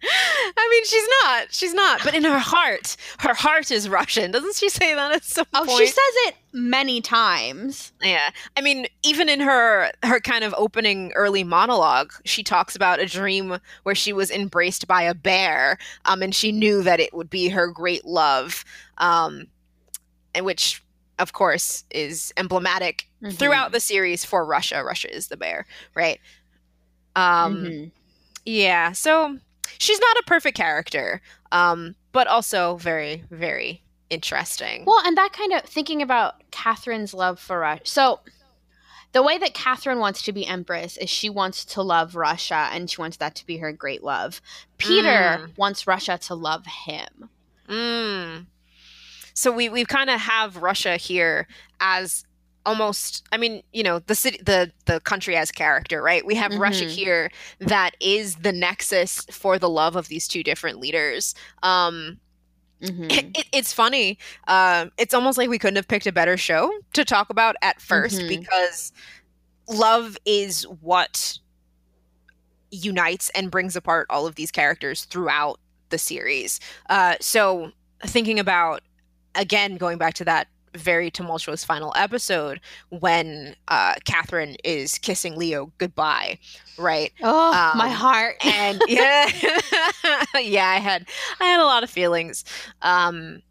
I 0.00 0.68
mean, 0.70 0.84
she's 0.84 1.08
not. 1.22 1.52
She's 1.52 1.74
not. 1.74 2.00
But 2.04 2.14
in 2.14 2.22
her 2.22 2.38
heart, 2.38 2.96
her 3.18 3.34
heart 3.34 3.70
is 3.72 3.88
Russian. 3.88 4.30
Doesn't 4.30 4.54
she 4.54 4.68
say 4.68 4.94
that 4.94 5.10
at 5.12 5.24
some 5.24 5.46
Oh, 5.52 5.64
point? 5.66 5.76
she 5.78 5.86
says 5.86 5.98
it 6.28 6.36
many 6.52 7.00
times. 7.00 7.92
Yeah. 8.00 8.30
I 8.56 8.60
mean, 8.60 8.86
even 9.02 9.28
in 9.28 9.40
her 9.40 9.90
her 10.04 10.20
kind 10.20 10.44
of 10.44 10.54
opening 10.56 11.12
early 11.16 11.42
monologue, 11.42 12.12
she 12.24 12.44
talks 12.44 12.76
about 12.76 13.00
a 13.00 13.06
dream 13.06 13.58
where 13.82 13.94
she 13.96 14.12
was 14.12 14.30
embraced 14.30 14.86
by 14.86 15.02
a 15.02 15.14
bear, 15.14 15.78
um, 16.04 16.22
and 16.22 16.32
she 16.34 16.52
knew 16.52 16.82
that 16.84 17.00
it 17.00 17.12
would 17.12 17.28
be 17.28 17.48
her 17.48 17.66
great 17.66 18.04
love, 18.04 18.64
um, 18.98 19.46
and 20.32 20.46
which, 20.46 20.80
of 21.18 21.32
course, 21.32 21.84
is 21.90 22.32
emblematic 22.36 23.04
Mm-hmm. 23.22 23.34
throughout 23.34 23.72
the 23.72 23.80
series 23.80 24.24
for 24.24 24.44
Russia. 24.46 24.84
Russia 24.84 25.12
is 25.12 25.26
the 25.26 25.36
bear, 25.36 25.66
right? 25.94 26.20
Um, 27.16 27.64
Mhm. 27.64 27.90
yeah. 28.44 28.92
So 28.92 29.38
she's 29.78 29.98
not 29.98 30.16
a 30.18 30.22
perfect 30.24 30.56
character, 30.56 31.20
um, 31.50 31.96
but 32.12 32.28
also 32.28 32.76
very, 32.76 33.24
very 33.30 33.82
interesting. 34.08 34.84
Well, 34.84 35.02
and 35.04 35.16
that 35.18 35.32
kind 35.32 35.52
of 35.52 35.62
thinking 35.64 36.00
about 36.00 36.36
Catherine's 36.52 37.12
love 37.12 37.40
for 37.40 37.58
Russia. 37.58 37.82
So, 37.86 38.20
the 39.12 39.22
way 39.22 39.36
that 39.38 39.52
Catherine 39.54 39.98
wants 39.98 40.22
to 40.22 40.32
be 40.32 40.46
empress 40.46 40.96
is 40.96 41.10
she 41.10 41.28
wants 41.30 41.64
to 41.64 41.82
love 41.82 42.14
Russia 42.14 42.68
and 42.72 42.88
she 42.90 43.00
wants 43.00 43.16
that 43.16 43.34
to 43.36 43.46
be 43.46 43.56
her 43.56 43.72
great 43.72 44.04
love. 44.04 44.40
Peter 44.76 45.40
Mm. 45.40 45.58
wants 45.58 45.86
Russia 45.88 46.18
to 46.18 46.34
love 46.36 46.66
him. 46.66 47.30
Mm. 47.68 48.46
So 49.38 49.52
we 49.52 49.68
we 49.68 49.84
kind 49.84 50.10
of 50.10 50.18
have 50.20 50.56
Russia 50.56 50.96
here 50.96 51.46
as 51.80 52.24
almost 52.66 53.22
I 53.30 53.36
mean, 53.36 53.62
you 53.72 53.84
know, 53.84 54.00
the 54.00 54.16
city 54.16 54.40
the 54.44 54.72
the 54.86 54.98
country 55.00 55.36
as 55.36 55.52
character, 55.52 56.02
right? 56.02 56.26
We 56.26 56.34
have 56.34 56.56
Russia 56.56 56.86
Mhm. 56.86 56.88
here 56.88 57.30
that 57.60 57.92
is 58.00 58.34
the 58.36 58.50
nexus 58.52 59.24
for 59.30 59.56
the 59.56 59.68
love 59.68 59.94
of 59.94 60.08
these 60.08 60.26
two 60.26 60.42
different 60.42 60.80
leaders. 60.80 61.36
Um 61.62 62.18
Mhm. 62.80 63.36
it, 63.36 63.46
it's 63.52 63.72
funny. 63.72 64.18
Um 64.48 64.90
it's 64.98 65.14
almost 65.14 65.38
like 65.38 65.48
we 65.48 65.58
couldn't 65.58 65.76
have 65.76 65.88
picked 65.88 66.06
a 66.08 66.12
better 66.12 66.36
show 66.36 66.70
to 66.94 67.04
talk 67.04 67.30
about 67.30 67.56
at 67.62 67.80
1st 67.80 68.26
Mhm. 68.26 68.28
because 68.28 68.92
love 69.68 70.16
is 70.26 70.64
what 70.82 71.38
unites 72.70 73.30
and 73.30 73.50
brings 73.50 73.76
apart 73.76 74.06
all 74.10 74.26
of 74.26 74.34
these 74.34 74.50
characters 74.50 75.04
throughout 75.06 75.58
the 75.90 75.98
series. 75.98 76.60
Uh, 76.90 77.14
so 77.20 77.70
thinking 78.04 78.38
about 78.38 78.82
again 79.38 79.76
going 79.78 79.96
back 79.98 80.14
to 80.14 80.24
that 80.24 80.48
very 80.74 81.10
tumultuous 81.10 81.64
final 81.64 81.92
episode 81.96 82.60
when 82.90 83.56
uh, 83.68 83.94
Catherine 84.04 84.56
is 84.64 84.98
kissing 84.98 85.36
Leo 85.36 85.72
goodbye, 85.78 86.38
right? 86.76 87.12
Oh, 87.22 87.72
my 87.74 87.88
Um, 87.88 87.94
heart. 87.94 88.36
And 88.44 88.82
yeah, 88.88 89.30
yeah, 90.38 90.68
I 90.68 90.78
had 90.78 91.06
I 91.40 91.44
had 91.44 91.60
a 91.60 91.64
lot 91.64 91.82
of 91.82 91.90
feelings. 91.90 92.44
Um, 92.82 93.42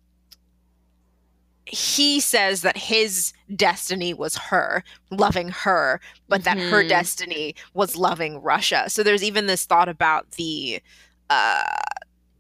he 1.66 2.20
says 2.22 2.62
that 2.62 2.78
his 2.78 3.34
destiny 3.54 4.14
was 4.14 4.38
her, 4.38 4.84
loving 5.12 5.50
her, 5.50 6.00
but 6.30 6.44
that 6.46 6.58
her 6.58 6.84
Mhm. 6.84 6.88
destiny 6.88 7.56
was 7.74 7.98
loving 7.98 8.42
Russia. 8.42 8.86
So 8.90 9.04
there's 9.04 9.24
even 9.24 9.48
this 9.48 9.66
thought 9.66 9.90
about 9.90 10.32
the 10.32 10.82
uh, 11.30 11.64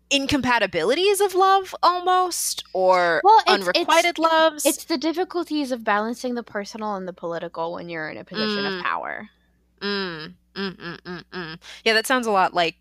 incompatibilities 0.10 1.20
of 1.22 1.36
love 1.36 1.76
almost, 1.84 2.64
or 2.74 3.22
Well, 3.24 3.39
it's- 3.47 3.68
unrequited 3.68 4.18
loves. 4.20 4.66
It's 4.66 4.86
the 4.86 4.97
difficulties 4.97 5.72
of 5.72 5.84
balancing 5.84 6.36
the 6.36 6.43
personal 6.43 6.95
and 6.95 7.08
the 7.08 7.14
political 7.14 7.74
when 7.74 7.89
you're 7.89 8.10
in 8.10 8.18
a 8.18 8.24
position 8.24 8.64
Mm. 8.64 8.78
of 8.80 8.84
power. 8.84 9.30
Mm, 9.82 10.34
mm, 10.55 10.76
mm, 10.78 11.01
mm, 11.01 11.24
mm. 11.32 11.60
Yeah, 11.84 11.93
that 11.93 12.08
sounds 12.08 12.28
a 12.28 12.32
lot 12.32 12.53
like. 12.53 12.76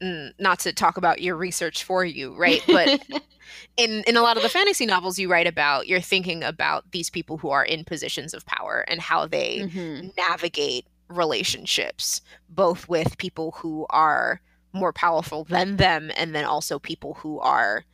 Not 0.00 0.60
to 0.60 0.72
talk 0.72 0.96
about 0.96 1.20
your 1.22 1.34
research 1.34 1.82
for 1.82 2.04
you, 2.04 2.32
right? 2.36 2.62
But 2.68 3.02
in 3.76 4.04
in 4.06 4.16
a 4.16 4.22
lot 4.22 4.36
of 4.36 4.44
the 4.44 4.48
fantasy 4.48 4.86
novels 4.86 5.18
you 5.18 5.28
write 5.28 5.48
about, 5.48 5.88
you're 5.88 6.00
thinking 6.00 6.44
about 6.44 6.92
these 6.92 7.10
people 7.10 7.36
who 7.36 7.50
are 7.50 7.64
in 7.64 7.84
positions 7.84 8.32
of 8.32 8.46
power 8.46 8.84
and 8.86 9.00
how 9.00 9.26
they 9.26 9.68
Mhm. 9.68 10.16
navigate 10.16 10.86
relationships, 11.08 12.20
both 12.48 12.88
with 12.88 13.18
people 13.18 13.52
who 13.58 13.86
are 13.90 14.40
more 14.72 14.92
powerful 14.92 15.44
than 15.44 15.76
them, 15.76 16.10
and 16.16 16.34
then 16.34 16.44
also 16.44 16.78
people 16.78 17.14
who 17.14 17.38
are, 17.40 17.84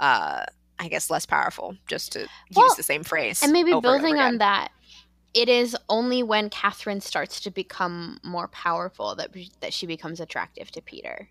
uh, 0.00 0.44
I 0.78 0.88
guess, 0.88 1.10
less 1.10 1.26
powerful. 1.26 1.76
Just 1.86 2.12
to 2.12 2.20
use 2.50 2.74
the 2.76 2.82
same 2.82 3.02
phrase, 3.04 3.42
and 3.42 3.52
maybe 3.52 3.72
building 3.80 4.18
on 4.18 4.38
that 4.38 4.70
it 5.34 5.48
is 5.48 5.74
only 5.88 6.22
when 6.22 6.50
catherine 6.50 7.00
starts 7.00 7.40
to 7.40 7.50
become 7.50 8.18
more 8.22 8.48
powerful 8.48 9.14
that 9.16 9.34
that 9.60 9.72
she 9.72 9.86
becomes 9.86 10.20
attractive 10.20 10.70
to 10.70 10.80
peter 10.82 11.28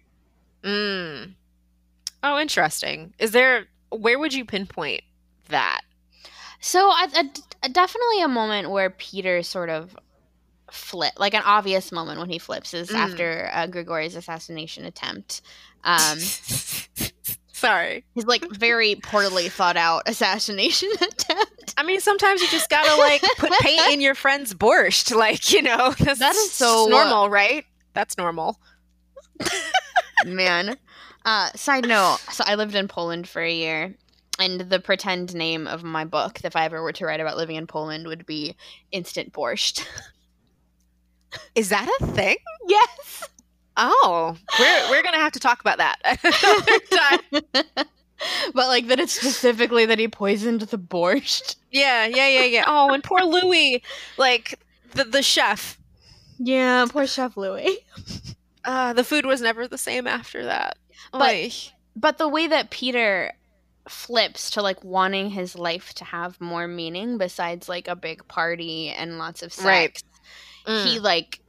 Mm. 0.63 1.33
Oh, 2.23 2.39
interesting. 2.39 3.15
Is 3.17 3.31
there 3.31 3.65
where 3.89 4.19
would 4.19 4.33
you 4.33 4.45
pinpoint 4.45 5.01
that? 5.49 5.81
so 6.59 6.89
I- 6.89 7.29
I- 7.63 7.67
definitely 7.69 8.21
a 8.21 8.27
moment 8.27 8.69
where 8.69 8.89
peter 8.91 9.41
sort 9.41 9.69
of 9.69 9.95
flip 10.71 11.13
like 11.17 11.33
an 11.33 11.43
obvious 11.45 11.91
moment 11.91 12.19
when 12.19 12.29
he 12.29 12.39
flips 12.39 12.73
is 12.73 12.89
Mm. 12.89 12.95
after 12.95 13.49
uh, 13.53 13.67
grigori's 13.67 14.15
assassination 14.15 14.85
attempt 14.85 15.41
um 15.83 16.17
Sorry. 17.53 18.03
his 18.15 18.25
like 18.25 18.43
very 18.51 18.95
poorly 18.95 19.47
thought 19.49 19.77
out 19.77 20.03
assassination 20.07 20.89
attempt 21.01 21.73
I 21.77 21.83
mean, 21.83 21.99
sometimes 22.01 22.41
you 22.41 22.47
just 22.49 22.69
gotta 22.69 22.99
like 22.99 23.21
put 23.37 23.51
paint 23.61 23.93
in 23.93 24.01
your 24.01 24.13
friend's 24.15 24.53
borscht, 24.53 25.15
like 25.15 25.51
you 25.53 25.61
know. 25.61 25.91
That's 25.99 26.19
That 26.19 26.35
is 26.35 26.51
so- 26.51 26.87
normal, 26.89 27.29
right? 27.29 27.65
That's 27.93 28.17
normal. 28.17 28.59
man. 30.25 30.77
Uh, 31.23 31.49
side 31.55 31.87
note: 31.87 32.17
so 32.31 32.43
I 32.45 32.55
lived 32.55 32.75
in 32.75 32.87
Poland 32.87 33.27
for 33.27 33.41
a 33.41 33.53
year, 33.53 33.95
and 34.39 34.61
the 34.61 34.79
pretend 34.79 35.33
name 35.33 35.65
of 35.67 35.83
my 35.83 36.03
book, 36.03 36.39
if 36.43 36.55
I 36.55 36.65
ever 36.65 36.81
were 36.81 36.93
to 36.93 37.05
write 37.05 37.19
about 37.19 37.37
living 37.37 37.55
in 37.55 37.67
Poland, 37.67 38.07
would 38.07 38.25
be 38.25 38.55
Instant 38.91 39.31
Borscht. 39.33 39.85
Is 41.55 41.69
that 41.69 41.87
a 42.01 42.05
thing? 42.07 42.37
yes. 42.67 43.27
Oh, 43.77 44.35
we're 44.59 44.89
we're 44.89 45.03
gonna 45.03 45.17
have 45.17 45.31
to 45.33 45.39
talk 45.39 45.61
about 45.61 45.77
that 45.77 45.97
another 46.23 46.79
time. 46.91 47.65
but 48.53 48.67
like 48.67 48.87
that, 48.87 48.99
it's 48.99 49.13
specifically 49.13 49.85
that 49.85 49.97
he 49.97 50.07
poisoned 50.07 50.61
the 50.61 50.77
borscht. 50.77 51.55
Yeah, 51.71 52.05
yeah, 52.05 52.27
yeah, 52.27 52.43
yeah. 52.43 52.63
Oh, 52.67 52.93
and 52.93 53.03
poor 53.03 53.21
Louis, 53.21 53.81
like 54.17 54.59
the 54.93 55.05
the 55.05 55.21
chef. 55.23 55.77
Yeah, 56.37 56.85
poor 56.89 57.07
Chef 57.07 57.37
Louis. 57.37 57.77
Uh, 58.65 58.93
the 58.93 59.03
food 59.03 59.25
was 59.25 59.41
never 59.41 59.67
the 59.67 59.77
same 59.77 60.05
after 60.07 60.43
that. 60.45 60.77
But- 61.11 61.21
Oy. 61.33 61.51
But 61.95 62.17
the 62.17 62.27
way 62.27 62.47
that 62.47 62.69
Peter 62.71 63.33
flips 63.87 64.51
to 64.51 64.61
like 64.61 64.83
wanting 64.83 65.29
his 65.29 65.55
life 65.55 65.93
to 65.95 66.05
have 66.05 66.39
more 66.39 66.67
meaning 66.67 67.17
besides 67.17 67.67
like 67.67 67.87
a 67.87 67.95
big 67.95 68.27
party 68.27 68.89
and 68.89 69.17
lots 69.17 69.43
of 69.43 69.51
sex, 69.53 69.65
Right. 69.65 70.03
He 70.65 70.97
Mm. 70.97 71.01
like 71.01 71.39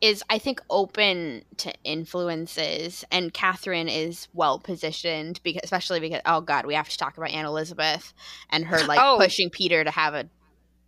is 0.00 0.22
I 0.30 0.38
think 0.38 0.60
open 0.70 1.44
to 1.56 1.72
influences 1.82 3.04
and 3.10 3.34
Catherine 3.34 3.88
is 3.88 4.28
well 4.32 4.58
positioned 4.60 5.40
because 5.42 5.62
especially 5.64 6.00
because 6.00 6.20
oh 6.26 6.40
god, 6.40 6.66
we 6.66 6.74
have 6.74 6.88
to 6.88 6.96
talk 6.98 7.16
about 7.16 7.30
Aunt 7.30 7.46
Elizabeth 7.46 8.12
and 8.50 8.64
her 8.66 8.84
like 8.84 9.00
Oh. 9.02 9.16
pushing 9.18 9.50
Peter 9.50 9.82
to 9.84 9.90
have 9.90 10.14
a 10.14 10.28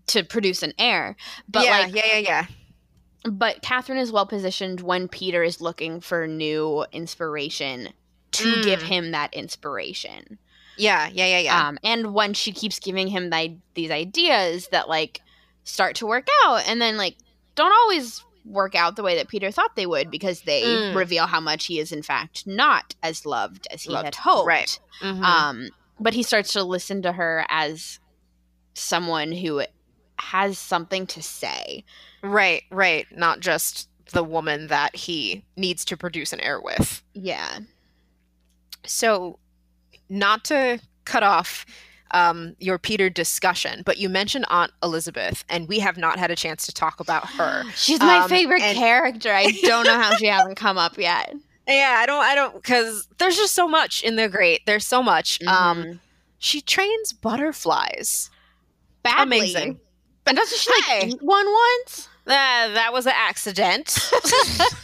to 0.08 0.24
produce 0.24 0.62
an 0.62 0.72
heir. 0.78 1.16
But 1.48 1.64
yeah, 1.64 1.78
like 1.80 1.94
yeah, 1.94 2.06
yeah, 2.06 2.18
yeah. 2.18 2.46
but 3.30 3.62
Catherine 3.62 3.98
is 3.98 4.12
well 4.12 4.26
positioned 4.26 4.80
when 4.80 5.08
Peter 5.08 5.42
is 5.42 5.60
looking 5.60 6.00
for 6.00 6.26
new 6.26 6.84
inspiration 6.92 7.90
to 8.32 8.44
Mm. 8.44 8.62
give 8.64 8.82
him 8.82 9.10
that 9.10 9.34
inspiration. 9.34 10.38
Yeah, 10.76 11.08
yeah, 11.12 11.26
yeah, 11.26 11.38
yeah. 11.40 11.68
Um, 11.68 11.78
and 11.84 12.14
when 12.14 12.32
she 12.32 12.52
keeps 12.52 12.78
giving 12.78 13.08
him 13.08 13.28
the, 13.30 13.56
these 13.74 13.90
ideas 13.90 14.68
that 14.68 14.88
like 14.88 15.20
start 15.64 15.96
to 15.96 16.06
work 16.06 16.26
out 16.44 16.66
and 16.66 16.80
then 16.80 16.96
like 16.96 17.16
don't 17.60 17.72
always 17.72 18.24
work 18.46 18.74
out 18.74 18.96
the 18.96 19.02
way 19.02 19.16
that 19.16 19.28
Peter 19.28 19.50
thought 19.50 19.76
they 19.76 19.86
would 19.86 20.10
because 20.10 20.40
they 20.42 20.62
Mm. 20.62 20.94
reveal 20.96 21.26
how 21.26 21.40
much 21.40 21.66
he 21.66 21.78
is 21.78 21.92
in 21.92 22.02
fact 22.02 22.46
not 22.46 22.94
as 23.02 23.26
loved 23.26 23.68
as 23.70 23.82
he 23.82 23.90
Loved, 23.92 24.06
had 24.06 24.14
hoped. 24.16 24.46
right. 24.46 24.80
Mhm. 25.02 25.22
Um, 25.22 25.68
but 26.00 26.14
he 26.14 26.22
starts 26.22 26.52
to 26.54 26.62
listen 26.64 27.02
to 27.02 27.12
her 27.12 27.44
as 27.50 28.00
someone 28.74 29.32
who 29.32 29.62
has 30.18 30.58
something 30.58 31.06
to 31.08 31.22
say. 31.22 31.84
right, 32.22 32.64
right. 32.70 33.06
Not 33.16 33.40
just 33.40 33.88
the 34.12 34.24
woman 34.24 34.66
that 34.68 34.94
he 34.96 35.44
needs 35.56 35.84
to 35.86 35.96
produce 35.96 36.32
an 36.32 36.40
heir 36.40 36.60
with. 36.60 37.02
Yeah. 37.14 37.60
So, 38.86 39.38
not 40.08 40.44
to 40.46 40.80
cut 41.04 41.22
off 41.22 41.64
um, 42.12 42.54
your 42.58 42.78
Peter 42.78 43.08
discussion, 43.10 43.82
but 43.84 43.98
you 43.98 44.08
mentioned 44.08 44.44
Aunt 44.50 44.72
Elizabeth, 44.82 45.44
and 45.48 45.68
we 45.68 45.78
have 45.80 45.96
not 45.96 46.18
had 46.18 46.30
a 46.30 46.36
chance 46.36 46.66
to 46.66 46.72
talk 46.72 47.00
about 47.00 47.26
her. 47.30 47.64
She's 47.76 48.00
my 48.00 48.18
Um, 48.18 48.28
favorite 48.28 48.62
and- 48.62 48.76
character. 48.78 49.32
I 49.32 49.50
don't 49.62 49.86
know 49.86 49.98
how 50.00 50.14
she 50.16 50.26
hasn't 50.26 50.56
come 50.56 50.78
up 50.78 50.98
yet. 50.98 51.34
Yeah, 51.68 51.98
I 51.98 52.06
don't, 52.06 52.22
I 52.24 52.34
don't, 52.34 52.54
because 52.54 53.06
there's 53.18 53.36
just 53.36 53.54
so 53.54 53.68
much 53.68 54.02
in 54.02 54.16
the 54.16 54.28
great. 54.28 54.66
There's 54.66 54.84
so 54.84 55.04
much. 55.04 55.40
Um, 55.42 55.84
Mhm. 55.84 55.98
she 56.38 56.60
trains 56.60 57.12
butterflies. 57.12 58.28
badly. 59.04 59.22
Amazing. 59.38 59.80
And 60.26 60.36
doesn't 60.36 60.58
she 60.58 60.68
like 60.70 60.84
Hey. 61.02 61.08
eat 61.10 61.22
one 61.22 61.46
once? 61.46 62.08
Uh, 62.26 62.32
that 62.74 62.92
was 62.92 63.06
an 63.06 63.12
accident. 63.14 63.96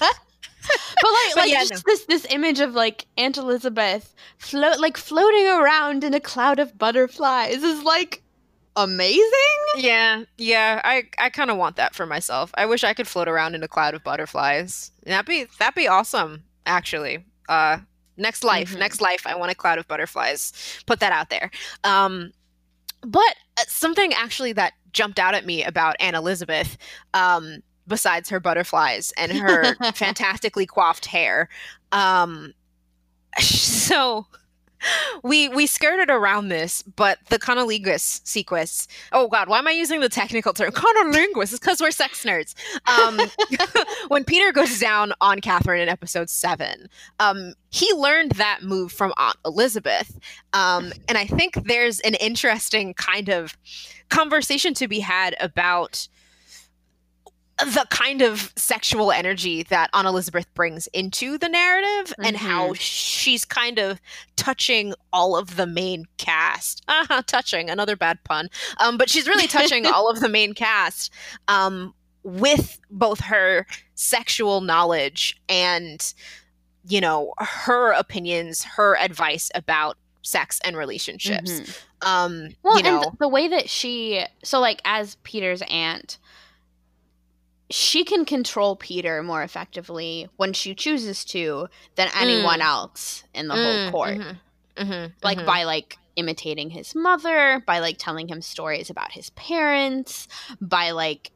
But 1.03 1.11
like, 1.13 1.35
But 1.35 1.41
like 1.43 1.51
yeah, 1.53 1.65
just 1.65 1.87
no. 1.87 1.93
this 1.93 2.05
this 2.07 2.27
image 2.31 2.61
of 2.61 2.75
like 2.75 3.07
Aunt 3.19 3.37
Elizabeth 3.37 4.15
float 4.39 4.79
like 4.81 4.97
floating 4.97 5.47
around 5.47 6.05
in 6.05 6.15
a 6.15 6.21
cloud 6.21 6.59
of 6.59 6.77
butterflies 6.79 7.63
is 7.63 7.83
like 7.83 8.23
amazing. 8.77 9.23
yeah, 9.79 10.25
yeah. 10.37 10.81
I, 10.85 11.05
I 11.19 11.31
kind 11.31 11.51
of 11.51 11.57
want 11.57 11.77
that 11.77 11.95
for 11.95 12.07
myself. 12.07 12.51
I 12.55 12.67
wish 12.67 12.85
I 12.85 12.93
could 12.95 13.09
float 13.09 13.29
around 13.29 13.55
in 13.55 13.63
a 13.63 13.69
cloud 13.69 13.95
of 13.95 14.05
butterflies. 14.05 14.91
That'd 15.05 15.27
be, 15.27 15.47
that'd 15.59 15.75
be 15.75 15.89
awesome. 15.89 16.45
Actually, 16.67 17.25
uh, 17.49 17.79
next 18.19 18.45
life, 18.45 18.75
Mhm. 18.75 18.79
next 18.79 19.01
life, 19.01 19.27
I 19.27 19.35
want 19.35 19.51
a 19.51 19.55
cloud 19.55 19.79
of 19.79 19.89
butterflies. 19.89 20.53
Put 20.87 21.01
that 21.01 21.13
out 21.13 21.31
there. 21.31 21.51
Um, 21.85 22.33
but 23.03 23.35
uh, 23.59 23.63
something 23.69 24.13
actually 24.13 24.53
that 24.55 24.75
jumped 24.93 25.19
out 25.19 25.35
at 25.35 25.47
me 25.47 25.65
about 25.65 25.97
Aunt 26.01 26.17
Elizabeth, 26.17 26.77
um, 27.15 27.63
besides 27.87 28.29
her 28.31 28.41
butterflies 28.41 29.13
and 29.17 29.33
her 29.39 29.75
fantastically 29.93 30.67
coiffed 30.67 31.07
hair, 31.07 31.49
um, 31.93 32.53
so 33.39 34.27
we 35.23 35.49
we 35.49 35.67
skirted 35.67 36.11
around 36.11 36.49
this, 36.49 36.83
but 36.83 37.19
the 37.29 37.39
cunnilingus 37.39 38.27
sequence. 38.27 38.89
Oh 39.13 39.29
God, 39.29 39.49
why 39.49 39.59
am 39.59 39.67
I 39.67 39.73
using 39.73 40.01
the 40.01 40.09
technical 40.09 40.53
term 40.53 40.71
cunnilingus? 40.71 41.43
It's 41.45 41.59
because 41.59 41.81
we're 41.81 41.91
sex 41.91 42.25
nerds. 42.25 42.55
Um, 42.87 43.21
when 44.09 44.25
Peter 44.25 44.53
goes 44.53 44.79
down 44.79 45.13
on 45.21 45.41
Catherine 45.41 45.81
in 45.81 45.89
episode 45.89 46.31
seven, 46.31 46.89
um, 47.21 47.55
he 47.71 47.93
learned 47.95 48.33
that 48.33 48.63
move 48.63 48.93
from 48.93 49.13
Aunt 49.17 49.37
Elizabeth, 49.45 50.19
um, 50.53 50.93
and 51.09 51.19
I 51.19 51.27
think 51.27 51.67
there's 51.67 52.01
an 52.01 52.15
interesting 52.15 52.95
kind 52.95 53.29
of 53.29 53.57
conversation 54.09 54.75
to 54.75 54.89
be 54.89 55.01
had 55.01 55.37
about 55.41 56.09
the 57.59 57.87
kind 57.89 58.21
of 58.21 58.53
sexual 58.57 59.11
energy 59.11 59.63
that 59.65 59.89
Aunt 59.95 60.07
Elizabeth 60.07 60.53
brings 60.55 60.89
into 60.89 61.39
the 61.39 61.49
narrative 61.49 62.15
and 62.23 62.37
how 62.37 62.75
she's 62.75 63.47
kind 63.47 63.79
of 63.79 63.99
touching 64.37 64.93
all 65.13 65.37
of 65.37 65.57
the 65.57 65.67
main 65.67 66.05
cast. 66.19 66.85
Uh-huh, 66.87 67.23
touching, 67.27 67.71
another 67.71 67.97
bad 67.97 68.23
pun. 68.25 68.51
Um, 68.79 68.99
but 68.99 69.09
she's 69.09 69.27
really 69.27 69.47
touching 69.47 69.87
all 69.87 70.11
of 70.11 70.21
the 70.21 70.29
main 70.29 70.53
cast 70.53 71.11
um, 71.49 71.95
with 72.23 72.79
both 72.91 73.21
her 73.21 73.67
sexual 73.95 74.61
knowledge 74.61 75.41
and, 75.49 76.13
you 76.87 77.01
know, 77.01 77.33
her 77.39 77.93
opinions, 77.93 78.65
her 78.65 78.99
advice 78.99 79.51
about 79.55 79.97
sex 80.21 80.61
and 80.63 80.77
relationships. 80.77 81.51
Mhm. 81.51 81.83
Um, 82.03 82.49
Well, 82.63 82.77
you 82.77 82.83
know, 82.83 83.03
and 83.03 83.19
the 83.19 83.29
way 83.29 83.49
that 83.49 83.71
she 83.71 84.25
so 84.43 84.61
like 84.61 84.83
as 84.85 85.17
Peter's 85.23 85.63
aunt, 85.71 86.19
she 87.71 88.05
can 88.05 88.25
control 88.25 88.77
Peter 88.77 89.23
more 89.23 89.43
effectively 89.43 90.29
when 90.37 90.53
she 90.53 90.75
chooses 90.75 91.25
to 91.27 91.69
than 91.97 92.09
anyone 92.15 92.61
else 92.61 93.25
in 93.35 93.49
the 93.49 93.55
whole 93.55 93.63
Mm, 93.65 93.91
court. 93.91 94.19
mhm, 94.19 94.39
mhm, 94.77 95.13
like 95.23 95.39
mhm. 95.39 95.47
by 95.47 95.65
like 95.65 95.97
imitating 96.17 96.71
his 96.71 96.95
mother 96.95 97.63
by 97.67 97.79
like 97.81 97.99
telling 97.99 98.27
him 98.29 98.41
stories 98.41 98.89
about 98.89 99.13
his 99.13 99.29
parents 99.31 100.29
by 100.61 100.93
like 100.93 101.31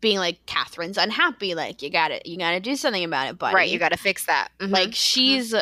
being 0.00 0.18
like 0.18 0.44
catherine's 0.44 0.98
unhappy 0.98 1.54
like 1.54 1.80
you 1.80 1.88
gotta 1.88 2.20
you 2.26 2.36
gotta 2.36 2.60
do 2.60 2.76
something 2.76 3.02
about 3.04 3.28
it 3.28 3.38
buddy 3.38 3.54
right, 3.54 3.70
you 3.70 3.78
got 3.78 3.88
to 3.92 3.96
fix 3.96 4.26
that. 4.26 4.48
Mhm. 4.60 4.70
like 4.70 4.94
she's 4.94 5.54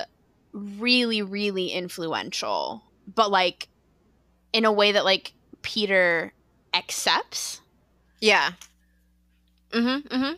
really 0.53 1.23
really 1.23 1.69
influential 1.69 2.83
but 3.15 3.31
like 3.31 3.69
in 4.53 4.65
a 4.65 4.73
way 4.73 4.91
that 4.91 5.05
like 5.05 5.33
peter 5.63 6.33
accepts 6.75 7.61
Yeah. 8.21 8.53
Mm-hmm. 9.73 10.07
Mm-hmm. 10.15 10.33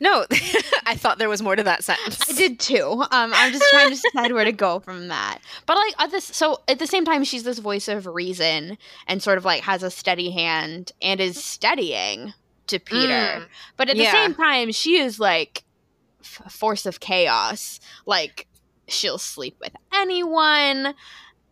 No, 0.00 0.24
I 0.86 0.96
thought 0.96 1.18
there 1.18 1.28
was 1.28 1.40
more 1.42 1.54
to 1.54 1.62
that 1.62 1.84
sentence. 1.84 2.18
I 2.28 2.32
did 2.32 2.58
too. 2.58 2.82
Um, 3.10 3.32
I'm 3.34 3.52
just 3.52 3.64
trying 3.70 3.90
to 3.90 4.00
decide 4.00 4.32
where 4.32 4.44
to 4.44 4.52
go 4.52 4.80
from 4.80 5.08
that. 5.08 5.38
But 5.66 5.76
like 5.76 5.94
at 6.00 6.10
this, 6.10 6.24
so 6.24 6.62
at 6.66 6.78
the 6.80 6.86
same 6.86 7.04
time, 7.04 7.22
she's 7.24 7.44
this 7.44 7.58
voice 7.60 7.86
of 7.86 8.06
reason 8.06 8.76
and 9.06 9.22
sort 9.22 9.38
of 9.38 9.44
like 9.44 9.62
has 9.62 9.82
a 9.82 9.90
steady 9.90 10.30
hand 10.30 10.92
and 11.00 11.20
is 11.20 11.42
steadying 11.42 12.32
to 12.66 12.78
Peter. 12.80 13.12
Mm, 13.12 13.46
But 13.76 13.88
at 13.90 13.96
the 13.96 14.02
yeah. 14.02 14.12
same 14.12 14.34
time, 14.34 14.72
she 14.72 14.98
is 14.98 15.20
like 15.20 15.62
force 16.22 16.86
of 16.86 16.98
chaos. 17.00 17.78
Like 18.04 18.48
she'll 18.88 19.18
sleep 19.18 19.56
with 19.60 19.72
anyone. 19.92 20.94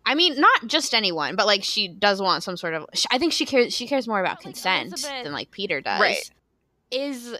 I 0.05 0.16
mean, 0.16 0.41
not 0.41 0.66
just 0.66 0.95
anyone, 0.95 1.37
but 1.37 1.47
like 1.47 1.62
she 1.62 1.87
does 1.87 2.20
want 2.20 2.43
some 2.43 2.57
sort 2.57 2.75
of. 2.75 2.87
I 3.12 3.18
think 3.18 3.33
she 3.33 3.47
cares. 3.47 3.73
She 3.73 3.87
cares 3.87 4.09
more 4.09 4.18
about 4.20 4.41
consent 4.41 4.89
Elizabeth. 4.89 5.23
than 5.25 5.33
like 5.33 5.53
Peter 5.53 5.81
does. 5.81 6.01
Right. 6.01 6.31
Is 6.93 7.34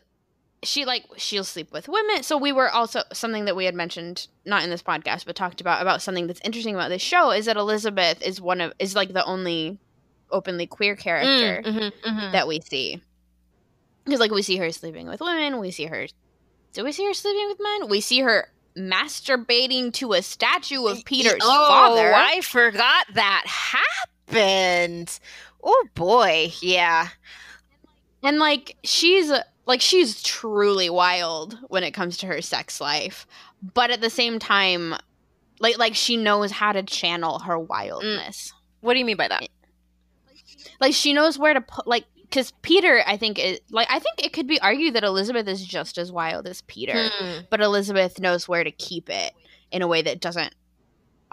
she 0.65 0.85
like 0.85 1.05
she'll 1.17 1.45
sleep 1.45 1.73
with 1.73 1.89
women? 1.89 2.23
So 2.23 2.37
we 2.39 2.53
were 2.53 2.71
also 2.71 3.03
something 3.13 3.45
that 3.45 3.57
we 3.57 3.65
had 3.65 3.75
mentioned, 3.75 4.29
not 4.45 4.63
in 4.65 4.71
this 4.71 4.83
podcast, 4.83 5.27
but 5.27 5.37
talked 5.37 5.61
about 5.61 5.83
about 5.83 6.03
something 6.03 6.27
that's 6.27 6.41
interesting 6.43 6.75
about 6.75 6.89
this 6.89 7.03
show 7.03 7.31
is 7.31 7.47
that 7.47 7.57
Elizabeth 7.57 8.23
is 8.23 8.41
one 8.41 8.61
of 8.61 8.73
is 8.79 8.95
like 8.95 9.13
the 9.13 9.25
only 9.25 9.79
openly 10.31 10.67
queer 10.67 10.97
character 10.97 11.63
Mm, 11.63 11.77
mhm, 11.77 11.93
mhm. 12.07 12.33
that 12.33 12.49
we 12.49 12.61
see. 12.61 13.03
Because 14.05 14.21
like 14.21 14.31
we 14.31 14.43
see 14.43 14.57
her 14.57 14.71
sleeping 14.73 15.07
with 15.07 15.21
women, 15.21 15.61
we 15.61 15.71
see 15.71 15.87
her. 15.87 16.07
Do 16.73 16.85
we 16.85 16.93
see 16.93 17.07
her 17.07 17.15
sleeping 17.15 17.49
with 17.49 17.59
men? 17.61 17.89
We 17.91 18.01
see 18.01 18.21
her 18.21 18.49
masturbating 18.77 19.93
to 19.93 20.15
a 20.15 20.23
statue 20.23 20.87
of 20.87 21.05
Peter's 21.05 21.43
oh, 21.43 21.69
father. 21.69 22.13
I 22.15 22.41
forgot 22.41 23.07
that 23.15 23.45
happened. 24.27 25.19
Oh 25.63 25.87
boy, 25.95 26.53
yeah. 26.61 27.09
And 28.23 28.39
like 28.39 28.77
she's 28.85 29.33
like 29.67 29.81
she's 29.81 30.23
truly 30.23 30.91
wild 30.91 31.59
when 31.69 31.85
it 31.85 31.93
comes 31.93 32.17
to 32.19 32.27
her 32.27 32.43
sex 32.43 32.81
life, 32.81 33.27
but 33.75 33.91
at 33.91 34.01
the 34.01 34.11
same 34.11 34.39
time, 34.39 34.95
like 35.61 35.79
like 35.79 35.95
she 35.95 36.17
knows 36.17 36.51
how 36.51 36.73
to 36.73 36.83
channel 36.83 37.41
her 37.41 37.59
wildness. 37.59 38.53
What 38.81 38.95
do 38.95 38.99
you 38.99 39.05
mean 39.05 39.17
by 39.17 39.29
that? 39.29 39.49
Like 40.81 40.95
she 40.95 41.13
knows 41.13 41.39
where 41.39 41.55
to 41.55 41.61
put 41.61 41.87
like 41.87 42.05
because 42.21 42.53
Peter, 42.63 43.03
I 43.07 43.17
think 43.17 43.39
it 43.39 43.63
like 43.71 43.89
I 43.91 43.99
think 43.99 44.25
it 44.25 44.33
could 44.33 44.47
be 44.47 44.61
argued 44.61 44.95
that 44.95 45.05
Elizabeth 45.05 45.47
is 45.49 45.65
just 45.65 45.99
as 45.99 46.11
wild 46.11 46.47
as 46.47 46.63
Peter. 46.63 47.11
Hmm. 47.11 47.41
but 47.51 47.61
Elizabeth 47.61 48.19
knows 48.19 48.49
where 48.49 48.65
to 48.65 48.71
keep 48.71 49.11
it 49.11 49.33
in 49.71 49.83
a 49.83 49.87
way 49.87 50.03
that 50.03 50.21
doesn't 50.21 50.55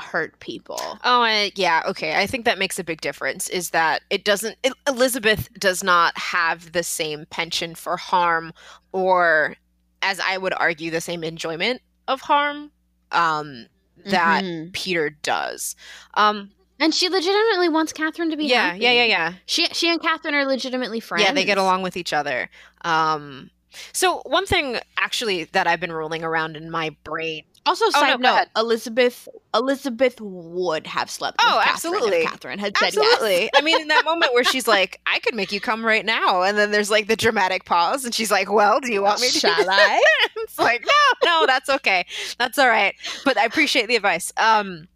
hurt 0.02 0.40
people. 0.40 0.80
Oh, 1.04 1.22
I, 1.22 1.52
yeah. 1.56 1.82
Okay, 1.88 2.16
I 2.16 2.26
think 2.28 2.46
that 2.46 2.58
makes 2.60 2.80
a 2.80 2.84
big 2.84 3.02
difference. 3.02 3.48
Is 3.50 3.72
that 3.72 4.02
it 4.10 4.24
doesn't? 4.24 4.58
El- 4.64 4.74
Elizabeth 4.88 5.50
does 5.60 5.84
not 5.84 6.18
have 6.18 6.72
the 6.72 6.84
same 6.84 7.26
penchant 7.30 7.78
for 7.78 7.98
harm, 7.98 8.54
or, 8.92 9.56
as 10.02 10.20
I 10.20 10.38
would 10.38 10.54
argue, 10.58 10.92
the 10.92 11.02
same 11.02 11.24
enjoyment 11.24 11.82
of 12.08 12.22
harm. 12.22 12.72
Um, 13.12 13.68
that 14.06 14.44
Mhm. 14.44 14.72
Peter 14.74 15.10
does. 15.10 15.76
Um, 16.14 16.52
and 16.80 16.94
she 16.96 17.10
legitimately 17.10 17.68
wants 17.70 17.92
Catherine 17.92 18.30
to 18.30 18.38
be 18.38 18.46
yeah, 18.46 18.70
happy. 18.70 18.80
yeah, 18.80 18.92
yeah, 18.92 19.04
yeah. 19.04 19.34
She 19.46 19.66
she 19.74 19.90
and 19.92 20.02
Catherine 20.02 20.34
are 20.36 20.46
legitimately 20.46 21.02
friends. 21.02 21.24
Yeah, 21.26 21.34
they 21.34 21.44
get 21.44 21.58
along 21.58 21.82
with 21.82 21.98
each 21.98 22.14
other. 22.14 22.50
Um, 22.86 23.50
So 23.94 24.22
one 24.26 24.46
thing 24.48 24.80
actually 24.98 25.44
that 25.44 25.68
I've 25.68 25.80
been 25.80 25.92
rolling 25.92 26.24
around 26.24 26.56
in 26.58 26.72
my 26.72 26.96
brain. 27.04 27.44
Also, 27.70 27.86
Oh, 27.86 27.92
side 27.92 28.20
no, 28.20 28.36
note. 28.36 28.48
Elizabeth 28.58 29.28
Elizabeth 29.54 30.20
would 30.20 30.88
have 30.88 31.08
slept. 31.08 31.38
Oh, 31.40 31.58
with 31.58 31.66
Catherine 31.66 31.94
absolutely. 31.94 32.18
If 32.24 32.30
Catherine 32.32 32.58
had 32.60 32.76
said 32.78 32.96
yes. 32.96 33.14
Absolutely. 33.14 33.50
I 33.56 33.62
mean, 33.62 33.80
in 33.80 33.88
that 33.90 34.06
moment 34.06 34.34
where 34.34 34.44
she's 34.44 34.68
like, 34.68 35.00
"I 35.06 35.20
could 35.20 35.36
make 35.36 35.52
you 35.52 35.62
come 35.62 35.86
right 35.86 36.04
now," 36.04 36.42
and 36.42 36.58
then 36.58 36.72
there's 36.72 36.90
like 36.90 37.06
the 37.08 37.16
dramatic 37.16 37.66
pause, 37.66 38.06
and 38.06 38.14
she's 38.14 38.32
like, 38.32 38.52
"Well, 38.52 38.80
do 38.80 38.92
you 38.92 39.04
want 39.04 39.22
me 39.22 39.30
to?" 39.30 39.40
Shall 39.40 39.52
I? 39.70 40.02
it's 40.38 40.58
like, 40.58 40.84
no, 40.84 41.30
no, 41.42 41.46
that's 41.46 41.70
okay. 41.70 42.08
That's 42.40 42.58
all 42.58 42.68
right. 42.68 42.96
But 43.24 43.38
I 43.38 43.46
appreciate 43.46 43.88
the 43.88 43.96
advice. 43.96 44.34
Um, 44.38 44.88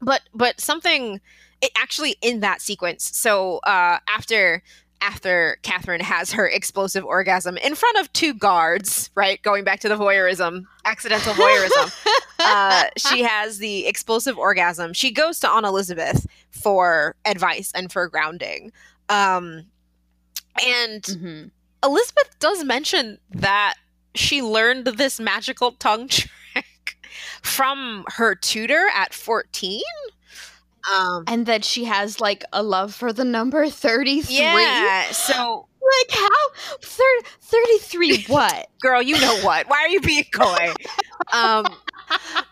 but 0.00 0.20
but 0.32 0.60
something 0.60 1.20
it 1.60 1.72
actually 1.76 2.16
in 2.22 2.38
that 2.40 2.60
sequence. 2.62 3.10
So 3.18 3.58
uh, 3.64 3.98
after 4.08 4.62
after 5.00 5.58
Catherine 5.62 6.00
has 6.00 6.32
her 6.32 6.46
explosive 6.48 7.04
orgasm 7.04 7.56
in 7.58 7.74
front 7.74 7.98
of 7.98 8.12
two 8.12 8.32
guards, 8.34 9.10
right? 9.14 9.40
Going 9.42 9.62
back 9.64 9.80
to 9.80 9.88
the 9.88 9.96
voyeurism, 9.96 10.64
accidental 10.84 11.32
voyeurism. 11.34 11.92
uh, 12.38 12.84
she 12.96 13.22
has 13.22 13.58
the 13.58 13.86
explosive 13.86 14.38
orgasm. 14.38 14.92
She 14.92 15.10
goes 15.10 15.38
to 15.40 15.48
Aunt 15.48 15.66
Elizabeth 15.66 16.26
for 16.50 17.14
advice 17.24 17.72
and 17.74 17.92
for 17.92 18.08
grounding. 18.08 18.72
Um, 19.08 19.66
and 20.66 21.02
Mhm. 21.02 21.50
Elizabeth 21.84 22.38
does 22.40 22.64
mention 22.64 23.18
that 23.30 23.74
she 24.14 24.40
learned 24.42 24.86
this 24.86 25.20
magical 25.20 25.72
tongue 25.72 26.08
trick 26.08 26.96
from 27.42 28.04
her 28.16 28.34
tutor 28.34 28.88
at 28.94 29.12
14. 29.12 29.82
Um, 30.92 31.24
And 31.26 31.46
that 31.46 31.64
she 31.64 31.84
has 31.84 32.20
like 32.20 32.44
a 32.52 32.62
love 32.62 32.94
for 32.94 33.12
the 33.12 33.24
number 33.24 33.68
thirty 33.68 34.22
three. 34.22 34.36
yeah, 34.36 35.10
so 35.10 35.66
Like 35.80 36.10
how 36.18 36.76
Thir- 36.82 37.28
thirty 37.40 37.78
three? 37.78 38.24
What? 38.28 38.68
girl, 38.80 39.02
you 39.02 39.18
know 39.20 39.36
what? 39.42 39.68
Why 39.68 39.78
are 39.78 39.88
you 39.88 40.00
being 40.00 40.24
coy? 40.34 40.72
Um, 41.32 41.64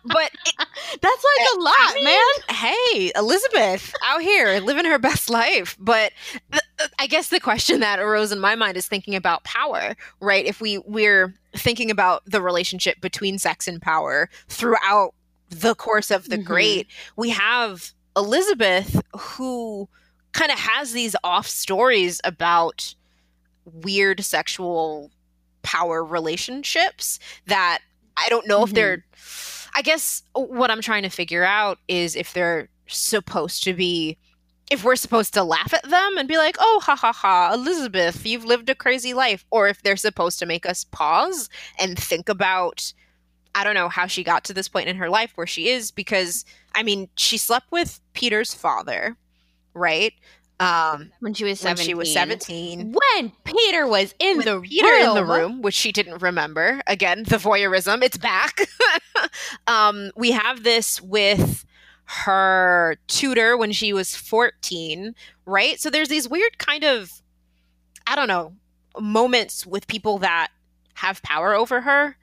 but 0.04 0.30
it- 0.46 0.54
That's 1.00 1.24
like 1.24 1.48
a 1.56 1.60
lot, 1.60 1.74
I 1.76 1.94
mean, 1.96 2.04
man. 2.04 2.56
hey, 2.56 3.12
Elizabeth 3.16 3.92
out 4.04 4.20
here 4.22 4.58
living 4.60 4.84
her 4.84 4.98
best 4.98 5.28
life. 5.30 5.76
But 5.78 6.12
th- 6.52 6.62
I 6.98 7.06
guess 7.06 7.28
the 7.28 7.40
question 7.40 7.80
that 7.80 7.98
arose 8.00 8.32
in 8.32 8.40
my 8.40 8.54
mind 8.54 8.76
is 8.76 8.86
thinking 8.86 9.14
about 9.14 9.44
power, 9.44 9.94
right? 10.20 10.44
If 10.44 10.60
we 10.60 10.78
we're 10.78 11.34
thinking 11.56 11.90
about 11.90 12.22
the 12.26 12.40
relationship 12.40 13.00
between 13.00 13.38
sex 13.38 13.68
and 13.68 13.80
power 13.82 14.28
throughout 14.48 15.14
the 15.50 15.74
course 15.74 16.10
of 16.10 16.28
the 16.28 16.38
Mhm. 16.38 16.44
great, 16.44 16.86
we 17.16 17.30
have 17.30 17.92
Elizabeth 18.16 19.00
who 19.18 19.88
kind 20.32 20.50
of 20.52 20.58
has 20.58 20.92
these 20.92 21.16
off 21.24 21.46
stories 21.46 22.20
about 22.24 22.94
weird 23.64 24.22
sexual 24.24 25.10
power 25.62 26.04
relationships 26.04 27.18
that 27.46 27.80
I 28.16 28.28
don't 28.28 28.46
know 28.46 28.62
if 28.64 28.70
Mhm. 28.70 28.74
they're 28.74 29.04
I 29.76 29.82
guess 29.82 30.22
what 30.34 30.70
I'm 30.70 30.80
trying 30.80 31.02
to 31.02 31.08
figure 31.08 31.42
out 31.44 31.78
is 31.88 32.14
if 32.14 32.32
they're 32.32 32.68
supposed 32.86 33.64
to 33.64 33.72
be 33.74 34.16
if 34.70 34.82
we're 34.82 34.96
supposed 34.96 35.34
to 35.34 35.42
laugh 35.44 35.74
at 35.74 35.88
them 35.90 36.16
and 36.16 36.26
be 36.26 36.38
like, 36.38 36.56
"Oh, 36.58 36.80
ha 36.82 36.96
ha 36.96 37.12
ha, 37.12 37.52
Elizabeth, 37.52 38.24
you've 38.24 38.46
lived 38.46 38.70
a 38.70 38.74
crazy 38.74 39.12
life," 39.12 39.44
or 39.50 39.68
if 39.68 39.82
they're 39.82 39.96
supposed 39.96 40.38
to 40.38 40.46
make 40.46 40.64
us 40.64 40.84
pause 40.84 41.50
and 41.78 41.98
think 41.98 42.28
about 42.28 42.92
I 43.56 43.62
don't 43.62 43.74
know 43.74 43.88
how 43.88 44.06
she 44.06 44.24
got 44.24 44.42
to 44.44 44.54
this 44.54 44.68
point 44.68 44.88
in 44.88 44.96
her 44.96 45.08
life 45.10 45.32
where 45.36 45.46
she 45.46 45.68
is 45.68 45.90
because 45.90 46.44
I 46.74 46.82
mean, 46.82 47.08
she 47.16 47.38
slept 47.38 47.70
with 47.70 48.00
Peter's 48.14 48.52
father, 48.54 49.16
right? 49.74 50.12
Um 50.60 51.10
When 51.20 51.34
she 51.34 51.44
was 51.44 51.60
when 51.62 51.76
seventeen. 51.76 51.86
she 51.86 51.94
was 51.94 52.12
17 52.12 52.92
When 52.92 53.32
Peter 53.42 53.86
was 53.88 54.14
in 54.20 54.36
with 54.36 54.46
the 54.46 54.60
Peter 54.60 54.86
room. 54.86 55.08
in 55.08 55.14
the 55.14 55.24
room, 55.24 55.62
which 55.62 55.74
she 55.74 55.90
didn't 55.90 56.22
remember. 56.22 56.80
Again, 56.86 57.24
the 57.24 57.36
voyeurism, 57.38 58.02
it's 58.02 58.16
back. 58.16 58.60
um, 59.66 60.10
we 60.16 60.30
have 60.30 60.62
this 60.62 61.00
with 61.02 61.64
her 62.06 62.96
tutor 63.08 63.56
when 63.56 63.72
she 63.72 63.92
was 63.92 64.14
14, 64.14 65.14
right? 65.46 65.80
So 65.80 65.90
there's 65.90 66.08
these 66.08 66.28
weird 66.28 66.58
kind 66.58 66.84
of, 66.84 67.22
I 68.06 68.14
don't 68.14 68.28
know, 68.28 68.52
moments 69.00 69.66
with 69.66 69.86
people 69.88 70.18
that 70.18 70.48
have 70.94 71.22
power 71.22 71.54
over 71.54 71.80
her, 71.80 72.16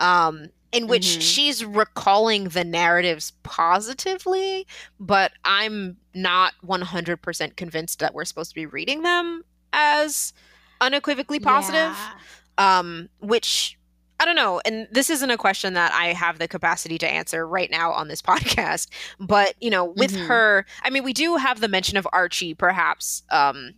um, 0.00 0.48
in 0.72 0.86
which 0.86 1.06
Mhm. 1.06 1.22
she's 1.22 1.64
recalling 1.64 2.50
the 2.50 2.64
narratives 2.64 3.32
positively, 3.42 4.66
but 5.00 5.32
I'm 5.44 5.96
not 6.14 6.52
100% 6.62 7.56
convinced 7.56 8.00
that 8.00 8.12
we're 8.14 8.24
supposed 8.24 8.50
to 8.50 8.54
be 8.54 8.66
reading 8.66 9.02
them 9.02 9.44
as 9.72 10.32
unequivocally 10.80 11.40
positive 11.40 11.96
Yeah. 11.96 12.78
um 12.80 13.08
which 13.18 13.76
i 14.20 14.24
don't 14.24 14.36
know 14.36 14.60
and 14.64 14.86
this 14.92 15.10
isn't 15.10 15.30
a 15.30 15.36
question 15.36 15.74
that 15.74 15.92
i 15.92 16.12
have 16.12 16.38
the 16.38 16.46
capacity 16.48 16.98
to 16.98 17.08
answer 17.10 17.46
right 17.46 17.68
now 17.70 17.90
on 17.92 18.06
this 18.08 18.22
podcast 18.30 18.86
but 19.18 19.54
you 19.60 19.70
know 19.70 19.84
with 19.84 20.12
Mhm. 20.12 20.26
her 20.28 20.66
i 20.84 20.90
mean 20.90 21.02
we 21.02 21.12
do 21.12 21.36
have 21.36 21.60
the 21.60 21.68
mention 21.68 21.96
of 21.96 22.06
archie 22.12 22.54
perhaps 22.54 23.24
um 23.30 23.74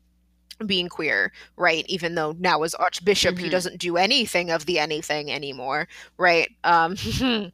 being 0.67 0.89
queer 0.89 1.33
right 1.57 1.85
even 1.89 2.15
though 2.15 2.35
now 2.39 2.63
as 2.63 2.75
archbishop 2.75 3.39
he 3.39 3.47
Mhm. 3.49 3.51
doesn't 3.51 3.79
do 3.79 3.97
anything 3.97 4.51
of 4.51 4.67
the 4.67 4.79
anything 4.79 5.31
anymore 5.31 5.89
right 6.19 6.51
um 6.65 6.97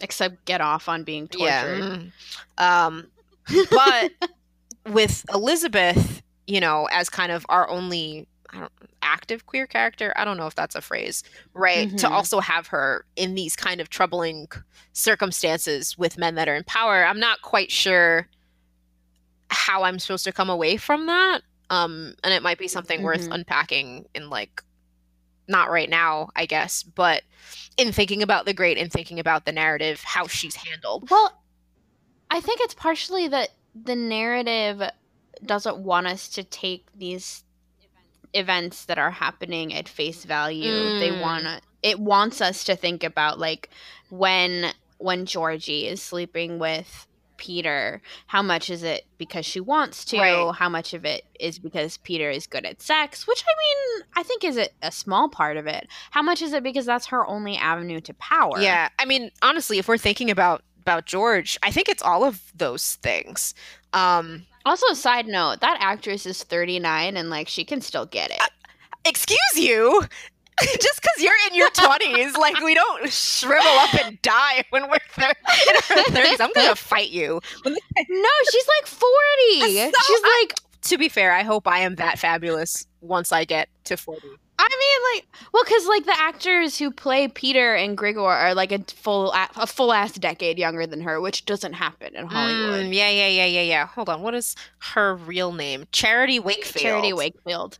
Except 0.00 0.44
get 0.44 0.60
off 0.60 0.88
on 0.88 1.04
being 1.04 1.28
yeah 1.38 1.62
tortured. 1.62 1.82
mm. 1.84 2.12
um 2.58 3.06
but 3.70 4.10
with 4.92 5.24
Elizabeth, 5.32 6.22
you 6.46 6.60
know, 6.60 6.88
as 6.92 7.08
kind 7.08 7.30
of 7.32 7.46
our 7.48 7.68
only 7.70 8.26
I 8.50 8.60
don't, 8.60 8.72
active 9.02 9.46
queer 9.46 9.66
character, 9.66 10.12
I 10.16 10.24
don't 10.24 10.36
know 10.36 10.46
if 10.46 10.54
that's 10.54 10.74
a 10.74 10.80
phrase, 10.80 11.22
right? 11.54 11.88
To 11.98 12.06
Mhm. 12.06 12.10
also 12.10 12.40
have 12.40 12.66
her 12.68 13.04
in 13.16 13.34
these 13.34 13.54
kind 13.56 13.80
of 13.80 13.88
troubling 13.90 14.46
circumstances 14.92 15.96
with 15.98 16.18
men 16.18 16.34
that 16.36 16.48
are 16.48 16.54
in 16.54 16.64
power, 16.64 17.04
I'm 17.04 17.18
not 17.20 17.42
quite 17.42 17.70
sure 17.72 18.28
how 19.50 19.82
I'm 19.84 19.98
supposed 19.98 20.24
to 20.24 20.32
come 20.32 20.50
away 20.50 20.76
from 20.76 21.06
that. 21.06 21.42
Um, 21.70 22.14
and 22.22 22.32
it 22.34 22.42
might 22.42 22.58
be 22.58 22.68
something 22.68 23.02
worth 23.02 23.28
Mhm. 23.28 23.34
unpacking 23.36 24.06
in 24.14 24.30
like 24.30 24.62
not 25.46 25.70
right 25.70 25.90
now, 25.90 26.30
I 26.34 26.46
guess, 26.46 26.82
but 26.82 27.22
in 27.76 27.92
thinking 27.92 28.22
about 28.22 28.46
the 28.46 28.54
great 28.54 28.78
and 28.78 28.90
thinking 28.90 29.18
about 29.20 29.44
the 29.44 29.52
narrative, 29.52 30.02
how 30.02 30.26
she's 30.26 30.56
handled. 30.56 31.10
Well, 31.10 31.42
I 32.30 32.40
think 32.40 32.60
it's 32.60 32.74
partially 32.74 33.28
that 33.28 33.50
the 33.74 33.96
narrative 33.96 34.82
doesn't 35.44 35.78
want 35.78 36.06
us 36.06 36.28
to 36.30 36.44
take 36.44 36.86
these 36.94 37.44
events 38.32 38.86
that 38.86 38.98
are 38.98 39.10
happening 39.10 39.74
at 39.74 39.88
face 39.88 40.24
value. 40.24 40.90
They 40.98 41.10
Mm. 41.10 41.20
want 41.20 41.64
it 41.82 42.00
wants 42.00 42.40
us 42.40 42.64
to 42.64 42.74
think 42.76 43.04
about 43.04 43.38
like 43.38 43.68
when 44.08 44.72
when 44.98 45.26
Georgie 45.26 45.86
is 45.86 46.02
sleeping 46.02 46.58
with 46.58 47.06
Peter, 47.36 48.00
how 48.26 48.42
much 48.42 48.70
is 48.70 48.82
it 48.82 49.06
because 49.18 49.44
she 49.46 49.60
wants 49.60 50.04
to? 50.06 50.18
Right. 50.18 50.54
How 50.54 50.68
much 50.68 50.94
of 50.94 51.04
it 51.04 51.24
is 51.40 51.58
because 51.58 51.96
Peter 51.98 52.30
is 52.30 52.46
good 52.46 52.64
at 52.64 52.80
sex? 52.82 53.26
Which 53.26 53.42
I 53.46 53.52
mean, 53.58 54.06
I 54.16 54.22
think 54.22 54.44
is 54.44 54.56
a, 54.56 54.68
a 54.82 54.90
small 54.92 55.28
part 55.28 55.56
of 55.56 55.66
it. 55.66 55.88
How 56.10 56.22
much 56.22 56.42
is 56.42 56.52
it 56.52 56.62
because 56.62 56.86
that's 56.86 57.06
her 57.06 57.26
only 57.26 57.56
avenue 57.56 58.00
to 58.02 58.14
power? 58.14 58.60
Yeah, 58.60 58.88
I 58.98 59.04
mean, 59.04 59.30
honestly, 59.42 59.78
if 59.78 59.88
we're 59.88 59.98
thinking 59.98 60.30
about 60.30 60.62
about 60.80 61.06
George, 61.06 61.58
I 61.62 61.70
think 61.70 61.88
it's 61.88 62.02
all 62.02 62.24
of 62.24 62.52
those 62.54 62.96
things. 62.96 63.54
Um, 63.94 64.44
Also, 64.66 64.92
side 64.94 65.26
note, 65.26 65.60
that 65.60 65.78
actress 65.80 66.26
is 66.26 66.42
39 66.42 67.16
and 67.16 67.30
like 67.30 67.48
she 67.48 67.64
can 67.64 67.80
still 67.80 68.04
get 68.06 68.30
it. 68.30 68.40
excuse 69.06 69.38
you. 69.56 70.02
Just 70.80 71.00
because 71.02 71.18
you're 71.18 71.32
in 71.50 71.56
your 71.56 71.70
twenties, 71.70 72.36
like 72.36 72.60
we 72.60 72.74
don't 72.74 73.10
shrivel 73.12 73.70
up 73.78 73.94
and 74.04 74.20
die 74.22 74.64
when 74.70 74.88
we're 74.88 74.98
thir- 75.10 75.32
in 75.68 75.76
our 75.98 76.04
thirties. 76.04 76.40
I'm 76.40 76.52
gonna 76.54 76.76
fight 76.76 77.10
you. 77.10 77.40
No, 77.66 78.28
she's 78.50 78.68
like 78.78 78.86
40. 78.86 79.10
So 79.60 79.66
she's 80.06 80.20
I- 80.24 80.44
like, 80.48 80.54
to 80.82 80.98
be 80.98 81.08
fair, 81.08 81.32
I 81.32 81.42
hope 81.42 81.66
I 81.66 81.80
am 81.80 81.96
that 81.96 82.18
fabulous 82.18 82.86
once 83.00 83.32
I 83.32 83.44
get 83.44 83.68
to 83.84 83.96
forty. 83.96 84.28
I 84.56 84.68
mean, 84.68 85.16
like, 85.16 85.26
well, 85.52 85.64
because 85.64 85.84
like 85.88 86.04
the 86.04 86.14
actors 86.16 86.78
who 86.78 86.92
play 86.92 87.26
Peter 87.26 87.74
and 87.74 87.98
Grigor 87.98 88.22
are 88.24 88.54
like 88.54 88.70
a 88.70 88.78
full 88.94 89.32
a, 89.32 89.48
a 89.56 89.66
full 89.66 89.92
ass 89.92 90.12
decade 90.12 90.58
younger 90.60 90.86
than 90.86 91.00
her, 91.00 91.20
which 91.20 91.44
doesn't 91.44 91.72
happen 91.72 92.14
in 92.14 92.26
Hollywood. 92.26 92.86
Mm, 92.86 92.94
yeah, 92.94 93.10
yeah, 93.10 93.26
yeah, 93.26 93.46
yeah, 93.46 93.62
yeah. 93.62 93.86
Hold 93.88 94.08
on, 94.08 94.22
what 94.22 94.32
is 94.34 94.54
her 94.78 95.16
real 95.16 95.50
name? 95.52 95.86
Charity 95.90 96.38
Wakefield. 96.38 96.82
Charity 96.82 97.12
Wakefield. 97.12 97.78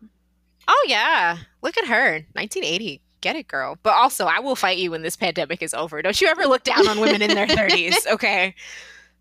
Oh 0.67 0.87
yeah, 0.89 1.39
look 1.63 1.77
at 1.79 1.87
her, 1.87 2.25
1980. 2.33 3.01
Get 3.21 3.37
it, 3.37 3.49
girl. 3.49 3.79
But 3.83 3.95
also, 3.95 4.27
I 4.27 4.41
will 4.41 4.57
fight 4.57 4.79
you 4.79 4.91
when 4.91 5.03
this 5.03 5.17
pandemic 5.17 5.63
is 5.63 5.73
over. 5.73 6.03
Don't 6.03 6.21
you 6.21 6.29
ever 6.29 6.45
look 6.45 6.63
down 6.63 6.87
on 6.87 7.01
women 7.01 7.23
in 7.23 7.35
their 7.35 7.47
30s, 7.47 8.07
okay? 8.13 8.55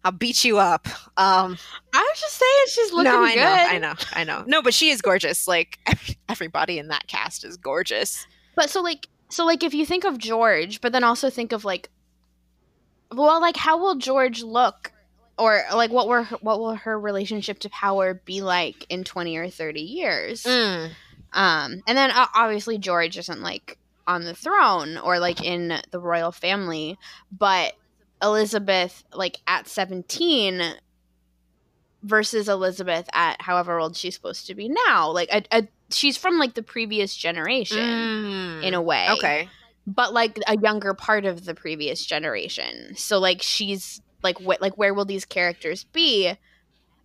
I'll 0.03 0.11
beat 0.11 0.43
you 0.43 0.57
up. 0.57 0.87
Um, 1.15 1.57
I 1.93 1.99
was 2.11 2.19
just 2.19 2.35
saying 2.35 2.65
she's 2.67 2.91
looking 2.91 3.11
no, 3.11 3.21
I 3.21 3.33
good. 3.33 3.39
know, 3.39 3.53
I 3.53 3.77
know, 3.77 3.93
I 4.13 4.23
know. 4.25 4.43
No, 4.45 4.61
but 4.61 4.73
she 4.73 4.89
is 4.89 5.01
gorgeous. 5.01 5.47
Like 5.47 5.79
everybody 6.29 6.77
in 6.77 6.89
that 6.89 7.07
cast 7.07 7.45
is 7.45 7.55
gorgeous. 7.55 8.27
But 8.55 8.69
so 8.69 8.81
like 8.81 9.07
so 9.29 9.45
like 9.45 9.63
if 9.63 9.73
you 9.73 9.85
think 9.85 10.03
of 10.03 10.17
George, 10.17 10.81
but 10.81 10.91
then 10.91 11.03
also 11.05 11.29
think 11.29 11.53
of 11.53 11.63
like 11.63 11.89
well 13.11 13.39
like 13.39 13.55
how 13.55 13.77
will 13.77 13.95
George 13.95 14.43
look 14.43 14.91
or 15.37 15.63
like 15.73 15.91
what 15.91 16.07
were 16.07 16.23
her, 16.23 16.35
what 16.41 16.59
will 16.59 16.75
her 16.75 16.99
relationship 16.99 17.59
to 17.59 17.69
power 17.69 18.13
be 18.13 18.41
like 18.41 18.85
in 18.89 19.03
20 19.03 19.37
or 19.37 19.49
30 19.49 19.81
years? 19.81 20.43
Mm. 20.43 20.91
Um, 21.34 21.81
and 21.88 21.97
then 21.97 22.11
uh, 22.11 22.27
obviously 22.36 22.77
George 22.77 23.17
isn't 23.17 23.41
like 23.41 23.77
on 24.07 24.23
the 24.23 24.36
throne 24.36 24.97
or 24.97 25.19
like 25.19 25.43
in 25.43 25.79
the 25.91 25.99
royal 25.99 26.31
family, 26.31 26.97
but 27.31 27.73
Elizabeth 28.21 29.03
like 29.13 29.39
at 29.47 29.67
17 29.67 30.61
versus 32.03 32.49
Elizabeth 32.49 33.07
at 33.13 33.41
however 33.41 33.79
old 33.79 33.95
she's 33.95 34.15
supposed 34.15 34.47
to 34.47 34.55
be 34.55 34.69
now. 34.88 35.09
Like 35.11 35.29
a, 35.31 35.43
a 35.51 35.67
she's 35.89 36.17
from 36.17 36.38
like 36.38 36.53
the 36.53 36.63
previous 36.63 37.15
generation 37.15 37.77
Mm. 37.79 38.63
in 38.63 38.73
a 38.73 38.81
way. 38.81 39.07
Okay. 39.11 39.49
But 39.88 40.13
like 40.13 40.38
a 40.47 40.57
younger 40.59 40.93
part 40.93 41.25
of 41.25 41.45
the 41.45 41.53
previous 41.55 42.05
generation. 42.05 42.95
So 42.95 43.19
like 43.19 43.41
she's 43.41 44.01
like 44.21 44.39
what 44.39 44.61
like 44.61 44.77
where 44.77 44.93
will 44.93 45.05
these 45.05 45.25
characters 45.25 45.86
be 45.86 46.34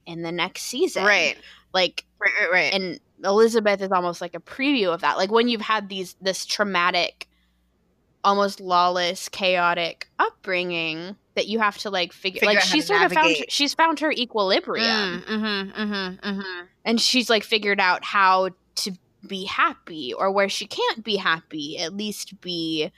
in 0.07 0.23
the 0.23 0.33
next 0.33 0.63
season? 0.63 1.05
Right. 1.05 1.37
Like 1.73 2.05
Right. 2.19 2.33
Right. 2.41 2.51
Right. 2.53 2.75
and 2.75 3.01
Elizabeth 3.25 3.81
is 3.83 3.91
almost 3.93 4.21
like 4.21 4.35
a 4.35 4.41
preview 4.41 4.93
of 4.95 5.01
that. 5.01 5.17
Like 5.17 5.31
when 5.33 5.49
you've 5.49 5.61
had 5.61 5.89
these 5.89 6.15
this 6.21 6.47
traumatic, 6.47 7.29
almost 8.25 8.61
lawless, 8.61 9.29
chaotic 9.29 10.09
upbringing 10.19 11.17
that 11.35 11.47
you 11.47 11.59
have 11.61 11.79
to 11.79 11.91
like 11.91 12.13
figure, 12.13 12.41
Figure 12.41 12.47
like 12.55 12.57
out 12.59 12.63
how 12.65 12.69
she's 12.75 12.85
to 12.87 12.95
sort 12.99 13.03
of 13.03 13.13
found 13.13 13.37
she's 13.49 13.75
found 13.75 14.01
her 14.01 14.11
equilibrium 14.13 14.87
Mm, 14.87 15.25
mm-hmm, 15.25 15.81
mm-hmm, 15.83 16.29
mm-hmm. 16.29 16.65
and 16.85 17.01
she's 17.01 17.31
like 17.31 17.45
figured 17.45 17.81
out 17.81 18.05
how 18.05 18.51
to 18.77 18.93
be 19.27 19.45
happy 19.45 20.13
or 20.15 20.31
where 20.33 20.49
she 20.49 20.67
can't 20.67 21.05
be 21.05 21.17
happy 21.17 21.79
at 21.79 21.93
least 21.97 22.41
be 22.41 22.91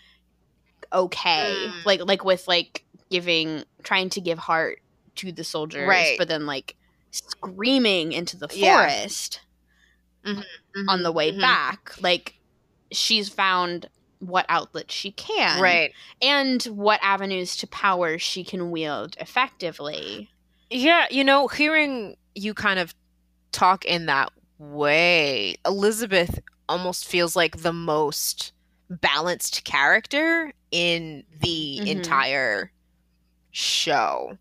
okay 0.92 1.54
Mm. 1.68 1.84
like 1.86 2.00
like 2.06 2.24
with 2.24 2.46
like 2.48 2.84
giving 3.10 3.64
trying 3.82 4.08
to 4.10 4.20
give 4.20 4.38
heart 4.38 4.80
to 5.16 5.32
the 5.32 5.44
soldiers 5.44 5.86
Right. 5.88 6.16
but 6.18 6.28
then 6.28 6.46
like 6.46 6.76
screaming 7.10 8.12
into 8.12 8.36
the 8.36 8.48
Yeah. 8.52 9.06
Forest 10.24 10.46
on 10.88 11.02
the 11.02 11.12
way 11.12 11.32
Mhm. 11.32 11.40
back 11.40 11.94
like 12.00 12.34
she's 12.92 13.28
found 13.28 13.88
what 14.20 14.44
outlet 14.48 14.90
she 14.92 15.12
can 15.12 15.60
Right. 15.60 15.92
and 16.20 16.62
what 16.64 17.00
avenues 17.02 17.56
to 17.56 17.66
power 17.66 18.18
she 18.18 18.44
can 18.44 18.70
wield 18.70 19.16
effectively 19.18 20.28
Yeah, 20.72 21.06
you 21.10 21.24
know, 21.24 21.48
hearing 21.48 22.16
you 22.36 22.54
kind 22.54 22.78
of 22.78 22.94
talk 23.50 23.84
in 23.84 24.06
that 24.06 24.30
way, 24.58 25.56
Elizabeth 25.66 26.38
almost 26.68 27.06
feels 27.06 27.34
like 27.34 27.62
the 27.62 27.72
most 27.72 28.52
balanced 28.88 29.64
character 29.64 30.52
in 30.70 31.24
the 31.40 31.80
Mhm. 31.82 31.86
entire 31.88 32.70
show. 33.50 34.38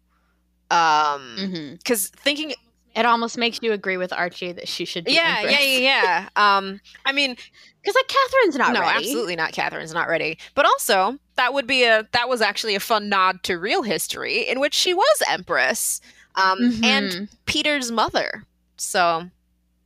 Um 0.71 1.35
mm-hmm. 1.39 1.75
cuz 1.83 2.09
thinking 2.09 2.53
it 2.95 3.05
almost 3.05 3.37
makes 3.37 3.59
you 3.61 3.71
agree 3.71 3.97
with 3.97 4.11
archie 4.13 4.51
that 4.51 4.67
she 4.67 4.85
should 4.85 5.05
be 5.05 5.13
yeah, 5.13 5.41
yeah, 5.41 5.59
yeah, 5.59 5.79
yeah. 5.79 6.29
Um 6.35 6.79
I 7.05 7.11
mean, 7.11 7.35
because 7.81 7.95
like 7.95 8.07
catherine's 8.07 8.55
not 8.57 8.73
no, 8.73 8.81
ready. 8.81 8.97
absolutely 8.97 9.35
not. 9.35 9.51
Catherine's 9.53 9.93
not 9.93 10.07
ready. 10.09 10.37
But 10.55 10.65
also, 10.65 11.17
that 11.35 11.53
would 11.53 11.67
be 11.67 11.83
a 11.83 12.07
that 12.11 12.27
was 12.29 12.41
actually 12.41 12.75
a 12.75 12.79
fun 12.79 13.07
nod 13.09 13.43
to 13.43 13.57
real 13.57 13.83
history 13.83 14.41
in 14.47 14.59
which 14.59 14.73
she 14.73 14.93
was 14.93 15.23
empress, 15.29 16.01
um, 16.35 16.57
and 16.83 17.11
Mhm. 17.11 17.29
Peter's 17.45 17.91
mother. 17.91 18.43
So 18.77 19.29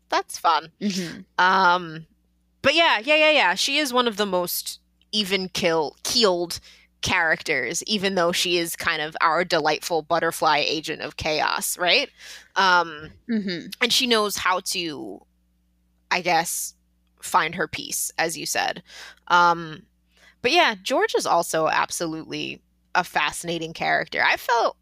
that's 0.10 0.38
fun. 0.38 0.72
Mhm. 0.82 1.26
Um, 1.38 2.06
but 2.62 2.74
yeah, 2.76 3.00
yeah, 3.00 3.16
yeah, 3.16 3.32
yeah. 3.32 3.54
She 3.56 3.78
is 3.78 3.92
one 3.94 4.08
of 4.08 4.18
the 4.18 4.26
most 4.26 4.80
even 5.12 5.50
kill 5.50 5.96
keeled 6.04 6.60
characters, 7.04 7.84
even 7.84 8.16
though 8.16 8.32
she 8.32 8.58
is 8.58 8.76
kind 8.76 9.02
of 9.02 9.16
our 9.22 9.44
delightful 9.46 10.02
butterfly 10.02 10.64
agent 10.66 11.02
of 11.04 11.18
chaos, 11.18 11.78
right? 11.78 12.10
Um, 12.56 13.12
Mhm. 13.30 13.72
and 13.82 13.94
she 13.94 14.08
knows 14.08 14.38
how 14.38 14.60
to 14.66 15.22
i 16.12 16.22
guess 16.22 16.76
find 17.22 17.56
her 17.56 17.68
peace 17.68 18.12
as 18.20 18.38
you 18.38 18.46
said 18.46 18.84
um 19.30 19.82
but 20.44 20.52
yeah 20.52 20.76
george 20.84 21.16
is 21.16 21.26
also 21.26 21.68
absolutely 21.68 22.62
a 22.94 23.04
fascinating 23.04 23.74
character 23.74 24.22
i 24.24 24.38
felt 24.38 24.78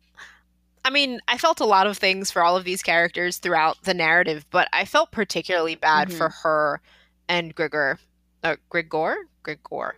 i 0.83 0.89
mean 0.89 1.21
i 1.29 1.37
felt 1.37 1.61
a 1.61 1.65
lot 1.65 1.87
of 1.87 1.97
things 1.97 2.29
for 2.31 2.43
all 2.43 2.57
of 2.57 2.65
these 2.65 2.83
characters 2.83 3.37
throughout 3.37 3.81
the 3.83 3.93
narrative 3.93 4.45
but 4.49 4.67
i 4.73 4.83
felt 4.83 5.11
particularly 5.11 5.75
bad 5.75 6.09
Mhm. 6.09 6.17
for 6.17 6.29
her 6.43 6.81
and 7.29 7.55
grigor 7.55 7.97
uh, 8.43 8.57
grigor 8.69 9.15
grigor 9.45 9.91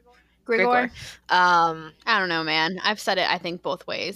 Grigor? 0.45 0.89
um 1.29 1.93
I 2.05 2.19
don't 2.19 2.29
know, 2.29 2.43
man. 2.43 2.79
I've 2.83 2.99
said 2.99 3.17
it. 3.17 3.29
I 3.29 3.37
think 3.37 3.61
both 3.61 3.85
ways 3.87 4.15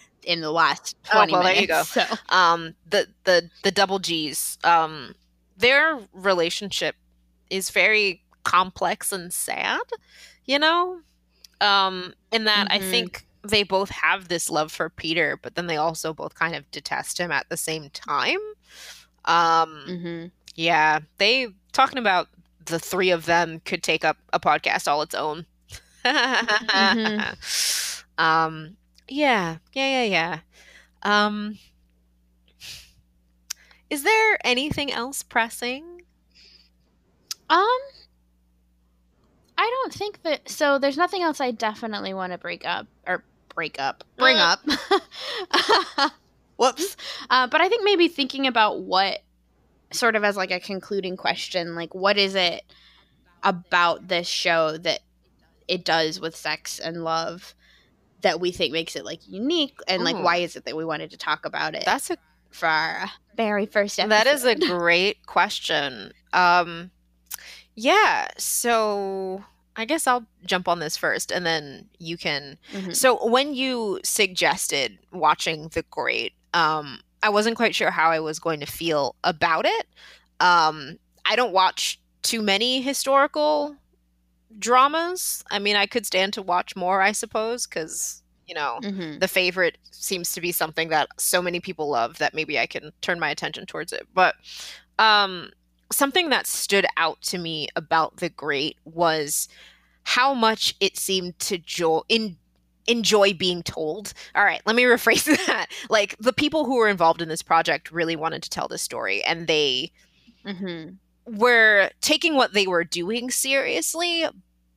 in 0.24 0.40
the 0.40 0.50
last 0.50 0.96
Oh, 1.12 1.16
twenty 1.16 1.32
well, 1.32 1.42
there 1.42 1.54
minutes. 1.54 1.94
you 1.94 2.00
go. 2.02 2.06
So 2.08 2.18
um 2.28 2.74
the 2.88 3.06
the 3.24 3.48
the 3.62 3.70
double 3.70 3.98
g's 3.98 4.58
um 4.64 5.14
their 5.56 5.98
relationship 6.12 6.96
is 7.50 7.70
very 7.70 8.22
complex 8.44 9.12
and 9.12 9.32
sad 9.32 9.80
you 10.46 10.58
know 10.58 10.98
um 11.60 12.14
in 12.32 12.44
that 12.44 12.66
i 12.70 12.78
Mhm. 12.78 12.90
think 12.90 13.26
they 13.42 13.62
both 13.62 13.90
have 13.90 14.28
this 14.28 14.48
love 14.50 14.72
for 14.72 14.88
peter 14.88 15.38
but 15.42 15.54
then 15.54 15.66
they 15.66 15.76
also 15.76 16.14
both 16.14 16.34
kind 16.34 16.54
of 16.54 16.68
detest 16.70 17.18
him 17.18 17.30
at 17.30 17.46
the 17.50 17.56
same 17.56 17.90
time 17.90 18.38
um 19.26 19.84
Mhm. 19.88 20.30
yeah 20.54 21.00
they 21.18 21.48
talking 21.72 21.98
about 21.98 22.28
the 22.64 22.78
three 22.78 23.10
of 23.10 23.26
them 23.26 23.60
could 23.64 23.82
take 23.82 24.04
up 24.04 24.16
a 24.32 24.40
podcast 24.40 24.88
all 24.88 25.02
its 25.02 25.14
own 25.14 25.44
um 28.18 28.76
yeah 29.08 29.56
yeah 29.72 30.02
yeah 30.02 30.04
yeah 30.04 30.38
um 31.02 31.58
is 33.88 34.02
there 34.04 34.38
anything 34.44 34.92
else 34.92 35.22
pressing 35.22 36.02
um, 37.48 37.66
I 39.58 39.68
don't 39.68 39.92
think 39.92 40.22
that. 40.22 40.48
So 40.48 40.78
there's 40.78 40.96
nothing 40.96 41.22
else 41.22 41.40
I 41.40 41.50
definitely 41.50 42.14
want 42.14 42.32
to 42.32 42.38
break 42.38 42.64
up 42.64 42.86
or 43.06 43.24
break 43.52 43.80
up, 43.80 44.04
bring 44.16 44.36
Uh. 44.36 44.56
up. 45.50 46.12
Whoops. 46.56 46.96
Uh, 47.28 47.48
but 47.48 47.60
I 47.60 47.68
think 47.68 47.82
maybe 47.82 48.06
thinking 48.06 48.46
about 48.46 48.82
what 48.82 49.18
sort 49.92 50.14
of 50.14 50.22
as 50.22 50.36
like 50.36 50.52
a 50.52 50.60
concluding 50.60 51.16
question, 51.16 51.74
like 51.74 51.92
what 51.92 52.18
is 52.18 52.36
it 52.36 52.62
about 53.42 54.06
this 54.06 54.28
show 54.28 54.78
that 54.78 55.00
it 55.70 55.84
does 55.84 56.20
with 56.20 56.34
sex 56.36 56.78
and 56.78 57.04
love 57.04 57.54
that 58.22 58.40
we 58.40 58.50
think 58.52 58.72
makes 58.72 58.96
it 58.96 59.04
like 59.04 59.20
unique 59.26 59.78
and 59.88 60.04
like 60.04 60.16
Ooh. 60.16 60.22
why 60.22 60.36
is 60.36 60.56
it 60.56 60.64
that 60.66 60.76
we 60.76 60.84
wanted 60.84 61.10
to 61.10 61.16
talk 61.16 61.46
about 61.46 61.74
it 61.74 61.84
that's 61.84 62.10
a 62.10 62.16
for 62.50 62.66
our 62.66 63.10
very 63.36 63.64
first 63.66 63.98
episode 63.98 64.10
that 64.10 64.26
is 64.26 64.44
a 64.44 64.54
great 64.76 65.24
question 65.26 66.12
um 66.32 66.90
yeah 67.76 68.28
so 68.36 69.42
i 69.76 69.84
guess 69.84 70.06
i'll 70.06 70.26
jump 70.44 70.68
on 70.68 70.80
this 70.80 70.96
first 70.96 71.30
and 71.30 71.46
then 71.46 71.88
you 71.98 72.16
can 72.18 72.58
Mhm. 72.74 72.94
So 72.94 73.26
when 73.26 73.54
you 73.54 74.00
suggested 74.04 74.98
watching 75.12 75.68
The 75.68 75.82
Great, 75.90 76.32
um, 76.52 77.00
I 77.22 77.28
wasn't 77.30 77.56
quite 77.56 77.74
sure 77.74 77.90
how 77.90 78.10
I 78.10 78.20
was 78.20 78.38
going 78.38 78.60
to 78.60 78.66
feel 78.66 79.14
about 79.24 79.66
it. 79.66 79.86
Um, 80.40 80.98
I 81.24 81.36
don't 81.36 81.52
watch 81.52 82.00
too 82.22 82.42
many 82.42 82.82
historical 82.82 83.76
dramas. 84.58 85.42
I 85.50 85.58
mean, 85.58 85.76
I 85.76 85.86
could 85.86 86.06
stand 86.06 86.32
to 86.34 86.42
watch 86.42 86.76
more, 86.76 87.00
I 87.00 87.12
suppose, 87.12 87.66
because 87.66 88.22
you 88.46 88.54
know 88.54 88.80
Mhm. 88.82 89.20
the 89.20 89.28
favorite 89.28 89.78
seems 89.92 90.32
to 90.32 90.40
be 90.40 90.50
something 90.52 90.88
that 90.88 91.08
so 91.18 91.40
many 91.40 91.60
people 91.60 91.88
love 91.88 92.18
that 92.18 92.34
maybe 92.34 92.58
I 92.58 92.66
can 92.66 92.92
turn 93.00 93.20
my 93.20 93.30
attention 93.30 93.66
towards 93.66 93.92
it. 93.92 94.06
But 94.14 94.34
um, 94.98 95.50
something 95.92 96.30
that 96.30 96.46
stood 96.46 96.86
out 96.96 97.20
to 97.22 97.38
me 97.38 97.68
about 97.76 98.16
The 98.18 98.28
Great 98.30 98.76
was 98.84 99.48
how 100.04 100.34
much 100.34 100.74
it 100.80 100.96
seemed 100.96 101.38
to 101.40 101.58
jo- 101.58 102.04
in- 102.08 102.36
enjoy 102.86 103.32
being 103.34 103.62
told. 103.62 104.12
All 104.34 104.44
right, 104.44 104.62
let 104.66 104.74
me 104.76 104.82
rephrase 104.84 105.24
that. 105.46 105.66
Like 105.88 106.16
the 106.18 106.32
people 106.32 106.64
who 106.64 106.76
were 106.76 106.88
involved 106.88 107.22
in 107.22 107.28
this 107.28 107.42
project 107.42 107.92
really 107.92 108.16
wanted 108.16 108.42
to 108.42 108.50
tell 108.50 108.68
this 108.68 108.82
story 108.82 109.22
and 109.24 109.46
they 109.46 109.92
Mhm. 110.44 110.96
Were 111.36 111.90
taking 112.00 112.34
what 112.34 112.52
they 112.52 112.66
were 112.66 112.84
doing 112.84 113.30
seriously, 113.30 114.26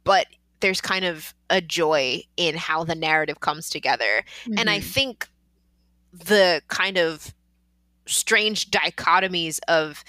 but 0.04 0.28
there's 0.60 0.82
kind 0.82 1.04
of 1.06 1.34
a 1.50 1.62
joy 1.62 2.24
in 2.38 2.56
how 2.56 2.84
the 2.84 2.96
narrative 2.96 3.40
comes 3.40 3.70
together. 3.70 4.24
And 4.58 4.70
I 4.70 4.80
Mhm. 4.80 4.84
think 4.84 5.28
the 6.14 6.62
kind 6.68 6.98
of 6.98 7.34
strange 8.06 8.70
dichotomies 8.70 9.60
of 9.68 10.04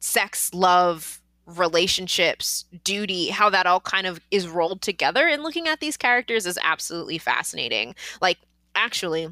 sex, 0.00 0.52
love, 0.52 1.20
relationships, 1.46 2.66
duty, 2.84 3.28
how 3.30 3.48
that 3.50 3.66
all 3.66 3.80
kind 3.80 4.06
of 4.06 4.20
is 4.30 4.46
rolled 4.46 4.82
together 4.82 5.26
in 5.26 5.42
looking 5.42 5.66
at 5.66 5.80
these 5.80 5.96
characters 5.96 6.46
is 6.46 6.58
absolutely 6.62 7.18
fascinating. 7.18 7.94
Like, 8.20 8.38
actually, 8.74 9.28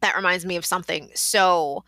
that 0.00 0.16
reminds 0.16 0.46
me 0.46 0.56
of 0.56 0.64
something. 0.64 1.10
So, 1.14 1.84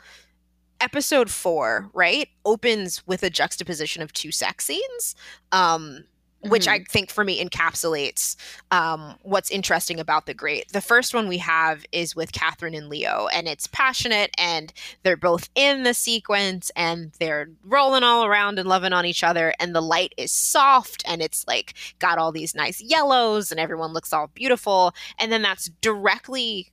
episode 0.81 1.31
four, 1.31 1.91
right, 1.93 2.29
opens 2.45 3.07
with 3.07 3.23
a 3.23 3.31
juxtaposition 3.31 4.03
of 4.03 4.13
two 4.13 4.33
sex 4.33 4.65
scenes. 4.65 5.15
Um, 5.53 6.05
which 6.41 6.67
mm-hmm. 6.67 6.83
I 6.83 6.85
think 6.89 7.11
for 7.11 7.25
me 7.25 7.45
encapsulates 7.45 8.37
um, 8.71 9.17
what's 9.23 9.51
interesting 9.51 9.99
about 9.99 10.27
the 10.27 10.35
great. 10.35 10.73
The 10.73 10.81
first 10.81 11.15
one 11.15 11.29
we 11.29 11.39
have 11.39 11.85
is 11.91 12.15
with 12.15 12.33
Catherine 12.33 12.75
and 12.75 12.89
Leo, 12.89 13.29
and 13.33 13.49
it's 13.49 13.67
passionate, 13.67 14.31
and 14.39 14.73
they're 15.03 15.17
both 15.17 15.49
in 15.55 15.83
the 15.83 15.95
sequence, 15.95 16.71
and 16.77 17.13
they're 17.19 17.49
rolling 17.65 18.05
all 18.05 18.25
around 18.25 18.59
and 18.59 18.69
loving 18.69 18.93
on 18.93 19.05
each 19.05 19.25
other, 19.25 19.53
and 19.59 19.75
the 19.75 19.83
light 19.83 20.15
is 20.17 20.31
soft, 20.31 21.03
and 21.07 21.21
it's 21.23 21.45
like 21.49 21.75
got 21.99 22.19
all 22.19 22.31
these 22.31 22.55
nice 22.55 22.81
yellows, 22.81 23.51
and 23.51 23.59
everyone 23.59 23.93
looks 23.93 24.13
all 24.13 24.31
beautiful, 24.35 24.95
and 25.19 25.33
then 25.33 25.43
that's 25.43 25.69
directly 25.81 26.71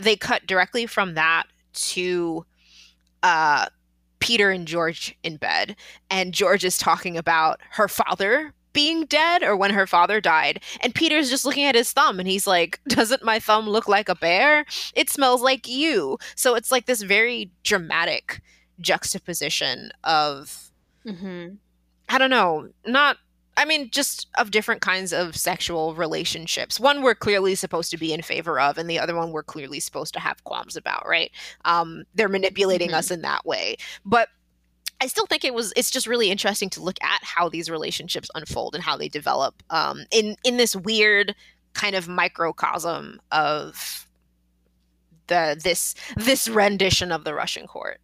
they 0.00 0.14
cut 0.14 0.46
directly 0.46 0.86
from 0.86 1.14
that 1.14 1.44
to 1.72 2.44
uh 3.22 3.66
Peter 4.20 4.50
and 4.50 4.68
George 4.68 5.16
in 5.22 5.36
bed, 5.36 5.76
and 6.10 6.34
George 6.34 6.64
is 6.64 6.78
talking 6.78 7.16
about 7.16 7.60
her 7.70 7.88
father 7.88 8.52
being 8.72 9.04
dead 9.06 9.42
or 9.42 9.56
when 9.56 9.72
her 9.72 9.86
father 9.86 10.20
died. 10.20 10.62
And 10.80 10.94
Peter's 10.94 11.30
just 11.30 11.44
looking 11.44 11.64
at 11.64 11.74
his 11.74 11.92
thumb 11.92 12.20
and 12.20 12.28
he's 12.28 12.46
like, 12.46 12.80
Doesn't 12.88 13.24
my 13.24 13.38
thumb 13.38 13.68
look 13.68 13.88
like 13.88 14.08
a 14.08 14.14
bear? 14.14 14.64
It 14.94 15.10
smells 15.10 15.42
like 15.42 15.68
you. 15.68 16.18
So 16.36 16.54
it's 16.54 16.70
like 16.70 16.86
this 16.86 17.02
very 17.02 17.50
dramatic 17.64 18.40
juxtaposition 18.80 19.90
of, 20.04 20.70
mm-hmm. 21.04 21.54
I 22.08 22.18
don't 22.18 22.30
know, 22.30 22.68
not. 22.86 23.16
I 23.56 23.64
mean, 23.64 23.90
just 23.90 24.28
of 24.38 24.50
different 24.50 24.80
kinds 24.80 25.12
of 25.12 25.36
sexual 25.36 25.94
relationships. 25.94 26.80
One 26.80 27.02
we're 27.02 27.14
clearly 27.14 27.54
supposed 27.54 27.90
to 27.90 27.98
be 27.98 28.12
in 28.12 28.22
favor 28.22 28.58
of, 28.58 28.78
and 28.78 28.88
the 28.88 28.98
other 28.98 29.14
one 29.14 29.32
we're 29.32 29.42
clearly 29.42 29.80
supposed 29.80 30.14
to 30.14 30.20
have 30.20 30.42
qualms 30.44 30.76
about, 30.76 31.06
right? 31.06 31.30
Um, 31.64 32.04
they're 32.14 32.28
manipulating 32.28 32.88
mm-hmm. 32.88 32.98
us 32.98 33.10
in 33.10 33.22
that 33.22 33.44
way. 33.44 33.76
But 34.04 34.28
I 35.00 35.06
still 35.06 35.26
think 35.26 35.44
it 35.44 35.54
was 35.54 35.72
it's 35.76 35.90
just 35.90 36.06
really 36.06 36.30
interesting 36.30 36.70
to 36.70 36.82
look 36.82 37.02
at 37.02 37.22
how 37.22 37.48
these 37.48 37.70
relationships 37.70 38.30
unfold 38.34 38.74
and 38.74 38.84
how 38.84 38.96
they 38.96 39.08
develop 39.08 39.62
um, 39.70 40.04
in 40.10 40.36
in 40.44 40.56
this 40.56 40.76
weird 40.76 41.34
kind 41.72 41.94
of 41.94 42.08
microcosm 42.08 43.20
of 43.30 44.06
the 45.28 45.58
this 45.62 45.94
this 46.16 46.48
rendition 46.48 47.12
of 47.12 47.24
the 47.24 47.34
Russian 47.34 47.66
court. 47.66 48.00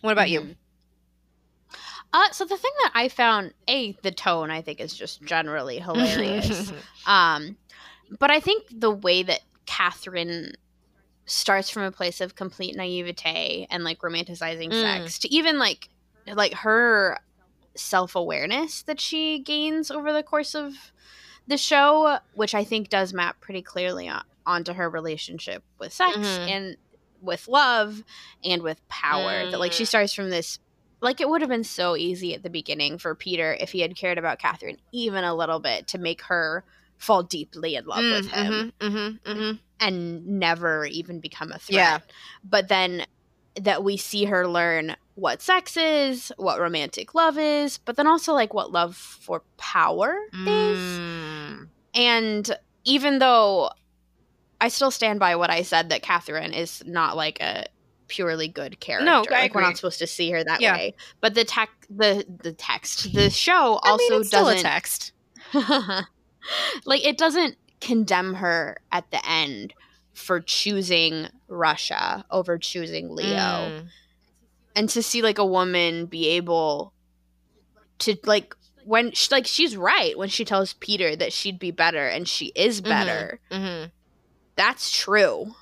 What 0.00 0.12
about 0.12 0.28
mm-hmm. 0.28 0.48
you? 0.48 0.56
Uh, 2.16 2.30
so 2.32 2.46
the 2.46 2.56
thing 2.56 2.72
that 2.82 2.92
I 2.94 3.08
found, 3.08 3.52
a 3.68 3.92
the 4.00 4.10
tone 4.10 4.50
I 4.50 4.62
think 4.62 4.80
is 4.80 4.94
just 4.94 5.22
generally 5.22 5.78
hilarious, 5.80 6.72
um, 7.06 7.58
but 8.18 8.30
I 8.30 8.40
think 8.40 8.64
the 8.70 8.90
way 8.90 9.22
that 9.22 9.40
Catherine 9.66 10.52
starts 11.26 11.68
from 11.68 11.82
a 11.82 11.92
place 11.92 12.22
of 12.22 12.34
complete 12.34 12.74
naivete 12.74 13.66
and 13.68 13.84
like 13.84 13.98
romanticizing 13.98 14.70
mm. 14.70 14.80
sex 14.80 15.18
to 15.18 15.34
even 15.34 15.58
like 15.58 15.90
like 16.34 16.54
her 16.54 17.18
self-awareness 17.74 18.82
that 18.84 18.98
she 18.98 19.38
gains 19.40 19.90
over 19.90 20.10
the 20.12 20.22
course 20.22 20.54
of 20.54 20.92
the 21.48 21.58
show 21.58 22.18
which 22.34 22.54
i 22.54 22.62
think 22.62 22.88
does 22.88 23.12
map 23.12 23.38
pretty 23.40 23.60
clearly 23.60 24.08
on, 24.08 24.22
onto 24.46 24.72
her 24.72 24.88
relationship 24.88 25.62
with 25.78 25.92
sex 25.92 26.16
mm-hmm. 26.16 26.48
and 26.48 26.76
with 27.20 27.48
love 27.48 28.04
and 28.44 28.62
with 28.62 28.86
power 28.88 29.44
mm. 29.44 29.50
that 29.50 29.58
like 29.58 29.72
she 29.72 29.82
mm. 29.82 29.88
starts 29.88 30.12
from 30.12 30.30
this 30.30 30.60
like 31.06 31.20
it 31.20 31.28
would 31.28 31.40
have 31.40 31.50
been 31.50 31.64
so 31.64 31.96
easy 31.96 32.34
at 32.34 32.42
the 32.42 32.50
beginning 32.50 32.98
for 32.98 33.14
peter 33.14 33.56
if 33.58 33.72
he 33.72 33.80
had 33.80 33.96
cared 33.96 34.18
about 34.18 34.38
catherine 34.38 34.76
even 34.92 35.24
a 35.24 35.34
little 35.34 35.60
bit 35.60 35.86
to 35.86 35.98
make 35.98 36.22
her 36.22 36.64
fall 36.98 37.22
deeply 37.22 37.74
in 37.74 37.86
love 37.86 38.00
mm, 38.00 38.12
with 38.12 38.30
him 38.30 38.72
mm-hmm, 38.80 38.86
mm-hmm, 38.86 39.30
mm-hmm. 39.30 39.56
and 39.80 40.26
never 40.26 40.86
even 40.86 41.20
become 41.20 41.52
a 41.52 41.58
threat. 41.58 41.76
Yeah. 41.76 41.98
But 42.44 42.68
then 42.68 43.06
that 43.60 43.82
we 43.82 43.96
see 43.96 44.26
her 44.26 44.46
learn 44.46 44.96
what 45.14 45.40
sex 45.40 45.76
is, 45.76 46.32
what 46.36 46.60
romantic 46.60 47.14
love 47.14 47.38
is, 47.38 47.78
but 47.78 47.96
then 47.96 48.06
also 48.06 48.34
like 48.34 48.52
what 48.52 48.70
love 48.70 48.96
for 48.96 49.42
power 49.56 50.14
mm. 50.34 50.72
is. 50.72 51.68
And 51.94 52.58
even 52.84 53.18
though 53.18 53.70
I 54.60 54.68
still 54.68 54.90
stand 54.90 55.20
by 55.20 55.36
what 55.36 55.50
I 55.50 55.62
said 55.62 55.88
that 55.88 56.02
Catherine 56.02 56.52
is 56.52 56.82
not 56.86 57.16
like 57.16 57.40
a 57.40 57.66
purely 58.08 58.48
good 58.48 58.80
character. 58.80 59.04
No, 59.04 59.24
like 59.30 59.54
we're 59.54 59.60
not 59.62 59.76
supposed 59.76 59.98
to 60.00 60.06
see 60.06 60.30
her 60.30 60.42
that 60.42 60.60
yeah. 60.60 60.74
way. 60.74 60.94
But 61.20 61.34
the 61.34 61.44
tech 61.44 61.70
the 61.90 62.24
the 62.42 62.52
text, 62.52 63.12
the 63.12 63.30
show 63.30 63.80
I 63.82 63.90
also 63.90 64.20
mean, 64.20 64.28
doesn't 64.28 64.62
text. 64.62 65.12
like 66.84 67.04
it 67.04 67.18
doesn't 67.18 67.56
condemn 67.80 68.34
her 68.34 68.78
at 68.90 69.10
the 69.10 69.20
end 69.28 69.74
for 70.14 70.40
choosing 70.40 71.28
Russia 71.48 72.24
over 72.30 72.58
choosing 72.58 73.10
Leo. 73.10 73.36
Mm. 73.36 73.86
And 74.74 74.88
to 74.90 75.02
see 75.02 75.22
like 75.22 75.38
a 75.38 75.46
woman 75.46 76.06
be 76.06 76.28
able 76.30 76.92
to 77.98 78.16
like 78.24 78.54
when 78.84 79.12
she, 79.12 79.28
like 79.30 79.46
she's 79.46 79.76
right 79.76 80.16
when 80.16 80.28
she 80.28 80.44
tells 80.44 80.74
Peter 80.74 81.16
that 81.16 81.32
she'd 81.32 81.58
be 81.58 81.70
better 81.70 82.06
and 82.06 82.28
she 82.28 82.46
is 82.54 82.80
mm-hmm. 82.80 82.90
better. 82.90 83.40
Mm-hmm. 83.50 83.64
Mm-hmm. 83.64 83.86
That's 84.56 84.90
true. 84.90 85.54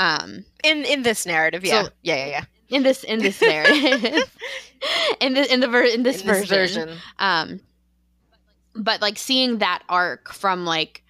Um 0.00 0.46
in 0.64 0.84
in 0.84 1.02
this 1.02 1.26
narrative, 1.26 1.62
yeah. 1.64 1.84
So, 1.84 1.88
yeah, 2.02 2.16
yeah, 2.16 2.26
yeah. 2.26 2.44
In 2.70 2.82
this 2.82 3.04
in 3.04 3.18
this 3.18 3.40
narrative. 3.40 4.34
in 5.20 5.34
the 5.34 5.52
in 5.52 5.60
the 5.60 5.68
ver- 5.68 5.84
in 5.84 6.02
this, 6.02 6.22
in 6.22 6.26
version, 6.26 6.48
this 6.48 6.74
version. 6.74 6.98
Um 7.18 7.60
but 8.74 9.02
like 9.02 9.18
seeing 9.18 9.58
that 9.58 9.82
arc 9.88 10.32
from 10.32 10.64
like 10.64 11.02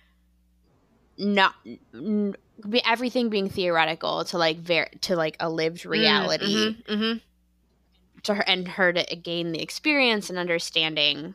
not 1.17 1.55
n- 1.95 2.35
everything 2.85 3.29
being 3.29 3.49
theoretical 3.49 4.25
to 4.25 4.39
like 4.39 4.59
ver- 4.59 4.91
to 5.03 5.15
like 5.15 5.37
a 5.39 5.49
lived 5.49 5.83
mm, 5.85 5.91
reality 5.91 6.75
mm-hmm, 6.75 6.93
mm-hmm. 6.93 7.19
to 8.25 8.35
her 8.35 8.43
and 8.49 8.67
her 8.67 8.93
to 8.93 9.17
gain 9.17 9.53
the 9.53 9.63
experience 9.63 10.31
and 10.31 10.39
understanding 10.39 11.35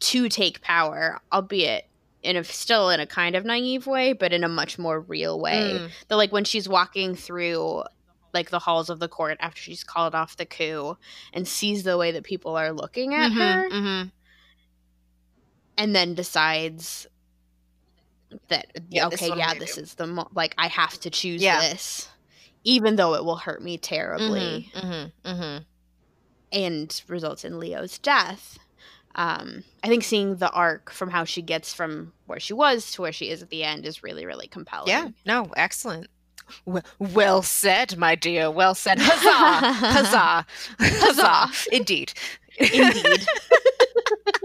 to 0.00 0.28
take 0.28 0.60
power 0.60 1.20
albeit 1.32 1.86
in 2.24 2.36
a 2.36 2.44
still 2.44 2.90
in 2.90 3.00
a 3.00 3.06
kind 3.06 3.36
of 3.36 3.44
naive 3.44 3.86
way 3.86 4.12
but 4.12 4.32
in 4.32 4.42
a 4.44 4.48
much 4.48 4.78
more 4.78 5.00
real 5.00 5.40
way 5.40 5.78
mm. 5.78 5.90
that 6.08 6.16
like 6.16 6.32
when 6.32 6.44
she's 6.44 6.68
walking 6.68 7.14
through 7.14 7.82
like 8.32 8.50
the 8.50 8.58
halls 8.58 8.90
of 8.90 8.98
the 8.98 9.08
court 9.08 9.36
after 9.40 9.60
she's 9.60 9.84
called 9.84 10.14
off 10.14 10.36
the 10.36 10.46
coup 10.46 10.96
and 11.32 11.46
sees 11.46 11.84
the 11.84 11.96
way 11.96 12.10
that 12.10 12.24
people 12.24 12.56
are 12.56 12.72
looking 12.72 13.14
at 13.14 13.30
mm-hmm, 13.30 13.38
her 13.40 13.68
mm-hmm 13.70 14.08
and 15.76 15.94
then 15.94 16.14
decides 16.14 17.06
that 18.48 18.66
yeah, 18.90 19.06
okay, 19.06 19.28
this 19.28 19.36
yeah, 19.36 19.54
this 19.54 19.74
do. 19.76 19.80
is 19.82 19.94
the 19.94 20.06
mo- 20.06 20.30
like 20.34 20.54
I 20.58 20.68
have 20.68 20.98
to 21.00 21.10
choose 21.10 21.42
yeah. 21.42 21.60
this, 21.60 22.08
even 22.64 22.96
though 22.96 23.14
it 23.14 23.24
will 23.24 23.36
hurt 23.36 23.62
me 23.62 23.78
terribly, 23.78 24.70
mm-hmm, 24.74 24.86
mm-hmm, 24.86 25.28
mm-hmm. 25.28 25.62
and 26.52 27.02
results 27.08 27.44
in 27.44 27.58
Leo's 27.58 27.98
death. 27.98 28.58
Um, 29.16 29.64
I 29.82 29.88
think 29.88 30.04
seeing 30.04 30.36
the 30.36 30.50
arc 30.50 30.90
from 30.90 31.10
how 31.10 31.24
she 31.24 31.42
gets 31.42 31.72
from 31.72 32.12
where 32.26 32.40
she 32.40 32.52
was 32.52 32.90
to 32.92 33.02
where 33.02 33.12
she 33.12 33.30
is 33.30 33.42
at 33.42 33.50
the 33.50 33.62
end 33.62 33.86
is 33.86 34.02
really, 34.02 34.26
really 34.26 34.48
compelling. 34.48 34.88
Yeah, 34.88 35.08
no, 35.24 35.52
excellent. 35.56 36.08
Well, 36.64 36.82
well 36.98 37.42
said, 37.42 37.96
my 37.96 38.14
dear. 38.14 38.50
Well 38.50 38.74
said. 38.74 38.98
Huzzah! 39.00 39.72
Huzzah! 39.86 40.46
Huzzah! 40.78 41.74
Indeed. 41.74 42.12
Indeed. 42.58 43.26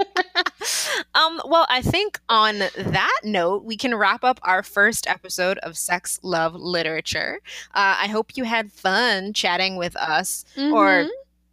um, 1.13 1.41
well, 1.45 1.65
I 1.70 1.82
think 1.82 2.20
on 2.30 2.59
that 2.59 3.20
note, 3.24 3.63
we 3.63 3.76
can 3.78 3.95
wrap 3.95 4.24
up 4.24 4.39
our 4.43 4.63
first 4.63 5.07
episode 5.07 5.57
of 5.59 5.78
Sex, 5.78 6.20
Love, 6.24 6.55
Literature. 6.55 7.41
Uh, 7.74 7.97
I 7.99 8.07
hope 8.07 8.36
you 8.36 8.45
had 8.45 8.72
fun 8.72 9.34
chatting 9.34 9.76
with 9.76 9.95
us, 9.95 10.45
mm-hmm. 10.55 10.74
or 10.74 11.07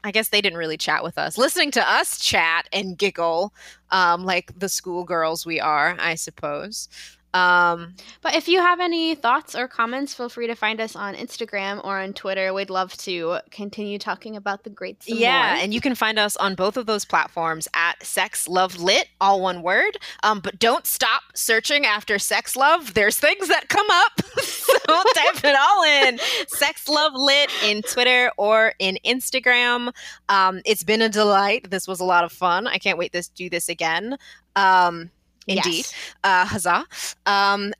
I 0.07 0.13
guess 0.13 0.29
they 0.29 0.41
didn't 0.41 0.59
really 0.59 0.77
chat 0.77 1.03
with 1.03 1.19
us, 1.19 1.37
listening 1.37 1.73
to 1.73 1.89
us 1.89 2.19
chat 2.19 2.69
and 2.73 2.97
giggle 2.97 3.53
um, 3.91 4.25
like 4.25 4.57
the 4.59 4.69
schoolgirls 4.69 5.45
we 5.45 5.61
are, 5.61 5.97
I 5.99 6.15
suppose. 6.15 6.89
Um, 7.37 7.95
but 8.23 8.35
if 8.35 8.49
you 8.49 8.61
have 8.61 8.81
any 8.81 9.15
thoughts 9.15 9.55
or 9.55 9.69
comments, 9.69 10.15
feel 10.15 10.31
free 10.31 10.47
to 10.47 10.55
find 10.55 10.81
us 10.81 10.97
on 10.97 11.15
Instagram 11.15 11.85
or 11.85 12.01
on 12.01 12.15
Twitter. 12.15 12.55
We'd 12.55 12.71
love 12.71 12.97
to 12.99 13.39
continue 13.51 13.99
talking 13.99 14.37
about 14.37 14.65
the 14.65 14.71
greats. 14.71 15.07
Yeah, 15.07 15.53
more. 15.55 15.63
and 15.63 15.75
you 15.75 15.83
can 15.83 15.95
find 15.95 16.19
us 16.19 16.39
on 16.39 16.55
both 16.55 16.79
of 16.79 16.87
those 16.87 17.05
platforms 17.05 17.69
at 17.75 18.03
Sex 18.03 18.49
Love 18.49 18.81
Lit, 18.81 19.09
all 19.21 19.43
one 19.43 19.61
word. 19.61 19.99
Um, 20.23 20.41
but 20.41 20.59
don't 20.59 20.87
stop 20.87 21.21
searching 21.35 21.85
after 21.85 22.19
Sex 22.19 22.57
Love. 22.57 22.95
There's 22.95 23.19
things 23.19 23.49
that 23.49 23.69
come 23.69 23.87
up, 23.91 24.23
so 24.43 24.73
type 25.15 25.45
it 25.45 25.57
all 25.61 25.83
in. 25.85 26.19
Sex 26.49 26.89
Love 26.89 27.13
Lit 27.15 27.51
in 27.63 27.83
Twitter 27.83 28.31
or 28.39 28.73
in 28.79 28.99
Instagram. 29.05 29.93
Um, 30.31 30.63
it's 30.65 30.85
been 30.85 31.03
a 31.03 31.11
delight. 31.11 31.71
This 31.71 31.87
was 31.87 32.01
a 32.01 32.05
lot 32.05 32.25
of 32.25 32.33
fun. 32.33 32.67
I 32.67 32.79
can't 32.79 32.97
wait 32.97 33.13
to 33.13 33.23
do 33.35 33.51
this 33.51 33.69
again. 33.69 34.17
Um, 34.55 35.11
Indeed. 35.47 35.87
Yes. 35.87 35.95
Uh, 36.25 36.45
huzzah. 36.45 36.87
Um, 37.25 37.73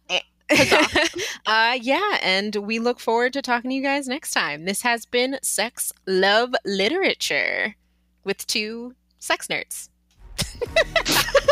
uh, 1.47 1.77
yeah, 1.81 2.19
and 2.23 2.55
we 2.57 2.79
look 2.79 3.01
forward 3.01 3.33
to 3.33 3.43
talking 3.43 3.71
to 3.71 3.77
you 3.77 3.83
guys 3.83 4.07
next 4.07 4.31
time. 4.33 4.65
This 4.65 4.83
has 4.83 5.05
been 5.05 5.39
Sex, 5.43 5.93
Love, 6.07 6.55
Literature 6.65 7.75
with 8.25 8.47
two 8.47 8.95
sex 9.19 9.49
nerds. 9.49 9.89